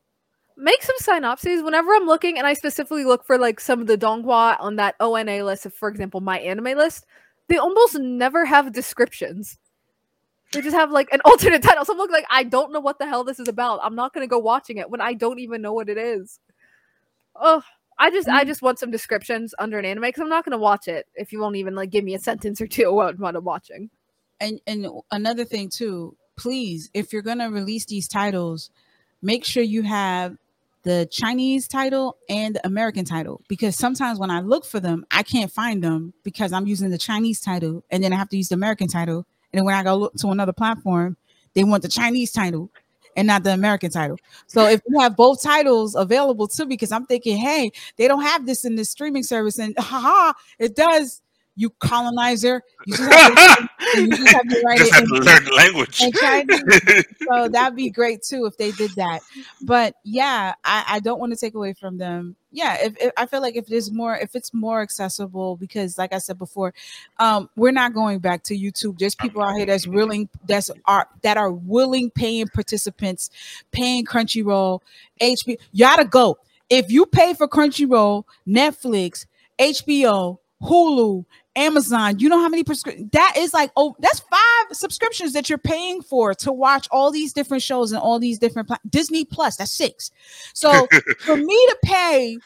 Make 0.57 0.83
some 0.83 0.95
synopses 0.99 1.63
whenever 1.63 1.93
I'm 1.93 2.05
looking, 2.05 2.37
and 2.37 2.45
I 2.45 2.53
specifically 2.53 3.05
look 3.05 3.25
for 3.25 3.37
like 3.37 3.59
some 3.59 3.81
of 3.81 3.87
the 3.87 3.97
donghua 3.97 4.57
on 4.59 4.75
that 4.77 4.95
ONA 4.99 5.43
list, 5.43 5.65
of, 5.65 5.73
for 5.73 5.89
example, 5.89 6.21
MyAnimeList. 6.21 7.03
They 7.47 7.57
almost 7.57 7.97
never 7.99 8.45
have 8.45 8.71
descriptions. 8.71 9.57
They 10.53 10.61
just 10.61 10.75
have 10.75 10.91
like 10.91 11.11
an 11.11 11.21
alternate 11.25 11.63
title. 11.63 11.85
So 11.85 11.93
I'm 11.93 11.97
looking 11.97 12.13
like, 12.13 12.25
I 12.29 12.43
don't 12.43 12.71
know 12.73 12.79
what 12.79 12.99
the 12.99 13.07
hell 13.07 13.23
this 13.23 13.39
is 13.39 13.47
about. 13.47 13.79
I'm 13.83 13.95
not 13.95 14.13
gonna 14.13 14.27
go 14.27 14.39
watching 14.39 14.77
it 14.77 14.89
when 14.89 15.01
I 15.01 15.13
don't 15.13 15.39
even 15.39 15.61
know 15.61 15.73
what 15.73 15.89
it 15.89 15.97
is. 15.97 16.39
Oh, 17.35 17.63
I 17.97 18.09
just 18.11 18.27
I 18.29 18.43
Mm. 18.43 18.47
just 18.47 18.61
want 18.61 18.79
some 18.79 18.91
descriptions 18.91 19.53
under 19.59 19.79
an 19.79 19.85
anime 19.85 20.03
because 20.03 20.21
I'm 20.21 20.29
not 20.29 20.43
gonna 20.45 20.57
watch 20.57 20.87
it 20.87 21.07
if 21.15 21.31
you 21.31 21.39
won't 21.39 21.55
even 21.55 21.75
like 21.75 21.89
give 21.91 22.03
me 22.03 22.15
a 22.15 22.19
sentence 22.19 22.59
or 22.61 22.67
two 22.67 22.89
about 22.99 23.19
what 23.19 23.35
I'm 23.35 23.43
watching. 23.43 23.89
and 24.39 24.59
and 24.67 24.87
another 25.11 25.45
thing 25.45 25.69
too 25.69 26.15
please 26.37 26.89
if 26.93 27.13
you're 27.13 27.21
gonna 27.21 27.49
release 27.51 27.85
these 27.85 28.07
titles 28.07 28.69
make 29.22 29.45
sure 29.45 29.63
you 29.63 29.84
have 29.84 30.36
the 30.84 31.07
chinese 31.11 31.67
title 31.67 32.17
and 32.30 32.55
the 32.55 32.65
american 32.65 33.05
title 33.05 33.41
because 33.47 33.76
sometimes 33.76 34.19
when 34.19 34.32
i 34.32 34.39
look 34.39 34.65
for 34.65 34.80
them 34.80 35.05
i 35.11 35.22
can't 35.22 35.51
find 35.51 35.84
them 35.84 36.13
because 36.24 36.51
i'm 36.51 36.65
using 36.67 36.89
the 36.89 36.97
chinese 36.97 37.39
title 37.39 37.84
and 37.91 38.03
then 38.03 38.13
i 38.13 38.15
have 38.15 38.30
to 38.30 38.38
use 38.38 38.49
the 38.49 38.55
american 38.55 38.88
title. 38.88 39.26
And 39.53 39.59
then 39.59 39.65
when 39.65 39.76
i 39.76 39.84
go 39.84 39.95
look 39.95 40.15
to 40.15 40.28
another 40.30 40.53
platform 40.53 41.17
they 41.53 41.63
want 41.63 41.84
the 41.84 41.89
chinese 41.89 42.32
title 42.32 42.69
and 43.15 43.28
not 43.28 43.43
the 43.43 43.53
american 43.53 43.91
title. 43.91 44.17
So 44.47 44.67
if 44.67 44.82
you 44.88 44.99
have 45.01 45.17
both 45.17 45.43
titles 45.43 45.95
available 45.95 46.47
too 46.47 46.65
because 46.65 46.91
i'm 46.91 47.05
thinking 47.05 47.38
hey 47.38 47.72
they 47.97 48.07
don't 48.07 48.24
have 48.24 48.45
this 48.45 48.65
in 48.65 48.76
this 48.76 48.89
streaming 48.89 49.24
service 49.24 49.59
and 49.59 49.76
haha 49.80 50.34
it 50.59 50.76
does 50.76 51.22
you 51.62 51.70
colonizer 51.80 52.64
you 52.86 52.97
just 52.97 53.12
have 53.12 53.36
to, 53.36 53.70
you 54.01 54.07
just 54.09 54.28
have 54.30 54.47
to 54.47 54.62
write 54.66 54.80
Just 54.80 54.91
it 54.91 54.95
have 54.95 55.03
in- 55.03 55.09
to 55.09 55.22
learn 55.22 55.43
the 55.45 55.53
language. 55.53 55.97
so 57.28 57.47
that'd 57.47 57.76
be 57.76 57.89
great 57.89 58.24
too 58.24 58.45
if 58.45 58.57
they 58.57 58.72
did 58.72 58.91
that. 58.95 59.20
But 59.62 59.95
yeah, 60.03 60.53
I, 60.64 60.84
I 60.88 60.99
don't 60.99 61.20
want 61.20 61.34
to 61.34 61.38
take 61.38 61.53
away 61.53 61.74
from 61.74 61.97
them. 61.97 62.36
Yeah, 62.51 62.78
if, 62.82 62.97
if 62.99 63.12
I 63.16 63.28
feel 63.28 63.41
like 63.41 63.55
if 63.55 63.68
there's 63.68 63.91
more, 63.91 64.18
if 64.18 64.36
it's 64.36 64.53
more 64.53 64.82
accessible, 64.82 65.55
because 65.55 65.97
like 65.97 66.14
I 66.14 66.18
said 66.18 66.38
before, 66.38 66.74
um, 67.20 67.49
we're 67.55 67.72
not 67.72 67.93
going 67.93 68.20
back 68.20 68.43
to 68.43 68.57
YouTube. 68.57 68.97
There's 68.97 69.16
people 69.16 69.41
out 69.41 69.55
here 69.55 69.68
that's 69.68 69.88
willing, 69.88 70.28
that's 70.47 70.70
are 70.86 71.07
that 71.22 71.38
are 71.38 71.51
willing, 71.51 72.09
paying 72.09 72.47
participants, 72.47 73.30
paying 73.72 74.05
Crunchyroll, 74.05 74.82
HBO. 75.22 75.57
You 75.72 75.86
gotta 75.86 76.05
go. 76.05 76.39
If 76.70 76.91
you 76.91 77.05
pay 77.05 77.34
for 77.34 77.47
Crunchyroll, 77.47 78.24
Netflix, 78.47 79.26
HBO, 79.59 80.39
Hulu, 80.62 81.26
Amazon, 81.55 82.17
you 82.19 82.29
know 82.29 82.39
how 82.39 82.47
many 82.49 82.63
prescri- 82.63 83.11
that 83.11 83.33
is 83.37 83.53
like 83.53 83.71
oh 83.75 83.95
that's 83.99 84.19
five 84.21 84.65
subscriptions 84.77 85.33
that 85.33 85.49
you're 85.49 85.57
paying 85.57 86.01
for 86.01 86.33
to 86.35 86.51
watch 86.51 86.87
all 86.91 87.11
these 87.11 87.33
different 87.33 87.61
shows 87.63 87.91
and 87.91 88.01
all 88.01 88.19
these 88.19 88.39
different 88.39 88.67
pla- 88.69 88.77
Disney 88.89 89.25
Plus 89.25 89.57
that's 89.57 89.71
six. 89.71 90.11
So 90.53 90.87
for 91.19 91.35
me 91.37 91.55
to 91.67 91.77
pay 91.83 92.37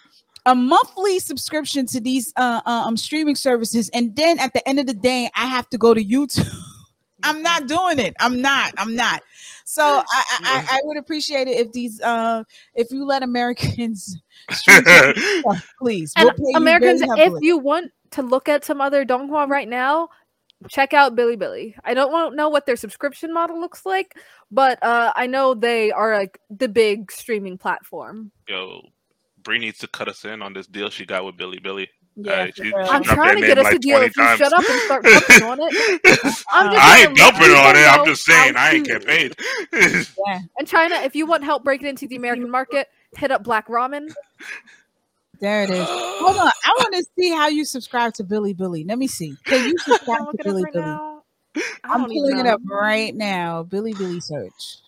a 0.48 0.56
monthly 0.56 1.20
subscription 1.20 1.86
to 1.88 2.00
these 2.02 2.34
uh, 2.36 2.62
uh, 2.66 2.70
um 2.88 2.98
streaming 2.98 3.36
services 3.36 3.90
and 3.94 4.16
then 4.16 4.40
at 4.40 4.54
the 4.54 4.68
end 4.68 4.80
of 4.80 4.88
the 4.88 4.94
day 4.94 5.30
I 5.36 5.46
have 5.46 5.70
to 5.70 5.78
go 5.78 5.94
to 5.94 6.04
YouTube. 6.04 6.50
I'm 7.24 7.42
not 7.42 7.68
doing 7.68 7.98
it. 7.98 8.14
I'm 8.20 8.40
not. 8.42 8.74
I'm 8.78 8.96
not. 8.96 9.24
So 9.64 9.84
I, 9.84 10.04
I, 10.12 10.40
I- 10.44 10.66
I 10.78 10.80
would 10.84 10.98
appreciate 10.98 11.48
it 11.48 11.58
if 11.58 11.72
these 11.72 12.02
uh 12.02 12.44
if 12.76 12.92
you 12.92 13.06
let 13.06 13.24
Americans 13.24 14.18
stream 14.52 14.84
please. 15.80 16.14
We'll 16.18 16.32
pay 16.34 16.44
you 16.52 16.58
Americans, 16.58 17.02
if 17.20 17.34
you 17.44 17.58
want 17.58 17.92
to 18.16 18.22
look 18.22 18.50
at 18.50 18.66
some 18.66 18.82
other 18.82 19.06
donghua 19.06 19.48
right 19.48 19.68
now, 19.70 20.10
check 20.70 20.94
out 20.94 21.16
Bilibili. 21.16 21.76
I 21.84 21.94
don't 21.94 22.12
want 22.12 22.36
know 22.36 22.50
what 22.50 22.66
their 22.66 22.76
subscription 22.76 23.34
model 23.34 23.60
looks 23.60 23.86
like, 23.86 24.16
but 24.52 24.82
uh, 24.84 25.14
I 25.16 25.28
know 25.28 25.54
they 25.54 25.92
are 25.92 26.18
like 26.18 26.40
the 26.50 26.68
big 26.68 27.12
streaming 27.12 27.58
platform. 27.58 28.32
Yo, 28.48 28.82
Bree 29.44 29.60
needs 29.60 29.78
to 29.80 29.88
cut 29.88 30.08
us 30.10 30.26
in 30.26 30.42
on 30.42 30.54
this 30.54 30.68
deal 30.68 30.90
she 30.90 31.06
got 31.06 31.24
with 31.26 31.38
Bilibili. 31.38 31.88
yeah, 32.16 32.32
Uh, 32.34 32.48
she- 32.56 32.64
real. 32.64 32.86
she 32.86 32.92
I'm 32.92 33.04
trying 33.04 33.36
to 33.36 33.46
get 33.46 33.58
name 33.58 33.66
us 33.68 33.74
a 33.74 33.80
deal 33.80 34.02
if 34.02 34.16
you 34.18 34.24
times. 34.24 34.40
shut 34.40 34.54
up 34.54 34.64
and 34.68 34.80
start 34.82 35.06
jumping 35.06 35.44
on 35.44 35.58
it. 35.62 36.02
I'm 36.52 36.72
just 36.72 36.84
I 36.86 37.00
ain't 37.06 37.18
dumping 37.18 37.52
on 37.52 37.76
it. 37.76 37.88
I'm 37.88 38.06
just 38.06 38.24
saying 38.26 38.56
I 38.56 38.72
ain't 38.76 38.86
to- 38.86 39.00
get 39.00 39.06
paid. 39.06 39.36
yeah. 40.26 40.40
And 40.58 40.68
China, 40.68 40.96
if 41.04 41.16
you 41.16 41.26
want 41.28 41.44
help 41.44 41.64
breaking 41.64 41.88
into 41.90 42.08
the 42.08 42.16
American 42.22 42.50
market, 42.50 42.88
hit 43.18 43.32
up 43.32 43.44
Black 43.44 43.68
Ramen. 43.68 44.08
There 45.40 45.64
it 45.64 45.70
is. 45.70 45.86
Hold 45.88 46.38
on. 46.38 46.48
I 46.48 46.70
want 46.80 46.96
to 46.96 47.06
see 47.18 47.30
how 47.30 47.48
you 47.48 47.66
subscribe 47.66 48.14
to 48.16 48.24
Bilibili. 48.24 48.88
Let 48.88 48.98
me 48.98 49.08
see. 49.08 49.36
Can 49.46 49.68
you 49.68 49.76
I'm 49.80 49.94
subscribe 49.94 50.32
to 50.32 50.38
Bilibili? 50.44 50.76
now. 50.76 51.24
I'm 51.84 52.06
pulling 52.06 52.40
it 52.40 52.46
up 52.46 52.62
right 52.66 53.16
now. 53.16 53.64
Bilibili 53.64 54.22
search. 54.22 54.80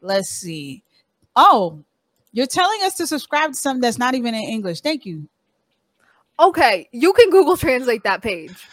Let's 0.00 0.28
see. 0.28 0.82
Oh, 1.36 1.82
you're 2.32 2.46
telling 2.46 2.80
us 2.82 2.94
to 2.96 3.06
subscribe 3.06 3.50
to 3.50 3.56
something 3.56 3.80
that's 3.80 3.98
not 3.98 4.14
even 4.14 4.34
in 4.34 4.42
English. 4.42 4.80
Thank 4.80 5.06
you. 5.06 5.28
Okay, 6.40 6.88
you 6.92 7.12
can 7.12 7.30
Google 7.30 7.56
Translate 7.56 8.02
that 8.04 8.22
page. 8.22 8.66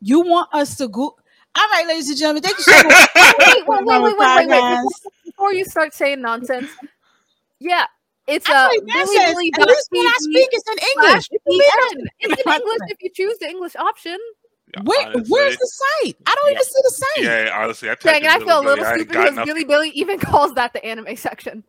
You 0.00 0.20
want 0.22 0.52
us 0.52 0.76
to 0.78 0.88
go? 0.88 1.16
All 1.56 1.68
right, 1.70 1.86
ladies 1.86 2.08
and 2.08 2.18
gentlemen. 2.18 2.42
Thank 2.42 2.58
you 2.58 2.64
so 2.64 2.82
much. 2.82 3.08
wait, 3.14 3.68
wait, 3.68 3.84
wait, 3.84 3.86
wait, 3.86 4.02
wait, 4.02 4.18
wait, 4.18 4.18
wait. 4.18 4.48
Podcast. 4.48 4.82
Before, 4.82 5.12
before 5.24 5.54
you 5.54 5.64
start 5.64 5.94
saying 5.94 6.20
nonsense, 6.20 6.70
yeah, 7.60 7.84
it's 8.26 8.48
I 8.48 8.52
uh, 8.66 8.70
say 8.70 8.78
nonsense. 8.82 9.18
Billy 9.34 9.52
At 9.58 9.68
least 9.68 9.88
when 9.90 10.06
I 10.06 10.14
speak, 10.18 10.48
it's 10.52 10.68
in 10.70 10.78
English. 10.78 11.10
slash 11.12 11.28
do 11.28 11.36
you 11.46 11.58
mean 11.58 12.06
It's 12.20 12.42
in? 12.46 12.52
English 12.52 12.78
if 12.88 12.98
you 13.02 13.10
choose 13.14 13.38
the 13.38 13.48
English 13.48 13.76
option. 13.76 14.18
Where, 14.82 15.06
Honestly, 15.06 15.24
where's 15.28 15.56
the 15.56 15.70
site? 16.02 16.16
I 16.26 16.34
don't 16.34 16.46
Yeah. 16.46 16.52
even 16.52 16.64
see 16.64 16.80
the 16.82 16.90
site. 16.90 17.24
Yeah, 17.46 17.62
honestly, 17.62 17.90
I 17.90 17.94
Dang, 17.94 18.26
I 18.26 18.38
feel 18.40 18.58
a 18.58 18.60
little 18.60 18.84
I 18.84 18.88
ain't 18.88 19.00
stupid 19.02 19.08
because 19.08 19.34
nothing. 19.36 19.54
Billy 19.54 19.64
Billy 19.64 19.90
even 19.90 20.18
calls 20.30 20.52
that 20.54 20.72
the 20.72 20.84
anime 20.84 21.14
section. 21.16 21.62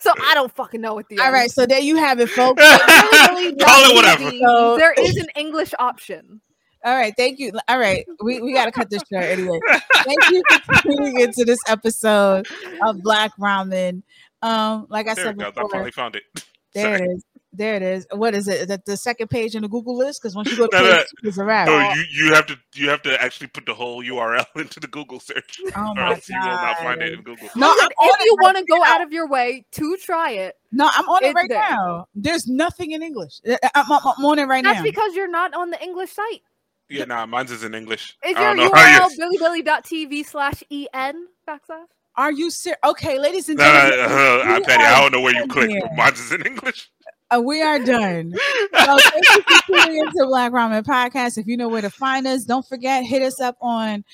So 0.00 0.12
I 0.24 0.34
don't 0.34 0.54
fucking 0.54 0.80
know 0.80 0.94
what 0.94 1.08
the 1.10 1.18
All 1.18 1.32
right, 1.32 1.50
so 1.50 1.66
there 1.66 1.80
you 1.80 1.96
have 1.96 2.20
it, 2.20 2.30
folks. 2.30 2.62
Billy 3.28 3.54
Call 3.60 3.90
it 3.90 3.94
whatever. 3.94 4.30
So- 4.30 4.76
There 4.78 4.94
is 4.94 5.16
an 5.16 5.26
English 5.36 5.74
option. 5.78 6.40
All 6.84 6.94
right, 6.94 7.14
thank 7.16 7.38
you. 7.38 7.50
All 7.66 7.78
right, 7.78 8.04
we, 8.22 8.40
we 8.42 8.52
got 8.52 8.66
to 8.66 8.70
cut 8.72 8.90
this 8.90 9.02
short 9.10 9.24
anyway. 9.24 9.58
Thank 10.04 10.30
you 10.30 10.42
for 10.66 10.82
tuning 10.82 11.18
into 11.20 11.42
this 11.44 11.58
episode 11.66 12.46
of 12.82 13.02
Black 13.02 13.32
Ramen. 13.40 14.02
Um, 14.44 14.86
like 14.90 15.08
I 15.08 15.14
There 15.14 15.24
said 15.24 15.36
it 15.36 15.38
goes. 15.38 15.52
I 15.56 15.62
finally 15.70 15.90
found 15.90 16.16
it. 16.16 16.22
there 16.74 16.98
Sorry. 16.98 17.08
it 17.08 17.12
is. 17.14 17.24
There 17.56 17.76
it 17.76 17.82
is. 17.82 18.06
What 18.10 18.34
is 18.34 18.48
it? 18.48 18.66
That 18.68 18.84
the 18.84 18.96
second 18.96 19.28
page 19.28 19.54
in 19.54 19.62
the 19.62 19.68
Google 19.68 19.96
list? 19.96 20.20
Because 20.20 20.34
once 20.34 20.50
you 20.50 20.56
go 20.56 20.66
to 20.66 20.76
No, 20.76 20.82
page 20.82 21.06
no, 21.22 21.28
it's 21.28 21.38
a 21.38 21.44
wrap. 21.44 21.68
No, 21.68 21.78
you, 21.94 22.02
you 22.12 22.34
have 22.34 22.46
to 22.46 22.58
you 22.74 22.88
have 22.90 23.00
to 23.02 23.22
actually 23.22 23.46
put 23.46 23.64
the 23.64 23.72
whole 23.72 24.02
URL 24.02 24.44
into 24.56 24.80
the 24.80 24.88
Google 24.88 25.20
search, 25.20 25.60
oh 25.76 25.90
or 25.90 25.94
my 25.94 26.10
else 26.10 26.28
you 26.28 26.36
will 26.38 26.46
not 26.48 26.78
find 26.78 27.00
it 27.00 27.12
in 27.14 27.22
Google. 27.22 27.48
No, 27.56 27.68
I'm 27.68 27.74
Listen, 27.76 27.88
if 27.92 28.24
you 28.24 28.36
right 28.38 28.42
want 28.42 28.58
to 28.58 28.64
go 28.64 28.84
out 28.84 29.00
of 29.02 29.12
your 29.12 29.28
way 29.28 29.64
to 29.72 29.96
try 29.98 30.32
it, 30.32 30.56
No, 30.72 30.90
I'm 30.92 31.08
on 31.08 31.24
it 31.24 31.32
right 31.34 31.48
there. 31.48 31.60
now. 31.70 32.06
There's 32.16 32.48
nothing 32.48 32.90
in 32.90 33.02
English. 33.04 33.40
I- 33.48 33.58
I'm, 33.76 33.90
I'm, 33.92 34.00
I'm 34.18 34.24
on 34.24 34.38
it 34.40 34.44
right 34.44 34.62
that's 34.64 34.78
now. 34.78 34.82
That's 34.82 34.90
because 34.94 35.14
you're 35.14 35.30
not 35.30 35.54
on 35.54 35.70
the 35.70 35.80
English 35.82 36.10
site. 36.12 36.42
Yeah, 36.90 37.04
nah, 37.04 37.24
mine's 37.24 37.50
is 37.52 37.62
in 37.64 37.74
English. 37.74 38.16
Is 38.26 38.36
I 38.36 38.40
your 38.40 38.56
don't 38.56 38.56
know 38.56 38.70
URL 38.70 39.62
bilibili.tv 39.64 40.26
slash 40.26 40.62
en 40.92 41.28
backslash? 41.48 41.86
Are 42.16 42.32
you 42.32 42.50
serious? 42.50 42.78
Okay, 42.84 43.18
ladies 43.18 43.48
and 43.48 43.58
gentlemen, 43.58 43.98
uh, 44.00 44.42
I, 44.44 44.60
Patty, 44.60 44.84
I 44.84 45.00
don't 45.00 45.12
know 45.12 45.20
where 45.20 45.34
you 45.34 45.46
clicked. 45.48 45.84
Mine's 45.96 46.20
is 46.20 46.32
in 46.32 46.42
English. 46.42 46.90
Uh, 47.34 47.40
we 47.40 47.62
are 47.62 47.78
done. 47.78 48.34
So 48.84 48.96
thank 48.98 49.24
you 49.30 49.42
for 49.42 49.60
tuning 49.66 49.98
into 49.98 50.26
Black 50.26 50.52
Ramen 50.52 50.82
Podcast. 50.84 51.38
If 51.38 51.46
you 51.46 51.56
know 51.56 51.68
where 51.68 51.80
to 51.80 51.90
find 51.90 52.26
us, 52.26 52.44
don't 52.44 52.66
forget, 52.66 53.02
hit 53.04 53.22
us 53.22 53.40
up 53.40 53.56
on 53.62 54.04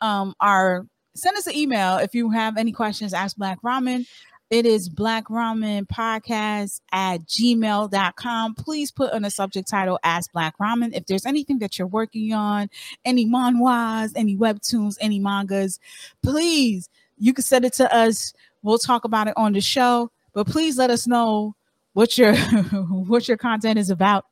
um 0.00 0.34
our 0.40 0.86
send 1.14 1.36
us 1.36 1.46
an 1.46 1.56
email 1.56 1.98
if 1.98 2.14
you 2.14 2.30
have 2.30 2.56
any 2.56 2.70
questions, 2.70 3.12
ask 3.12 3.36
Black 3.36 3.60
Ramen. 3.62 4.06
It 4.50 4.66
is 4.66 4.88
Black 4.88 5.26
Ramen 5.26 5.86
Podcast 5.86 6.80
at 6.92 7.22
gmail.com. 7.22 8.54
Please 8.54 8.90
put 8.90 9.12
on 9.12 9.22
the 9.22 9.30
subject 9.30 9.68
title 9.68 9.98
Ask 10.02 10.32
Black 10.32 10.54
Ramen. 10.58 10.90
If 10.92 11.06
there's 11.06 11.24
anything 11.24 11.60
that 11.60 11.78
you're 11.78 11.86
working 11.86 12.32
on, 12.32 12.68
any 13.04 13.26
manhwas, 13.26 14.12
any 14.16 14.36
webtoons, 14.36 14.96
any 15.00 15.20
mangas, 15.20 15.78
please 16.22 16.88
you 17.20 17.32
can 17.32 17.44
send 17.44 17.64
it 17.64 17.72
to 17.74 17.94
us. 17.94 18.32
We'll 18.62 18.78
talk 18.78 19.04
about 19.04 19.28
it 19.28 19.34
on 19.36 19.52
the 19.52 19.60
show. 19.60 20.10
But 20.32 20.46
please 20.46 20.76
let 20.78 20.90
us 20.90 21.06
know 21.06 21.54
what 21.92 22.16
your 22.18 22.34
what 23.06 23.28
your 23.28 23.36
content 23.36 23.78
is 23.78 23.90
about. 23.90 24.24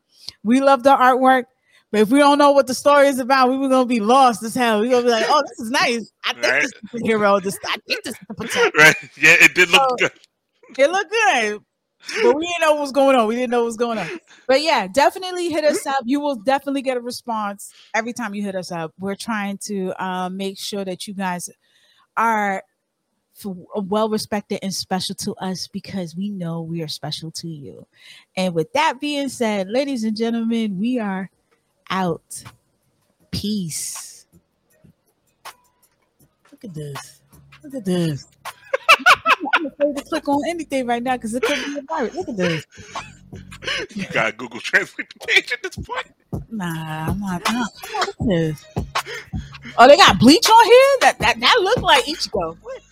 We 0.42 0.60
love 0.60 0.82
the 0.82 0.94
artwork, 0.96 1.44
but 1.90 2.00
if 2.00 2.10
we 2.10 2.18
don't 2.18 2.38
know 2.38 2.52
what 2.52 2.66
the 2.66 2.74
story 2.74 3.08
is 3.08 3.18
about, 3.18 3.50
we 3.50 3.56
were 3.58 3.68
gonna 3.68 3.86
be 3.86 4.00
lost 4.00 4.42
as 4.42 4.54
hell. 4.54 4.80
We're 4.80 4.90
gonna 4.90 5.04
be 5.04 5.10
like, 5.10 5.26
oh, 5.28 5.42
this 5.48 5.60
is 5.66 5.70
nice. 5.70 6.10
I 6.24 6.32
think 6.34 6.44
Right. 6.46 6.62
this 6.62 6.72
is 6.72 6.90
the 6.92 7.00
hero. 7.06 7.40
This 7.40 7.58
I 7.66 7.76
think 7.86 8.04
this 8.04 8.14
is 8.14 8.20
the 8.28 8.34
potential. 8.42 8.70
Right? 8.76 8.94
Yeah, 9.16 9.36
it 9.40 9.54
did 9.54 9.70
look 9.70 9.82
Oh. 9.90 9.96
good. 9.96 10.12
It 10.78 10.90
looked 10.90 11.10
good. 11.10 11.60
But 12.22 12.36
we 12.36 12.46
didn't 12.46 12.60
know 12.60 12.72
what 12.72 12.80
was 12.82 12.92
going 12.92 13.16
on. 13.16 13.26
We 13.26 13.34
didn't 13.34 13.50
know 13.50 13.58
what 13.60 13.66
was 13.66 13.76
going 13.76 13.98
on. 13.98 14.06
But 14.46 14.62
yeah, 14.62 14.86
definitely 14.86 15.48
hit 15.50 15.64
us 15.64 15.84
up. 15.86 16.02
You 16.04 16.20
will 16.20 16.36
definitely 16.36 16.80
get 16.82 16.96
a 16.96 17.00
response 17.00 17.72
every 17.92 18.12
time 18.12 18.34
you 18.34 18.42
hit 18.42 18.54
us 18.54 18.70
up. 18.70 18.92
We're 19.00 19.16
trying 19.16 19.58
to 19.64 19.92
uh, 20.02 20.28
make 20.30 20.58
sure 20.58 20.84
that 20.84 21.06
you 21.08 21.14
guys 21.14 21.50
are 22.16 22.62
Uh, 23.44 23.80
well 23.80 24.08
respected 24.08 24.58
and 24.62 24.74
special 24.74 25.14
to 25.16 25.34
us 25.34 25.68
because 25.68 26.16
we 26.16 26.30
know 26.30 26.62
we 26.62 26.82
are 26.82 26.88
special 26.88 27.30
to 27.32 27.48
you. 27.48 27.86
And 28.36 28.54
with 28.54 28.72
that 28.72 29.00
being 29.00 29.28
said, 29.28 29.68
ladies 29.68 30.04
and 30.04 30.16
gentlemen, 30.16 30.78
we 30.78 30.98
are 30.98 31.30
out. 31.90 32.44
Peace. 33.30 34.26
Look 36.50 36.64
at 36.64 36.74
this. 36.74 37.22
Look 37.62 37.74
at 37.74 37.84
this. 37.84 38.26
I'm 39.54 39.66
afraid 39.66 39.96
to 39.96 40.02
click 40.04 40.28
on 40.28 40.42
anything 40.48 40.86
right 40.86 41.02
now 41.02 41.16
because 41.16 41.34
it 41.34 41.42
could 41.42 41.64
be 41.64 41.78
a 41.78 41.82
virus. 41.82 42.14
Look 42.14 42.28
at 42.28 42.36
this. 42.36 42.66
You 43.94 44.06
got 44.06 44.36
Google 44.36 44.60
Translate 44.60 45.12
page 45.26 45.52
at 45.52 45.62
this 45.62 45.76
point. 45.76 46.06
Nah, 46.50 47.08
I'm 47.08 47.20
not. 47.20 47.42
Nah, 47.52 47.64
look 47.96 48.08
at 48.08 48.26
this. 48.26 48.64
Oh, 49.78 49.86
they 49.86 49.96
got 49.96 50.18
bleach 50.18 50.48
on 50.48 50.64
here. 50.64 50.96
That 51.02 51.16
that 51.20 51.40
that 51.40 51.56
look 51.60 51.78
like 51.82 52.04
Ichigo. 52.04 52.56
What? 52.60 52.82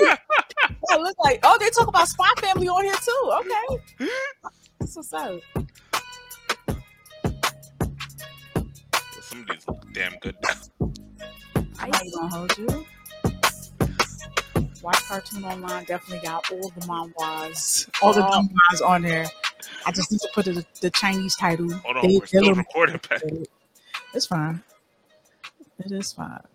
that 0.00 1.00
look 1.00 1.16
like. 1.24 1.40
Oh, 1.44 1.56
they 1.60 1.70
talk 1.70 1.86
about 1.88 2.08
Spy 2.08 2.28
Family 2.40 2.68
on 2.68 2.84
here 2.84 2.94
too. 2.94 3.30
Okay, 3.40 4.08
that's 4.80 4.96
what's 4.96 5.12
up. 5.12 5.40
Some 9.22 9.40
of 9.42 9.46
these 9.48 9.66
look 9.68 9.92
damn 9.92 10.16
good. 10.20 10.36
I'm 11.78 11.90
not 11.90 12.02
gonna 12.14 12.28
hold 12.28 12.58
you. 12.58 12.86
Watch 14.82 15.02
Cartoon 15.08 15.44
Online 15.44 15.84
definitely 15.84 16.26
got 16.26 16.50
all 16.52 16.70
the 16.70 16.80
manhwas, 16.82 17.88
all 18.02 18.12
the 18.12 18.24
Oh. 18.26 18.30
manhwas 18.42 18.82
on 18.86 19.02
there. 19.02 19.26
I 19.84 19.92
just 19.92 20.10
need 20.12 20.20
to 20.20 20.28
put 20.34 20.44
the, 20.44 20.64
the 20.80 20.90
Chinese 20.90 21.34
title. 21.36 21.70
Hold 21.72 21.96
on, 21.98 22.02
They- 22.06 22.14
we're 22.14 22.18
they're 22.20 22.26
still 22.26 22.40
little- 22.42 22.56
recording, 22.56 22.98
Pat. 22.98 23.22
It's 24.14 24.26
fine. 24.26 24.62
It 25.78 25.92
is 25.92 26.12
five. 26.12 26.46